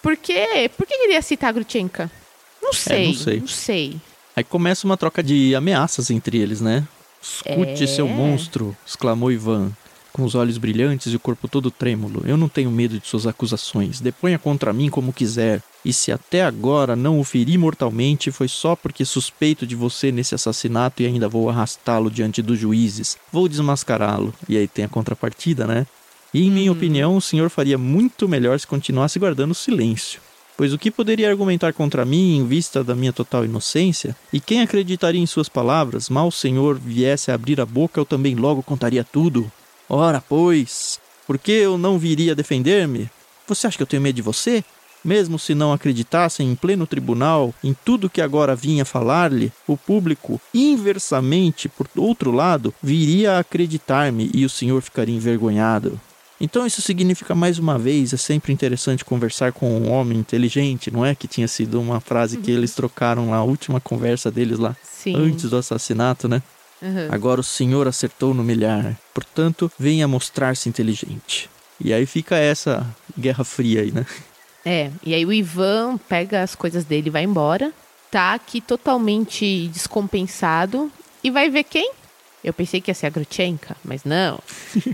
Por 0.04 0.15
quê? 0.15 0.69
Por 0.77 0.86
que 0.86 0.93
ele 0.93 1.13
ia 1.13 1.21
citar 1.21 1.49
a 1.49 1.54
Grutchenka? 1.54 2.12
Não 2.62 2.74
sei, 2.74 3.04
É, 3.04 3.08
não 3.08 3.13
sei. 3.13 3.39
não 3.39 3.47
sei. 3.47 3.95
Aí 4.36 4.43
começa 4.43 4.86
uma 4.88 4.97
troca 4.97 5.21
de 5.21 5.54
ameaças 5.56 6.10
entre 6.10 6.38
eles, 6.38 6.62
né? 6.62 6.88
Escute, 7.21 7.84
É. 7.84 7.88
seu 7.88 8.08
monstro! 8.08 8.76
exclamou 8.88 9.32
Ivan, 9.32 9.71
com 10.13 10.24
os 10.24 10.36
olhos 10.36 10.58
brilhantes 10.58 11.12
e 11.13 11.15
o 11.15 11.19
corpo 11.19 11.47
todo 11.47 11.69
trêmulo. 11.69 12.24
Eu 12.26 12.36
não 12.38 12.50
tenho 12.50 12.71
medo 12.71 13.00
de 13.00 13.08
suas 13.08 13.28
acusações. 13.28 14.00
Deponha 14.02 14.39
contra 14.39 14.74
mim 14.74 14.89
como 14.89 15.13
quiser. 15.13 15.62
E 15.84 15.91
se 15.93 16.12
até 16.12 16.43
agora 16.43 16.95
não 16.95 17.19
o 17.19 17.24
feri 17.24 17.58
mortalmente, 17.58 18.32
foi 18.32 18.47
só 18.47 18.76
porque 18.76 19.04
suspeito 19.04 19.65
de 19.65 19.76
você 19.76 20.12
nesse 20.12 20.36
assassinato 20.36 21.02
e 21.02 21.06
ainda 21.08 21.28
vou 21.30 21.50
arrastá-lo 21.50 22.10
diante 22.12 22.41
dos 22.41 22.60
juízes. 22.60 23.17
Vou 23.32 23.47
desmascará-lo. 23.47 24.34
E 24.47 24.58
aí 24.58 24.67
tem 24.67 24.86
a 24.86 24.89
contrapartida, 24.89 25.65
né? 25.65 25.86
E 26.34 26.45
em 26.45 26.52
minha 26.52 26.71
opinião, 26.71 27.17
o 27.17 27.21
senhor 27.21 27.50
faria 27.50 27.78
muito 27.78 28.28
melhor 28.28 28.60
se 28.60 28.65
continuasse 28.67 29.19
guardando 29.19 29.54
silêncio. 29.54 30.21
Pois 30.62 30.74
o 30.74 30.78
que 30.78 30.91
poderia 30.91 31.28
argumentar 31.28 31.74
contra 31.74 32.06
mim 32.06 32.38
em 32.38 32.45
vista 32.45 32.84
da 32.84 32.93
minha 32.93 33.12
total 33.12 33.43
inocência? 33.43 34.15
E 34.32 34.39
quem 34.39 34.62
acreditaria 34.62 35.19
em 35.19 35.26
suas 35.26 35.50
palavras? 35.50 36.08
Mal 36.08 36.28
o 36.28 36.32
senhor 36.32 36.78
viesse 36.78 37.32
a 37.32 37.34
abrir 37.34 37.60
a 37.60 37.65
boca, 37.65 38.00
eu 38.00 38.06
também 38.06 38.36
logo 38.36 38.62
contaria 38.62 39.04
tudo. 39.04 39.52
Ora, 39.89 40.21
pois, 40.21 41.00
por 41.26 41.39
que 41.39 41.52
eu 41.52 41.80
não 41.80 41.97
viria 41.97 42.36
defender-me? 42.36 43.10
Você 43.47 43.65
acha 43.65 43.76
que 43.76 43.82
eu 43.82 43.88
tenho 43.88 44.04
medo 44.04 44.17
de 44.17 44.21
você? 44.21 44.63
Mesmo 45.04 45.39
se 45.39 45.56
não 45.56 45.74
acreditassem 45.74 46.52
em 46.52 46.56
pleno 46.56 46.86
tribunal 46.86 47.56
em 47.63 47.74
tudo 47.74 48.08
que 48.08 48.21
agora 48.21 48.56
vinha 48.56 48.86
falar-lhe, 48.86 49.52
o 49.65 49.76
público, 49.76 50.39
inversamente, 50.54 51.69
por 51.69 51.88
outro 51.95 52.32
lado, 52.32 52.71
viria 52.84 53.32
a 53.32 53.39
acreditar-me 53.39 54.30
e 54.32 54.45
o 54.45 54.50
senhor 54.50 54.80
ficaria 54.84 55.15
envergonhado. 55.15 56.00
Então 56.43 56.65
isso 56.65 56.82
significa 56.82 57.36
mais 57.36 57.60
uma 57.60 57.77
vez, 57.77 58.13
é 58.13 58.17
sempre 58.17 58.51
interessante 58.51 59.06
conversar 59.06 59.54
com 59.54 59.69
um 59.71 59.91
homem 59.91 60.17
inteligente, 60.17 60.89
não 60.89 61.06
é? 61.06 61.13
Que 61.13 61.27
tinha 61.27 61.47
sido 61.47 61.80
uma 61.80 61.99
frase 61.99 62.38
que 62.38 62.49
eles 62.49 62.73
trocaram 62.73 63.27
na 63.27 63.43
última 63.43 63.80
conversa 63.80 64.32
deles 64.32 64.58
lá, 64.58 64.75
Sim. 64.82 65.15
antes 65.15 65.51
do 65.51 65.58
assassinato, 65.58 66.27
né? 66.27 66.41
Uhum. 66.82 67.08
Agora 67.12 67.39
o 67.39 67.43
senhor 67.43 67.88
acertou 67.88 68.34
no 68.34 68.43
milhar, 68.43 68.97
portanto, 69.13 69.71
venha 69.77 70.08
mostrar-se 70.08 70.67
inteligente. 70.67 71.47
E 71.80 71.93
aí 71.93 72.08
fica 72.08 72.36
essa 72.36 72.88
guerra 73.17 73.43
fria 73.43 73.82
aí, 73.82 73.91
né? 73.91 74.04
É, 74.65 74.89
e 75.04 75.13
aí 75.13 75.23
o 75.23 75.32
Ivan 75.32 75.97
pega 76.10 76.41
as 76.41 76.56
coisas 76.56 76.84
dele 76.84 77.08
e 77.08 77.12
vai 77.12 77.23
embora. 77.23 77.71
Tá 78.10 78.34
aqui 78.34 78.60
totalmente 78.60 79.67
descompensado. 79.67 80.91
E 81.23 81.30
vai 81.30 81.49
ver 81.49 81.63
quem? 81.63 81.91
Eu 82.43 82.54
pensei 82.54 82.82
que 82.82 82.89
ia 82.91 82.95
ser 82.95 83.08
a 83.08 83.10
Grutchenka, 83.10 83.75
mas 83.86 84.04
não. 84.04 84.39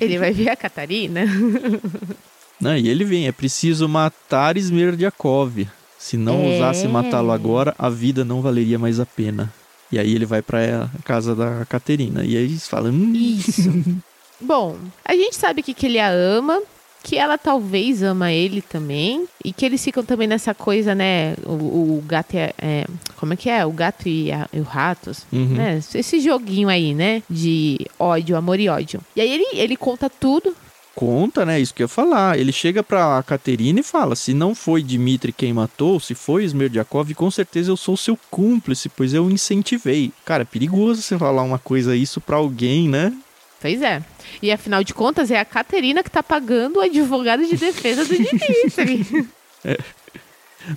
Ele 0.01 0.17
vai 0.17 0.31
ver 0.33 0.49
a 0.49 0.55
Catarina. 0.55 1.21
Não, 2.59 2.75
e 2.75 2.89
ele 2.89 3.05
vem, 3.05 3.27
é 3.27 3.31
preciso 3.31 3.87
matar 3.87 4.57
Smerdyakov. 4.57 5.67
Se 5.99 6.17
não 6.17 6.41
É. 6.41 6.53
ousasse 6.53 6.87
matá-lo 6.87 7.31
agora, 7.31 7.75
a 7.77 7.87
vida 7.87 8.25
não 8.25 8.41
valeria 8.41 8.79
mais 8.79 8.99
a 8.99 9.05
pena. 9.05 9.53
E 9.91 9.99
aí 9.99 10.15
ele 10.15 10.25
vai 10.25 10.41
pra 10.41 10.89
casa 11.03 11.35
da 11.35 11.65
Caterina. 11.65 12.23
E 12.25 12.35
aí 12.35 12.43
eles 12.45 12.67
falam, 12.67 12.91
hum, 12.91 13.13
Isso. 13.13 13.71
Bom, 14.41 14.75
a 15.05 15.13
gente 15.15 15.35
sabe 15.35 15.61
que, 15.61 15.71
que 15.73 15.85
ele 15.85 15.99
a 15.99 16.09
ama, 16.09 16.59
que 17.07 17.17
ela 17.17 17.37
talvez 17.37 18.03
ama 18.03 18.33
ele 18.33 18.61
também, 18.61 19.25
e 19.45 19.53
que 19.53 19.65
eles 19.65 19.81
ficam 19.81 20.03
também 20.03 20.27
nessa 20.27 20.53
coisa, 20.53 20.93
né? 20.93 21.35
O, 21.45 21.51
o 21.99 22.03
gato 22.05 22.35
é, 22.35 22.53
é- 22.57 22.85
Como 23.15 23.31
é 23.31 23.35
que 23.37 23.49
é? 23.49 23.65
O 23.65 23.71
gato 23.71 24.09
e, 24.09 24.29
a- 24.31 24.49
e 24.51 24.59
o 24.59 24.63
ratos. 24.63 25.25
Uhum. 25.31 25.53
Né? 25.55 25.79
Esse 25.95 26.19
joguinho 26.19 26.67
aí, 26.67 26.93
né? 26.93 27.23
De 27.29 27.79
ódio, 27.97 28.35
amor 28.35 28.59
e 28.59 28.67
ódio. 28.67 28.99
E 29.15 29.21
aí 29.21 29.31
ele, 29.31 29.45
ele 29.53 29.77
conta 29.77 30.09
tudo. 30.09 30.53
conta, 30.93 31.45
né? 31.45 31.59
Isso 31.61 31.73
que 31.73 31.81
eu 31.81 31.85
ia 31.85 31.87
falar. 31.87 32.37
Ele 32.37 32.51
chega 32.51 32.83
pra 32.83 33.23
Caterina 33.23 33.79
e 33.79 33.83
fala: 33.83 34.15
se 34.15 34.33
não 34.33 34.53
foi 34.53 34.83
Dmitri 34.83 35.31
quem 35.31 35.53
matou, 35.53 35.99
se 35.99 36.13
foi 36.13 36.43
Smerdyakov, 36.43 37.13
com 37.13 37.29
certeza 37.31 37.71
eu 37.71 37.77
sou 37.77 37.95
seu 37.95 38.17
cúmplice, 38.29 38.89
pois 38.89 39.13
eu 39.13 39.29
incentivei. 39.29 40.11
Cara, 40.25 40.41
é 40.41 40.45
perigoso 40.45 41.01
você 41.01 41.17
falar 41.17 41.43
uma 41.43 41.59
coisa 41.59 41.95
isso 41.95 42.19
pra 42.19 42.35
alguém, 42.37 42.89
né? 42.89 43.13
Pois 43.59 43.81
é. 43.81 44.03
E 44.41 44.51
afinal 44.51 44.83
de 44.83 44.93
contas, 44.93 45.31
é 45.31 45.39
a 45.39 45.45
Caterina 45.45 46.03
que 46.03 46.11
tá 46.11 46.21
pagando 46.21 46.77
o 46.77 46.81
advogado 46.81 47.45
de 47.45 47.55
defesa 47.57 48.05
do 48.05 48.13
Dimitri. 48.15 49.27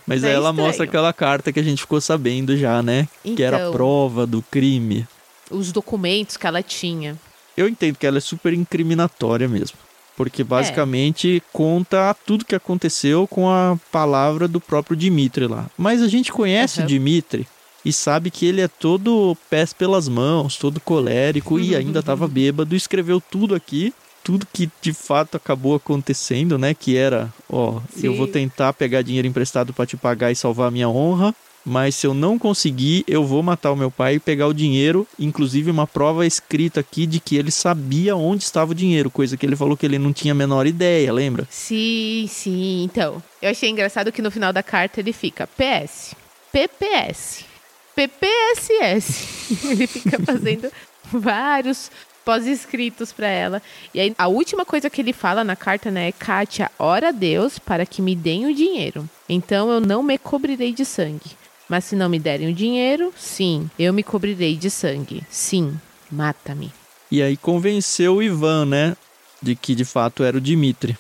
Mas 0.07 0.23
É 0.23 0.29
aí 0.29 0.33
ela 0.35 0.51
estranho. 0.51 0.67
mostra 0.67 0.85
aquela 0.85 1.13
carta 1.13 1.53
que 1.53 1.61
a 1.61 1.63
gente 1.63 1.81
ficou 1.83 2.01
sabendo 2.01 2.57
já, 2.57 2.83
né? 2.83 3.09
Que 3.23 3.43
era 3.43 3.57
a 3.57 3.61
Então. 3.61 3.73
prova 3.73 4.27
do 4.27 4.41
crime. 4.43 5.07
Os 5.51 5.73
documentos 5.73 6.37
que 6.37 6.47
ela 6.47 6.63
tinha. 6.63 7.17
Eu 7.57 7.69
entendo 7.69 7.97
que 7.97 8.07
ela 8.07 8.19
é 8.19 8.21
super 8.21 8.53
incriminatória 8.55 9.49
mesmo. 9.49 9.77
É. 9.87 9.91
Porque 10.17 10.45
basicamente 10.45 11.43
conta 11.53 12.15
tudo 12.27 12.45
que 12.45 12.55
aconteceu 12.55 13.27
com 13.27 13.49
a 13.51 13.77
palavra 13.91 14.47
do 14.47 14.61
próprio 14.61 14.95
Dimitri 14.97 15.47
lá. 15.47 15.67
Mas 15.79 16.03
a 16.03 16.09
gente 16.09 16.31
conhece 16.31 16.79
o 16.79 16.83
Aham. 16.83 16.89
Dimitri 16.89 17.49
e 17.85 17.93
sabe 17.93 18.31
que 18.31 18.47
ele 18.47 18.61
é 18.61 18.69
todo 18.69 19.37
pés 19.49 19.73
pelas 19.73 20.09
mãos, 20.09 20.57
todo 20.57 20.81
colérico 20.81 21.59
e 21.59 21.75
ainda 21.75 22.01
estava 22.01 22.29
bêbado. 22.29 22.77
Escreveu 22.77 23.21
tudo 23.21 23.55
aqui, 23.55 23.93
tudo 24.23 24.47
que 24.53 24.71
de 24.81 24.93
fato 24.93 25.37
acabou 25.37 25.75
acontecendo, 25.75 26.59
né? 26.59 26.75
Que 26.75 26.97
era, 26.97 27.33
ó, 27.49 27.81
eu 28.03 28.13
Sim. 28.13 28.17
vou 28.17 28.27
tentar 28.27 28.73
pegar 28.73 29.03
dinheiro 29.03 29.29
emprestado 29.29 29.73
para 29.73 29.87
te 29.87 29.97
pagar 29.97 30.31
e 30.31 30.37
salvar 30.37 30.69
a 30.69 30.71
minha 30.71 30.89
honra. 30.89 31.35
Mas 31.65 31.95
se 31.95 32.07
eu 32.07 32.15
não 32.15 32.39
conseguir, 32.39 33.05
eu 33.07 33.23
vou 33.23 33.43
matar 33.43 33.71
o 33.71 33.77
meu 33.77 33.91
pai 33.91 34.15
e 34.15 34.21
pegar 34.21 34.47
o 34.47 34.55
dinheiro. 34.55 35.07
Inclusive, 35.19 35.71
uma 35.71 35.87
prova 35.87 36.27
escrita 36.27 36.81
aqui 36.81 37.05
de 37.07 37.21
que 37.21 37.37
ele 37.37 37.51
sabia 37.51 38.17
onde 38.17 38.45
estava 38.45 38.73
o 38.73 38.75
dinheiro, 38.75 39.11
coisa 39.11 39.37
que 39.37 39.45
ele 39.45 39.55
falou 39.55 39.77
que 39.77 39.85
ele 39.85 39.99
não 39.99 40.11
tinha 40.11 40.33
a 40.33 40.35
menor 40.35 40.67
ideia, 40.67 41.13
lembra? 41.13 41.47
Sim, 41.51 42.27
sim. 42.31 42.83
Então, 42.83 43.23
eu 43.43 43.51
achei 43.51 43.69
engraçado 43.69 44.11
que 44.11 44.23
no 44.23 44.31
final 44.31 44.55
da 44.55 44.63
carta 44.63 45.01
ele 45.01 45.13
fica 45.13 45.47
PS, 45.47 46.15
PPS, 46.51 47.45
PPSS. 48.09 49.59
ele 49.71 49.87
fica 49.87 50.19
fazendo 50.21 50.73
vários 51.13 51.91
pós-escritos 52.25 53.13
pra 53.13 53.27
ela. 53.27 53.63
E 53.93 54.01
aí, 54.01 54.15
a 54.17 54.29
última 54.29 54.65
coisa 54.65 54.89
que 54.89 55.01
ele 55.01 55.13
fala 55.13 55.45
na 55.45 55.57
carta, 55.57 55.91
né, 55.91 56.09
é 56.09 56.13
Kátia, 56.13 56.71
ora 56.79 57.09
a 57.09 57.13
Deus 57.13 57.59
para 57.59 57.85
que 57.85 58.01
me 58.01 58.15
deem 58.15 58.47
o 58.47 58.55
dinheiro. 58.55 59.09
Então 59.29 59.71
eu 59.71 59.81
não 59.81 60.03
me 60.03 60.17
cobrirei 60.17 60.73
de 60.73 60.85
sangue. 60.85 61.31
Mas 61.69 61.85
se 61.85 61.95
não 61.95 62.09
me 62.09 62.19
derem 62.19 62.49
o 62.49 62.55
dinheiro, 62.55 63.13
sim, 63.17 63.71
eu 63.79 63.93
me 63.93 64.03
cobrirei 64.03 64.57
de 64.57 64.71
sangue. 64.71 65.23
Sim, 65.29 65.79
mata-me. 66.11 66.73
E 67.11 67.23
aí 67.23 67.37
convenceu 67.37 68.17
o 68.17 68.23
Ivan, 68.23 68.67
né? 68.67 68.97
De 69.41 69.55
que 69.55 69.75
de 69.75 69.85
fato 69.85 70.25
era 70.25 70.37
o 70.37 70.41
Dimitri. 70.41 70.97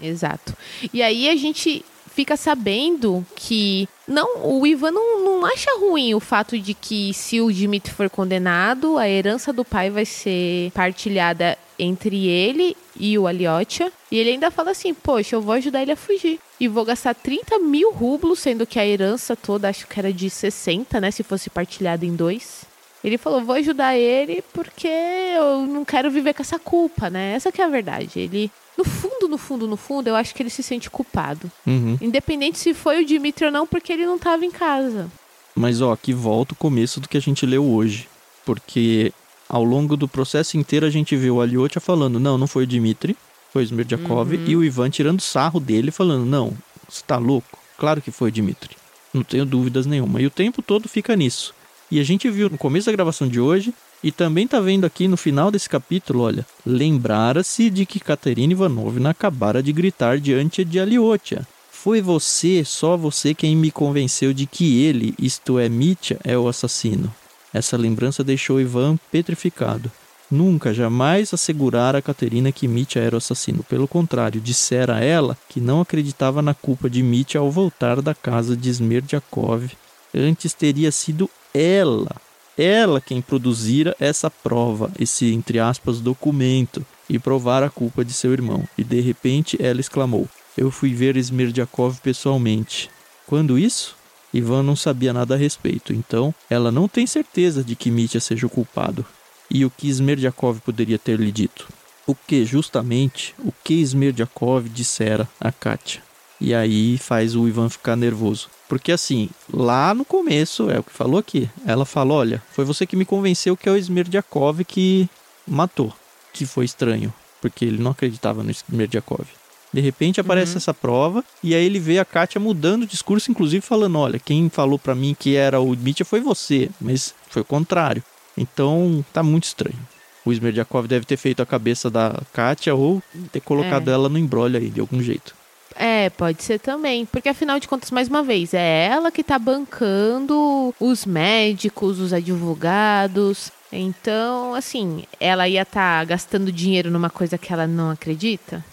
Exato. 0.00 0.56
E 0.92 1.02
aí 1.02 1.28
a 1.28 1.36
gente 1.36 1.84
fica 2.14 2.36
sabendo 2.36 3.26
que 3.34 3.88
não, 4.06 4.46
o 4.46 4.66
Ivan 4.66 4.92
não, 4.92 5.24
não 5.24 5.46
acha 5.46 5.70
ruim 5.78 6.14
o 6.14 6.20
fato 6.20 6.58
de 6.58 6.74
que 6.74 7.12
se 7.12 7.40
o 7.40 7.52
Dimitri 7.52 7.92
for 7.92 8.08
condenado, 8.08 8.98
a 8.98 9.08
herança 9.08 9.52
do 9.52 9.64
pai 9.64 9.90
vai 9.90 10.04
ser 10.04 10.70
partilhada 10.72 11.58
entre 11.78 12.26
ele 12.26 12.76
e 12.96 13.18
o 13.18 13.26
Aliotia. 13.26 13.92
E 14.10 14.18
ele 14.18 14.30
ainda 14.30 14.50
fala 14.50 14.70
assim, 14.70 14.94
poxa, 14.94 15.34
eu 15.34 15.42
vou 15.42 15.54
ajudar 15.54 15.82
ele 15.82 15.92
a 15.92 15.96
fugir. 15.96 16.38
E 16.60 16.68
vou 16.68 16.84
gastar 16.84 17.14
30 17.14 17.58
mil 17.58 17.92
rublos, 17.92 18.38
sendo 18.38 18.66
que 18.66 18.78
a 18.78 18.86
herança 18.86 19.34
toda 19.34 19.68
acho 19.68 19.86
que 19.86 19.98
era 19.98 20.12
de 20.12 20.30
60, 20.30 21.00
né? 21.00 21.10
Se 21.10 21.22
fosse 21.22 21.50
partilhada 21.50 22.06
em 22.06 22.14
dois. 22.14 22.64
Ele 23.02 23.18
falou, 23.18 23.44
vou 23.44 23.56
ajudar 23.56 23.96
ele 23.96 24.42
porque 24.52 24.88
eu 24.88 25.66
não 25.66 25.84
quero 25.84 26.10
viver 26.10 26.32
com 26.32 26.42
essa 26.42 26.58
culpa, 26.58 27.10
né? 27.10 27.34
Essa 27.34 27.52
que 27.52 27.60
é 27.60 27.64
a 27.64 27.68
verdade. 27.68 28.20
Ele, 28.20 28.50
no 28.78 28.84
fundo, 28.84 29.13
no 29.34 29.38
fundo, 29.38 29.66
no 29.66 29.76
fundo, 29.76 30.06
eu 30.08 30.14
acho 30.14 30.32
que 30.32 30.42
ele 30.42 30.50
se 30.50 30.62
sente 30.62 30.88
culpado. 30.88 31.50
Uhum. 31.66 31.98
Independente 32.00 32.56
se 32.58 32.72
foi 32.72 33.02
o 33.02 33.04
Dimitri 33.04 33.46
ou 33.46 33.50
não, 33.52 33.66
porque 33.66 33.92
ele 33.92 34.06
não 34.06 34.16
tava 34.16 34.44
em 34.44 34.50
casa. 34.50 35.10
Mas 35.56 35.80
ó, 35.82 35.92
aqui 35.92 36.12
volta 36.12 36.52
o 36.52 36.56
começo 36.56 37.00
do 37.00 37.08
que 37.08 37.16
a 37.16 37.20
gente 37.20 37.44
leu 37.44 37.64
hoje. 37.64 38.08
Porque 38.44 39.12
ao 39.48 39.64
longo 39.64 39.96
do 39.96 40.06
processo 40.06 40.56
inteiro 40.56 40.86
a 40.86 40.90
gente 40.90 41.16
vê 41.16 41.30
o 41.30 41.40
Aliotia 41.40 41.80
falando, 41.80 42.20
não, 42.20 42.38
não 42.38 42.46
foi 42.46 42.62
o 42.62 42.66
Dmitri, 42.66 43.16
foi 43.52 43.62
o 43.62 43.66
Smerdyakov, 43.66 44.34
Uhum. 44.34 44.44
e 44.46 44.56
o 44.56 44.64
Ivan 44.64 44.88
tirando 44.90 45.20
sarro 45.20 45.58
dele, 45.58 45.90
falando, 45.90 46.24
não, 46.24 46.52
você 46.88 47.02
tá 47.04 47.16
louco? 47.18 47.58
Claro 47.76 48.00
que 48.00 48.10
foi 48.12 48.28
o 48.28 48.32
Dmitri. 48.32 48.76
Não 49.12 49.22
tenho 49.24 49.44
dúvidas 49.44 49.84
nenhuma. 49.86 50.20
E 50.20 50.26
o 50.26 50.30
tempo 50.30 50.62
todo 50.62 50.88
fica 50.88 51.16
nisso. 51.16 51.52
E 51.90 51.98
a 51.98 52.04
gente 52.04 52.30
viu 52.30 52.48
no 52.48 52.58
começo 52.58 52.86
da 52.86 52.92
gravação 52.92 53.26
de 53.28 53.40
hoje, 53.40 53.74
e 54.04 54.12
também 54.12 54.46
tá 54.46 54.60
vendo 54.60 54.84
aqui 54.84 55.08
no 55.08 55.16
final 55.16 55.50
desse 55.50 55.66
capítulo, 55.66 56.20
olha, 56.20 56.46
lembrara-se 56.66 57.70
de 57.70 57.86
que 57.86 57.98
Katerina 57.98 58.52
Ivanovna 58.52 59.08
acabara 59.08 59.62
de 59.62 59.72
gritar 59.72 60.18
diante 60.18 60.62
de 60.62 60.78
Aliotia. 60.78 61.48
Foi 61.70 62.02
você, 62.02 62.62
só 62.66 62.98
você 62.98 63.32
quem 63.32 63.56
me 63.56 63.70
convenceu 63.70 64.34
de 64.34 64.44
que 64.44 64.82
ele, 64.82 65.14
isto 65.18 65.58
é, 65.58 65.70
Mitya, 65.70 66.20
é 66.22 66.36
o 66.36 66.46
assassino. 66.46 67.10
Essa 67.50 67.78
lembrança 67.78 68.22
deixou 68.22 68.60
Ivan 68.60 68.98
petrificado. 69.10 69.90
Nunca, 70.30 70.74
jamais 70.74 71.32
assegurara 71.32 71.96
a 71.96 72.02
Katerina 72.02 72.52
que 72.52 72.68
Mitya 72.68 73.00
era 73.00 73.14
o 73.14 73.18
assassino. 73.18 73.62
Pelo 73.62 73.88
contrário, 73.88 74.38
dissera 74.38 74.96
a 74.96 75.00
ela 75.00 75.34
que 75.48 75.62
não 75.62 75.80
acreditava 75.80 76.42
na 76.42 76.52
culpa 76.52 76.90
de 76.90 77.02
Mitya 77.02 77.40
ao 77.40 77.50
voltar 77.50 78.02
da 78.02 78.14
casa 78.14 78.54
de 78.54 78.68
Smerdyakov. 78.68 79.70
Antes 80.14 80.52
teria 80.52 80.92
sido 80.92 81.30
ela, 81.54 82.16
ela 82.56 83.00
quem 83.00 83.20
produzira 83.20 83.96
essa 83.98 84.30
prova, 84.30 84.90
esse, 84.98 85.32
entre 85.32 85.58
aspas, 85.58 86.00
documento, 86.00 86.84
e 87.08 87.18
provar 87.18 87.62
a 87.62 87.70
culpa 87.70 88.04
de 88.04 88.12
seu 88.12 88.32
irmão. 88.32 88.66
E 88.78 88.84
de 88.84 89.00
repente 89.00 89.56
ela 89.60 89.80
exclamou: 89.80 90.28
Eu 90.56 90.70
fui 90.70 90.94
ver 90.94 91.16
Smerdyakov 91.16 92.00
pessoalmente. 92.00 92.90
Quando 93.26 93.58
isso? 93.58 93.96
Ivan 94.32 94.62
não 94.62 94.74
sabia 94.74 95.12
nada 95.12 95.34
a 95.34 95.38
respeito, 95.38 95.92
então 95.92 96.34
ela 96.50 96.72
não 96.72 96.88
tem 96.88 97.06
certeza 97.06 97.62
de 97.62 97.76
que 97.76 97.90
Mitya 97.90 98.20
seja 98.20 98.46
o 98.46 98.50
culpado. 98.50 99.06
E 99.50 99.64
o 99.64 99.70
que 99.70 99.88
Smerdyakov 99.88 100.60
poderia 100.60 100.98
ter 100.98 101.20
lhe 101.20 101.30
dito? 101.30 101.68
O 102.06 102.14
que, 102.14 102.44
justamente, 102.44 103.34
o 103.38 103.52
que 103.62 103.80
Smerdyakov 103.80 104.68
dissera 104.68 105.28
a 105.40 105.52
Katia? 105.52 106.02
E 106.40 106.52
aí 106.54 106.98
faz 106.98 107.34
o 107.36 107.46
Ivan 107.48 107.68
ficar 107.68 107.96
nervoso. 107.96 108.48
Porque 108.68 108.90
assim, 108.92 109.28
lá 109.52 109.94
no 109.94 110.04
começo, 110.04 110.68
é 110.70 110.78
o 110.78 110.82
que 110.82 110.92
falou 110.92 111.18
aqui, 111.18 111.48
ela 111.66 111.84
falou, 111.84 112.18
olha, 112.18 112.42
foi 112.52 112.64
você 112.64 112.86
que 112.86 112.96
me 112.96 113.04
convenceu 113.04 113.56
que 113.56 113.68
é 113.68 113.72
o 113.72 113.76
Smerdyakov 113.76 114.64
que 114.64 115.08
matou. 115.46 115.92
Que 116.32 116.44
foi 116.44 116.64
estranho, 116.64 117.12
porque 117.40 117.64
ele 117.64 117.80
não 117.82 117.92
acreditava 117.92 118.42
no 118.42 118.50
Smerdyakov. 118.50 119.26
De 119.72 119.80
repente 119.80 120.20
aparece 120.20 120.52
Uhum. 120.52 120.56
essa 120.58 120.72
prova 120.74 121.24
e 121.42 121.54
aí 121.54 121.64
ele 121.64 121.78
vê 121.80 121.98
a 121.98 122.04
Katia 122.04 122.40
mudando 122.40 122.82
o 122.84 122.86
discurso, 122.86 123.30
inclusive 123.30 123.60
falando: 123.60 123.98
olha, 123.98 124.18
quem 124.20 124.48
falou 124.48 124.78
pra 124.78 124.94
mim 124.94 125.16
que 125.18 125.34
era 125.36 125.60
o 125.60 125.70
Mitya 125.76 126.04
foi 126.04 126.20
você, 126.20 126.70
mas 126.80 127.14
foi 127.28 127.42
o 127.42 127.44
contrário. 127.44 128.02
Então 128.36 129.04
tá 129.12 129.22
muito 129.22 129.44
estranho. 129.44 129.78
O 130.24 130.32
Smerdyakov 130.32 130.86
deve 130.88 131.04
ter 131.04 131.16
feito 131.16 131.42
a 131.42 131.46
cabeça 131.46 131.90
da 131.90 132.20
Katia 132.32 132.74
ou 132.74 133.02
ter 133.30 133.40
colocado 133.40 133.88
É. 133.90 133.92
ela 133.94 134.08
no 134.08 134.18
embrolho 134.18 134.56
aí 134.58 134.70
de 134.70 134.80
algum 134.80 135.02
jeito. 135.02 135.34
É, 135.76 136.10
pode 136.10 136.42
ser 136.42 136.58
também. 136.58 137.04
Porque 137.06 137.28
afinal 137.28 137.58
de 137.58 137.68
contas, 137.68 137.90
mais 137.90 138.08
uma 138.08 138.22
vez, 138.22 138.54
é 138.54 138.86
ela 138.86 139.10
que 139.10 139.24
tá 139.24 139.38
bancando 139.38 140.74
os 140.78 141.04
médicos, 141.04 141.98
os 141.98 142.12
advogados. 142.12 143.50
Então, 143.72 144.54
assim, 144.54 145.04
ela 145.18 145.48
ia 145.48 145.62
estar 145.62 146.04
gastando 146.06 146.52
dinheiro 146.52 146.90
numa 146.90 147.10
coisa 147.10 147.36
que 147.36 147.52
ela 147.52 147.66
não 147.66 147.90
acredita? 147.90 148.64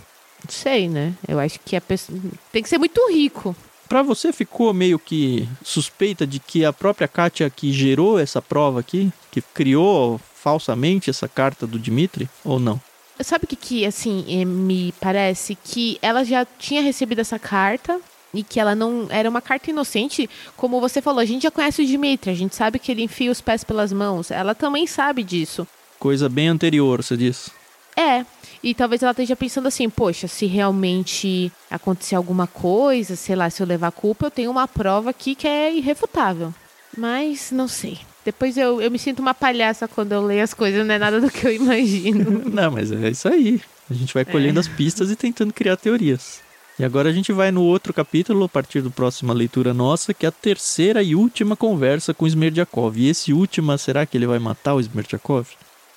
Não 0.44 0.52
sei, 0.52 0.88
né? 0.88 1.14
Eu 1.28 1.40
acho 1.40 1.60
que 1.60 1.76
a 1.76 1.82
pessoa 1.82 2.18
tem 2.52 2.62
que 2.62 2.70
ser 2.70 2.78
muito 2.78 3.02
rico. 3.12 3.56
Pra 3.90 4.02
você 4.02 4.32
ficou 4.32 4.74
meio 4.74 4.98
que 4.98 5.50
suspeita 5.64 6.26
de 6.26 6.40
que 6.40 6.64
a 6.64 6.72
própria 6.72 7.08
Katia 7.08 7.50
que 7.50 7.74
gerou 7.74 8.18
essa 8.18 8.42
prova 8.42 8.80
aqui, 8.80 9.12
que 9.30 9.42
criou 9.42 10.20
falsamente 10.34 11.10
essa 11.10 11.28
carta 11.28 11.68
do 11.68 11.78
Dmitri, 11.78 12.30
ou 12.44 12.60
não? 12.60 12.80
Sabe 13.24 13.46
o 13.46 13.48
que, 13.48 13.56
que 13.56 13.86
assim, 13.86 14.26
eh, 14.28 14.46
me 14.46 14.94
parece? 15.00 15.56
Que 15.56 15.98
ela 16.02 16.24
já 16.24 16.46
tinha 16.46 16.82
recebido 16.82 17.20
essa 17.20 17.38
carta 17.40 18.00
e 18.34 18.44
que 18.44 18.60
ela 18.60 18.76
não. 18.76 19.08
Era 19.10 19.30
uma 19.30 19.42
carta 19.42 19.70
inocente. 19.70 20.30
Como 20.56 20.80
você 20.80 21.02
falou, 21.02 21.20
a 21.20 21.26
gente 21.26 21.44
já 21.44 21.52
conhece 21.52 21.82
o 21.82 21.86
Dimitri, 21.86 22.32
a 22.32 22.36
gente 22.36 22.56
sabe 22.56 22.80
que 22.80 22.92
ele 22.92 23.04
enfia 23.04 23.32
os 23.32 23.42
pés 23.42 23.64
pelas 23.64 23.92
mãos. 23.92 24.32
Ela 24.32 24.56
também 24.56 24.88
sabe 24.88 25.24
disso. 25.24 25.68
Coisa 26.00 26.28
bem 26.28 26.48
anterior, 26.48 27.04
você 27.04 27.16
diz. 27.16 27.50
É. 27.96 28.26
E 28.64 28.74
talvez 28.76 29.02
ela 29.02 29.12
esteja 29.12 29.36
pensando 29.36 29.68
assim, 29.68 29.90
poxa, 29.90 30.28
se 30.28 30.46
realmente 30.46 31.52
acontecer 31.70 32.16
alguma 32.16 32.46
coisa, 32.46 33.16
sei 33.16 33.36
lá, 33.36 33.50
se 33.50 33.62
eu 33.62 33.68
levar 33.68 33.88
a 33.88 33.92
culpa, 33.92 34.28
eu 34.28 34.32
tenho 34.32 34.52
uma 34.52 34.68
prova 34.68 35.10
aqui 35.10 35.34
que 35.34 35.48
é 35.48 35.74
irrefutável. 35.74 36.54
Mas 36.96 37.52
não 37.52 37.68
sei. 37.68 38.00
Depois 38.24 38.56
eu, 38.58 38.82
eu 38.82 38.92
me 38.92 39.00
sinto 39.00 39.20
uma 39.20 39.34
palhaça 39.34 39.88
quando 39.88 40.12
eu 40.12 40.22
leio 40.22 40.44
as 40.44 40.54
coisas, 40.54 40.86
não 40.86 40.94
é 40.94 41.00
nada 41.00 41.20
do 41.20 41.30
que 41.30 41.46
eu 41.46 41.52
imagino. 41.52 42.44
Não, 42.50 42.72
mas 42.72 42.92
é 42.92 43.10
isso 43.10 43.28
aí. 43.28 43.60
A 43.90 43.94
gente 43.94 44.14
vai 44.14 44.24
colhendo 44.24 44.60
as 44.60 44.68
pistas 44.68 45.10
e 45.10 45.16
tentando 45.16 45.52
criar 45.52 45.76
teorias. 45.76 46.40
E 46.78 46.84
agora 46.84 47.10
a 47.10 47.12
gente 47.12 47.34
vai 47.34 47.52
no 47.52 47.64
outro 47.64 47.94
capítulo, 47.94 48.44
a 48.46 48.50
partir 48.50 48.82
da 48.82 48.90
próxima 48.90 49.34
leitura 49.34 49.74
nossa, 49.74 50.14
que 50.14 50.26
é 50.26 50.30
a 50.30 50.32
terceira 50.32 51.04
e 51.04 51.16
última 51.16 51.56
conversa 51.56 52.14
com 52.14 52.26
o 52.26 52.28
Smerdyakov. 52.28 52.98
E 52.98 53.10
esse 53.10 53.34
última, 53.34 53.78
será 53.78 54.06
que 54.06 54.18
ele 54.18 54.28
vai 54.28 54.40
matar 54.40 54.76
o 54.76 54.80
Smerdyakov? 54.80 55.48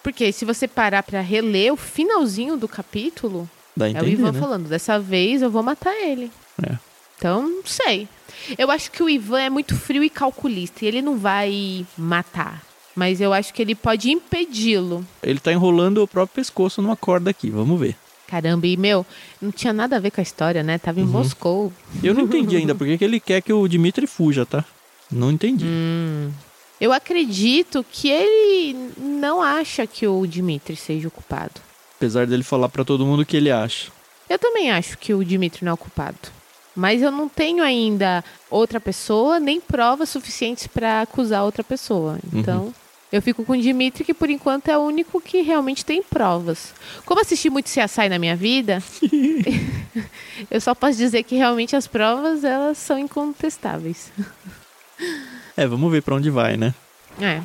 Porque 0.03 0.33
se 0.33 0.45
você 0.45 0.67
parar 0.67 1.03
pra 1.03 1.21
reler 1.21 1.73
o 1.73 1.77
finalzinho 1.77 2.57
do 2.57 2.69
capítulo, 2.69 3.49
Dá 3.77 3.89
é 3.89 4.03
o 4.03 4.07
Ivan 4.07 4.33
né? 4.33 4.41
falando, 4.41 4.69
dessa 4.69 4.99
vez 4.99 5.43
eu 5.43 5.51
vou 5.51 5.63
matar 5.63 5.95
ele. 5.95 6.31
É. 6.63 6.77
Então, 7.17 7.43
não 7.43 7.65
sei. 7.65 8.09
Eu 8.59 8.71
acho 8.71 8.91
que 8.91 9.03
o 9.03 9.09
Ivan 9.09 9.41
é 9.41 9.51
muito 9.51 9.75
frio 9.77 10.03
e 10.05 10.11
calculista 10.11 10.85
e 10.85 10.89
ele 10.89 11.03
não 11.03 11.17
vai 11.19 11.87
matar. 11.97 12.63
Mas 12.95 13.21
eu 13.21 13.33
acho 13.33 13.53
que 13.53 13.61
ele 13.61 13.75
pode 13.75 14.11
impedi-lo. 14.11 15.05
Ele 15.23 15.41
tá 15.41 15.53
enrolando 15.53 16.03
o 16.03 16.07
próprio 16.09 16.37
pescoço 16.37 16.81
numa 16.81 16.97
corda 16.97 17.31
aqui, 17.31 17.51
vamos 17.51 17.79
ver. 17.81 17.97
Caramba, 18.29 18.67
e 18.67 18.77
meu, 18.77 19.05
não 19.41 19.51
tinha 19.51 19.73
nada 19.73 19.97
a 19.97 19.99
ver 20.01 20.11
com 20.11 20.21
a 20.21 20.23
história, 20.23 20.63
né? 20.63 20.79
Tava 20.79 21.01
Uhum. 21.01 21.07
em 21.07 21.09
Moscou. 21.09 21.73
Eu 22.03 22.15
não 22.15 22.23
entendi 22.23 22.57
ainda 22.57 22.75
porque 22.75 22.97
que 22.97 23.05
ele 23.05 23.21
quer 23.21 23.41
que 23.43 23.53
o 23.53 23.67
Dmitri 23.69 24.07
fuja, 24.07 24.47
tá? 24.47 24.65
Não 25.11 25.31
entendi. 25.31 25.65
Hum. 25.67 26.31
Eu 26.81 26.93
acredito 26.93 27.85
que 27.91 28.09
ele 28.09 28.77
não 28.99 29.41
acha 29.43 29.87
que 29.87 30.07
o 30.07 30.27
Dimitri 30.27 30.77
seja 30.77 31.09
o 31.09 31.11
culpado. 31.11 31.61
Apesar 31.97 32.27
dele 32.27 32.43
falar 32.43 32.69
pra 32.69 32.85
todo 32.85 33.07
mundo 33.07 33.21
o 33.21 33.27
que 33.27 33.37
ele 33.37 33.51
acha. 33.51 33.91
Eu 34.29 34.39
também 34.39 34.71
acho 34.71 34.99
que 34.99 35.13
o 35.15 35.25
Dimitri 35.25 35.65
não 35.65 35.71
é 35.71 35.75
o 35.75 35.79
culpado. 35.79 36.17
Mas 36.75 37.03
eu 37.03 37.11
não 37.11 37.29
tenho 37.29 37.63
ainda 37.63 38.25
outra 38.51 38.81
pessoa, 38.81 39.39
nem 39.39 39.61
provas 39.61 40.09
suficientes 40.09 40.67
pra 40.67 41.03
acusar 41.03 41.45
outra 41.45 41.63
pessoa. 41.63 42.19
Então, 42.33 42.75
eu 43.13 43.23
fico 43.23 43.45
com 43.45 43.53
o 43.53 43.61
Dimitri, 43.61 44.03
que 44.05 44.13
por 44.13 44.29
enquanto 44.29 44.69
é 44.69 44.77
o 44.77 44.81
único 44.83 45.21
que 45.21 45.41
realmente 45.41 45.85
tem 45.85 46.03
provas. 46.03 46.75
Como 47.05 47.21
assisti 47.21 47.49
muito 47.49 47.67
CSI 47.67 48.09
na 48.09 48.19
minha 48.19 48.35
vida, 48.35 48.83
eu 50.51 50.61
só 50.61 50.75
posso 50.75 50.99
dizer 50.99 51.23
que 51.23 51.37
realmente 51.37 51.77
as 51.77 51.87
provas, 51.87 52.43
elas 52.43 52.77
são 52.77 52.99
incontestáveis. 52.99 54.11
É, 55.57 55.67
vamos 55.67 55.93
ver 55.93 56.03
pra 56.03 56.17
onde 56.17 56.29
vai, 56.29 56.57
né? 56.57 56.75
É. 57.21 57.41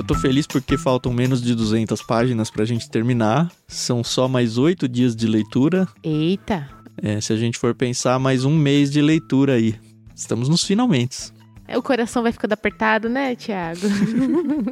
Eu 0.00 0.04
tô 0.04 0.14
feliz 0.14 0.46
porque 0.46 0.78
faltam 0.78 1.12
menos 1.12 1.42
de 1.42 1.54
200 1.54 2.02
páginas 2.04 2.50
pra 2.50 2.64
gente 2.64 2.88
terminar. 2.88 3.52
São 3.68 4.02
só 4.02 4.26
mais 4.26 4.56
oito 4.56 4.88
dias 4.88 5.14
de 5.14 5.26
leitura. 5.26 5.86
Eita. 6.02 6.66
É, 7.02 7.20
se 7.20 7.34
a 7.34 7.36
gente 7.36 7.58
for 7.58 7.74
pensar, 7.74 8.18
mais 8.18 8.46
um 8.46 8.56
mês 8.56 8.90
de 8.90 9.02
leitura 9.02 9.56
aí. 9.56 9.74
Estamos 10.16 10.48
nos 10.48 10.64
finalmente. 10.64 11.30
O 11.76 11.82
coração 11.82 12.22
vai 12.22 12.32
ficando 12.32 12.54
apertado, 12.54 13.10
né, 13.10 13.36
Thiago? 13.36 13.82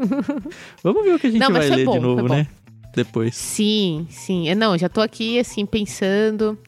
Vamos 0.82 1.04
ver 1.04 1.16
o 1.16 1.18
que 1.18 1.26
a 1.26 1.30
gente 1.30 1.40
Não, 1.40 1.52
vai 1.52 1.68
ler 1.68 1.84
bom, 1.84 1.92
de 1.92 2.00
novo, 2.00 2.26
né? 2.26 2.46
Depois. 2.96 3.36
Sim, 3.36 4.06
sim. 4.08 4.48
Eu 4.48 4.56
não, 4.56 4.78
já 4.78 4.88
tô 4.88 5.02
aqui 5.02 5.38
assim 5.38 5.66
pensando. 5.66 6.58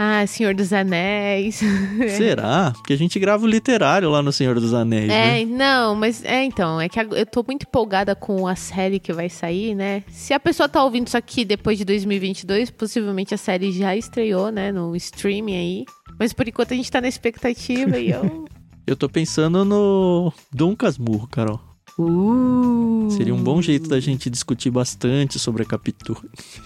Ah, 0.00 0.24
Senhor 0.28 0.54
dos 0.54 0.72
Anéis. 0.72 1.56
Será? 2.16 2.70
Porque 2.76 2.92
a 2.92 2.96
gente 2.96 3.18
grava 3.18 3.44
o 3.44 3.48
literário 3.48 4.08
lá 4.08 4.22
no 4.22 4.30
Senhor 4.30 4.54
dos 4.60 4.72
Anéis, 4.72 5.08
né? 5.08 5.42
É, 5.42 5.44
não, 5.44 5.96
mas 5.96 6.24
é 6.24 6.44
então, 6.44 6.80
é 6.80 6.88
que 6.88 7.00
eu 7.00 7.26
tô 7.26 7.42
muito 7.44 7.64
empolgada 7.64 8.14
com 8.14 8.46
a 8.46 8.54
série 8.54 9.00
que 9.00 9.12
vai 9.12 9.28
sair, 9.28 9.74
né? 9.74 10.04
Se 10.08 10.32
a 10.32 10.38
pessoa 10.38 10.68
tá 10.68 10.84
ouvindo 10.84 11.08
isso 11.08 11.16
aqui 11.16 11.44
depois 11.44 11.76
de 11.78 11.84
2022, 11.84 12.70
possivelmente 12.70 13.34
a 13.34 13.36
série 13.36 13.72
já 13.72 13.96
estreou, 13.96 14.52
né, 14.52 14.70
no 14.70 14.94
streaming 14.94 15.56
aí. 15.56 15.84
Mas 16.16 16.32
por 16.32 16.46
enquanto 16.46 16.74
a 16.74 16.76
gente 16.76 16.92
tá 16.92 17.00
na 17.00 17.08
expectativa 17.08 17.98
e 17.98 18.12
eu. 18.12 18.46
Eu 18.86 18.96
tô 18.96 19.06
pensando 19.06 19.66
no 19.66 20.32
Dom 20.50 20.74
Casmurro, 20.74 21.26
Carol. 21.26 21.60
Uh. 21.98 23.10
Seria 23.10 23.34
um 23.34 23.42
bom 23.42 23.60
jeito 23.60 23.86
da 23.86 24.00
gente 24.00 24.30
discutir 24.30 24.70
bastante 24.70 25.38
sobre 25.38 25.62
a 25.62 25.66
Capitu. 25.66 26.16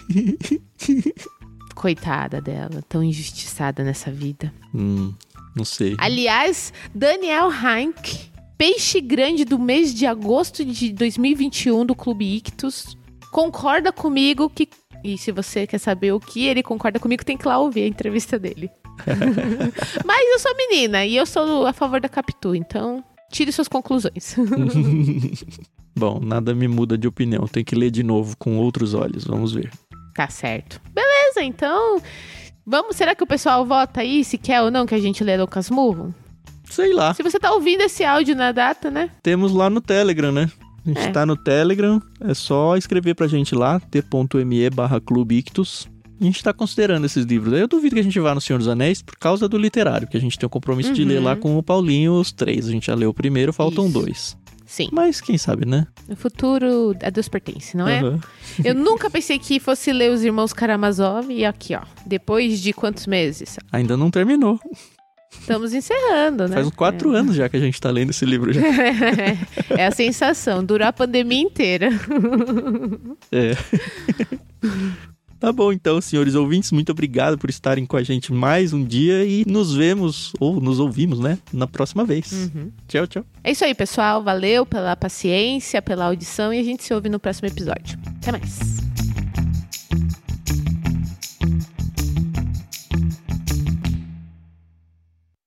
Coitada 1.83 2.41
dela, 2.41 2.81
tão 2.89 3.03
injustiçada 3.03 3.83
nessa 3.83 4.09
vida. 4.09 4.55
Hum. 4.73 5.13
Não 5.53 5.65
sei. 5.65 5.97
Aliás, 5.99 6.73
Daniel 6.95 7.51
Heinck, 7.51 8.31
peixe 8.57 9.01
grande 9.01 9.45
do 9.45 9.59
mês 9.59 9.93
de 9.93 10.07
agosto 10.07 10.65
de 10.65 10.93
2021 10.93 11.85
do 11.85 11.97
Clube 11.97 12.37
Ictus, 12.37 12.97
concorda 13.33 13.91
comigo 13.91 14.49
que. 14.49 14.69
E 15.03 15.19
se 15.19 15.33
você 15.33 15.67
quer 15.67 15.79
saber 15.79 16.13
o 16.13 16.21
que 16.21 16.47
ele 16.47 16.63
concorda 16.63 17.01
comigo, 17.01 17.25
tem 17.25 17.37
que 17.37 17.49
lá 17.49 17.59
ouvir 17.59 17.83
a 17.83 17.89
entrevista 17.89 18.39
dele. 18.39 18.71
Mas 20.07 20.29
eu 20.31 20.39
sou 20.39 20.57
menina 20.57 21.05
e 21.05 21.17
eu 21.17 21.27
sou 21.27 21.67
a 21.67 21.73
favor 21.73 22.01
da 22.01 22.09
Capitu, 22.09 22.55
então 22.55 23.03
tire 23.29 23.51
suas 23.51 23.67
conclusões. 23.67 24.37
Bom, 25.99 26.21
nada 26.21 26.55
me 26.55 26.69
muda 26.69 26.97
de 26.97 27.09
opinião. 27.09 27.49
Tem 27.49 27.65
que 27.65 27.75
ler 27.75 27.91
de 27.91 28.05
novo 28.05 28.37
com 28.37 28.57
outros 28.59 28.95
olhos. 28.95 29.25
Vamos 29.25 29.53
ver. 29.53 29.69
Tá 30.15 30.29
certo. 30.29 30.81
Beleza, 30.95 31.12
então. 31.41 32.01
Vamos, 32.67 32.97
será 32.97 33.15
que 33.15 33.25
o 33.25 33.27
pessoal 33.27 33.65
vota 33.65 34.01
aí 34.01 34.25
se 34.25 34.37
quer 34.39 34.63
ou 34.63 34.71
não 34.71 34.87
que 34.87 34.95
a 34.95 35.01
gente 35.01 35.23
lê 35.25 35.37
Lucas 35.37 35.71
Murro? 35.71 36.15
Sei 36.65 36.93
lá. 36.93 37.13
Se 37.15 37.23
você 37.23 37.39
tá 37.39 37.53
ouvindo 37.53 37.83
esse 37.83 38.05
áudio 38.05 38.35
na 38.37 38.53
data, 38.53 38.91
né? 38.91 39.11
Temos 39.23 39.53
lá 39.53 39.69
no 39.69 39.81
Telegram, 39.81 40.31
né? 40.33 40.51
A 40.85 40.89
gente 40.89 41.01
É. 41.01 41.11
tá 41.11 41.25
no 41.27 41.37
Telegram, 41.37 42.01
é 42.21 42.35
só 42.35 42.77
escrever 42.77 43.15
pra 43.15 43.27
gente 43.27 43.55
lá, 43.55 43.79
t.me 43.81 44.71
barra 44.71 45.01
Clube 45.01 45.37
Ictus. 45.39 45.89
A 46.21 46.25
gente 46.25 46.43
tá 46.43 46.53
considerando 46.53 47.05
esses 47.05 47.25
livros. 47.25 47.53
Eu 47.59 47.67
duvido 47.67 47.97
que 47.97 48.01
a 48.01 48.05
gente 48.05 48.19
vá 48.21 48.33
no 48.35 48.41
Senhor 48.41 48.59
dos 48.59 48.69
Anéis 48.69 49.03
por 49.03 49.17
causa 49.19 49.49
do 49.49 49.59
literário, 49.59 50.07
que 50.07 50.17
a 50.17 50.21
gente 50.21 50.39
tem 50.39 50.47
o 50.47 50.51
compromisso 50.51 50.93
de 50.93 51.03
Uhum. 51.03 51.09
ler 51.09 51.21
lá 51.21 51.35
com 51.37 51.59
o 51.59 51.63
Paulinho 51.63 52.15
os 52.15 52.31
três. 52.33 52.69
A 52.69 52.71
gente 52.71 52.87
já 52.87 52.95
leu 52.95 53.11
o 53.11 53.15
primeiro, 53.15 53.53
faltam 53.53 53.87
Isso. 53.87 53.93
dois. 53.95 54.37
Sim. 54.73 54.89
Mas 54.91 55.21
quem 55.21 55.37
sabe, 55.37 55.67
né? 55.67 55.87
O 56.09 56.17
futuro 56.17 56.97
a 57.03 57.11
Deus 57.11 57.29
pertence, 57.29 57.77
não 57.77 57.87
é? 57.87 58.01
Eu 58.65 58.75
nunca 58.75 59.11
pensei 59.11 59.39
que 59.39 59.61
fosse 59.61 59.93
ler 59.93 60.11
os 60.11 60.25
irmãos 60.25 60.55
Karamazov 60.55 61.31
e 61.31 61.45
aqui, 61.45 61.75
ó. 61.75 61.83
Depois 62.07 62.59
de 62.59 62.73
quantos 62.73 63.07
meses? 63.07 63.59
Ainda 63.71 63.99
não 63.99 64.11
terminou. 64.11 64.59
Estamos 65.31 65.75
encerrando, 65.75 66.49
né? 66.49 66.55
Faz 66.55 66.69
uns 66.69 66.75
quatro 66.75 67.11
anos 67.11 67.37
já 67.37 67.51
que 67.51 67.57
a 67.59 67.61
gente 67.61 67.79
tá 67.79 67.91
lendo 67.91 68.13
esse 68.13 68.25
livro 68.25 68.51
já. 68.51 68.63
É 69.77 69.85
a 69.87 69.91
sensação, 69.91 70.65
durou 70.65 70.89
a 70.89 70.93
pandemia 70.93 71.43
inteira. 71.43 71.91
É. 73.31 73.55
Tá 75.43 75.51
bom, 75.51 75.73
então, 75.73 76.01
senhores 76.01 76.37
ouvintes, 76.37 76.71
muito 76.71 76.93
obrigado 76.93 77.37
por 77.37 77.51
estarem 77.51 77.85
com 77.85 77.97
a 77.97 78.03
gente 78.05 78.33
mais 78.33 78.73
um 78.73 78.85
dia 78.85 79.25
e 79.25 79.45
nos 79.45 79.75
vemos, 79.75 80.33
ou 80.39 80.61
nos 80.61 80.79
ouvimos, 80.79 81.19
né, 81.19 81.37
na 81.53 81.67
próxima 81.67 82.05
vez. 82.05 82.31
Uhum. 82.31 82.71
Tchau, 82.87 83.09
tchau. 83.09 83.25
É 83.43 83.51
isso 83.51 83.65
aí, 83.65 83.75
pessoal. 83.75 84.23
Valeu 84.23 84.65
pela 84.65 84.95
paciência, 84.95 85.83
pela 85.83 86.05
audição 86.05 86.55
e 86.55 86.61
a 86.61 86.63
gente 86.63 86.85
se 86.85 86.95
ouve 86.95 87.09
no 87.09 87.19
próximo 87.19 87.49
episódio. 87.49 87.99
Até 88.21 88.31
mais. 88.31 88.82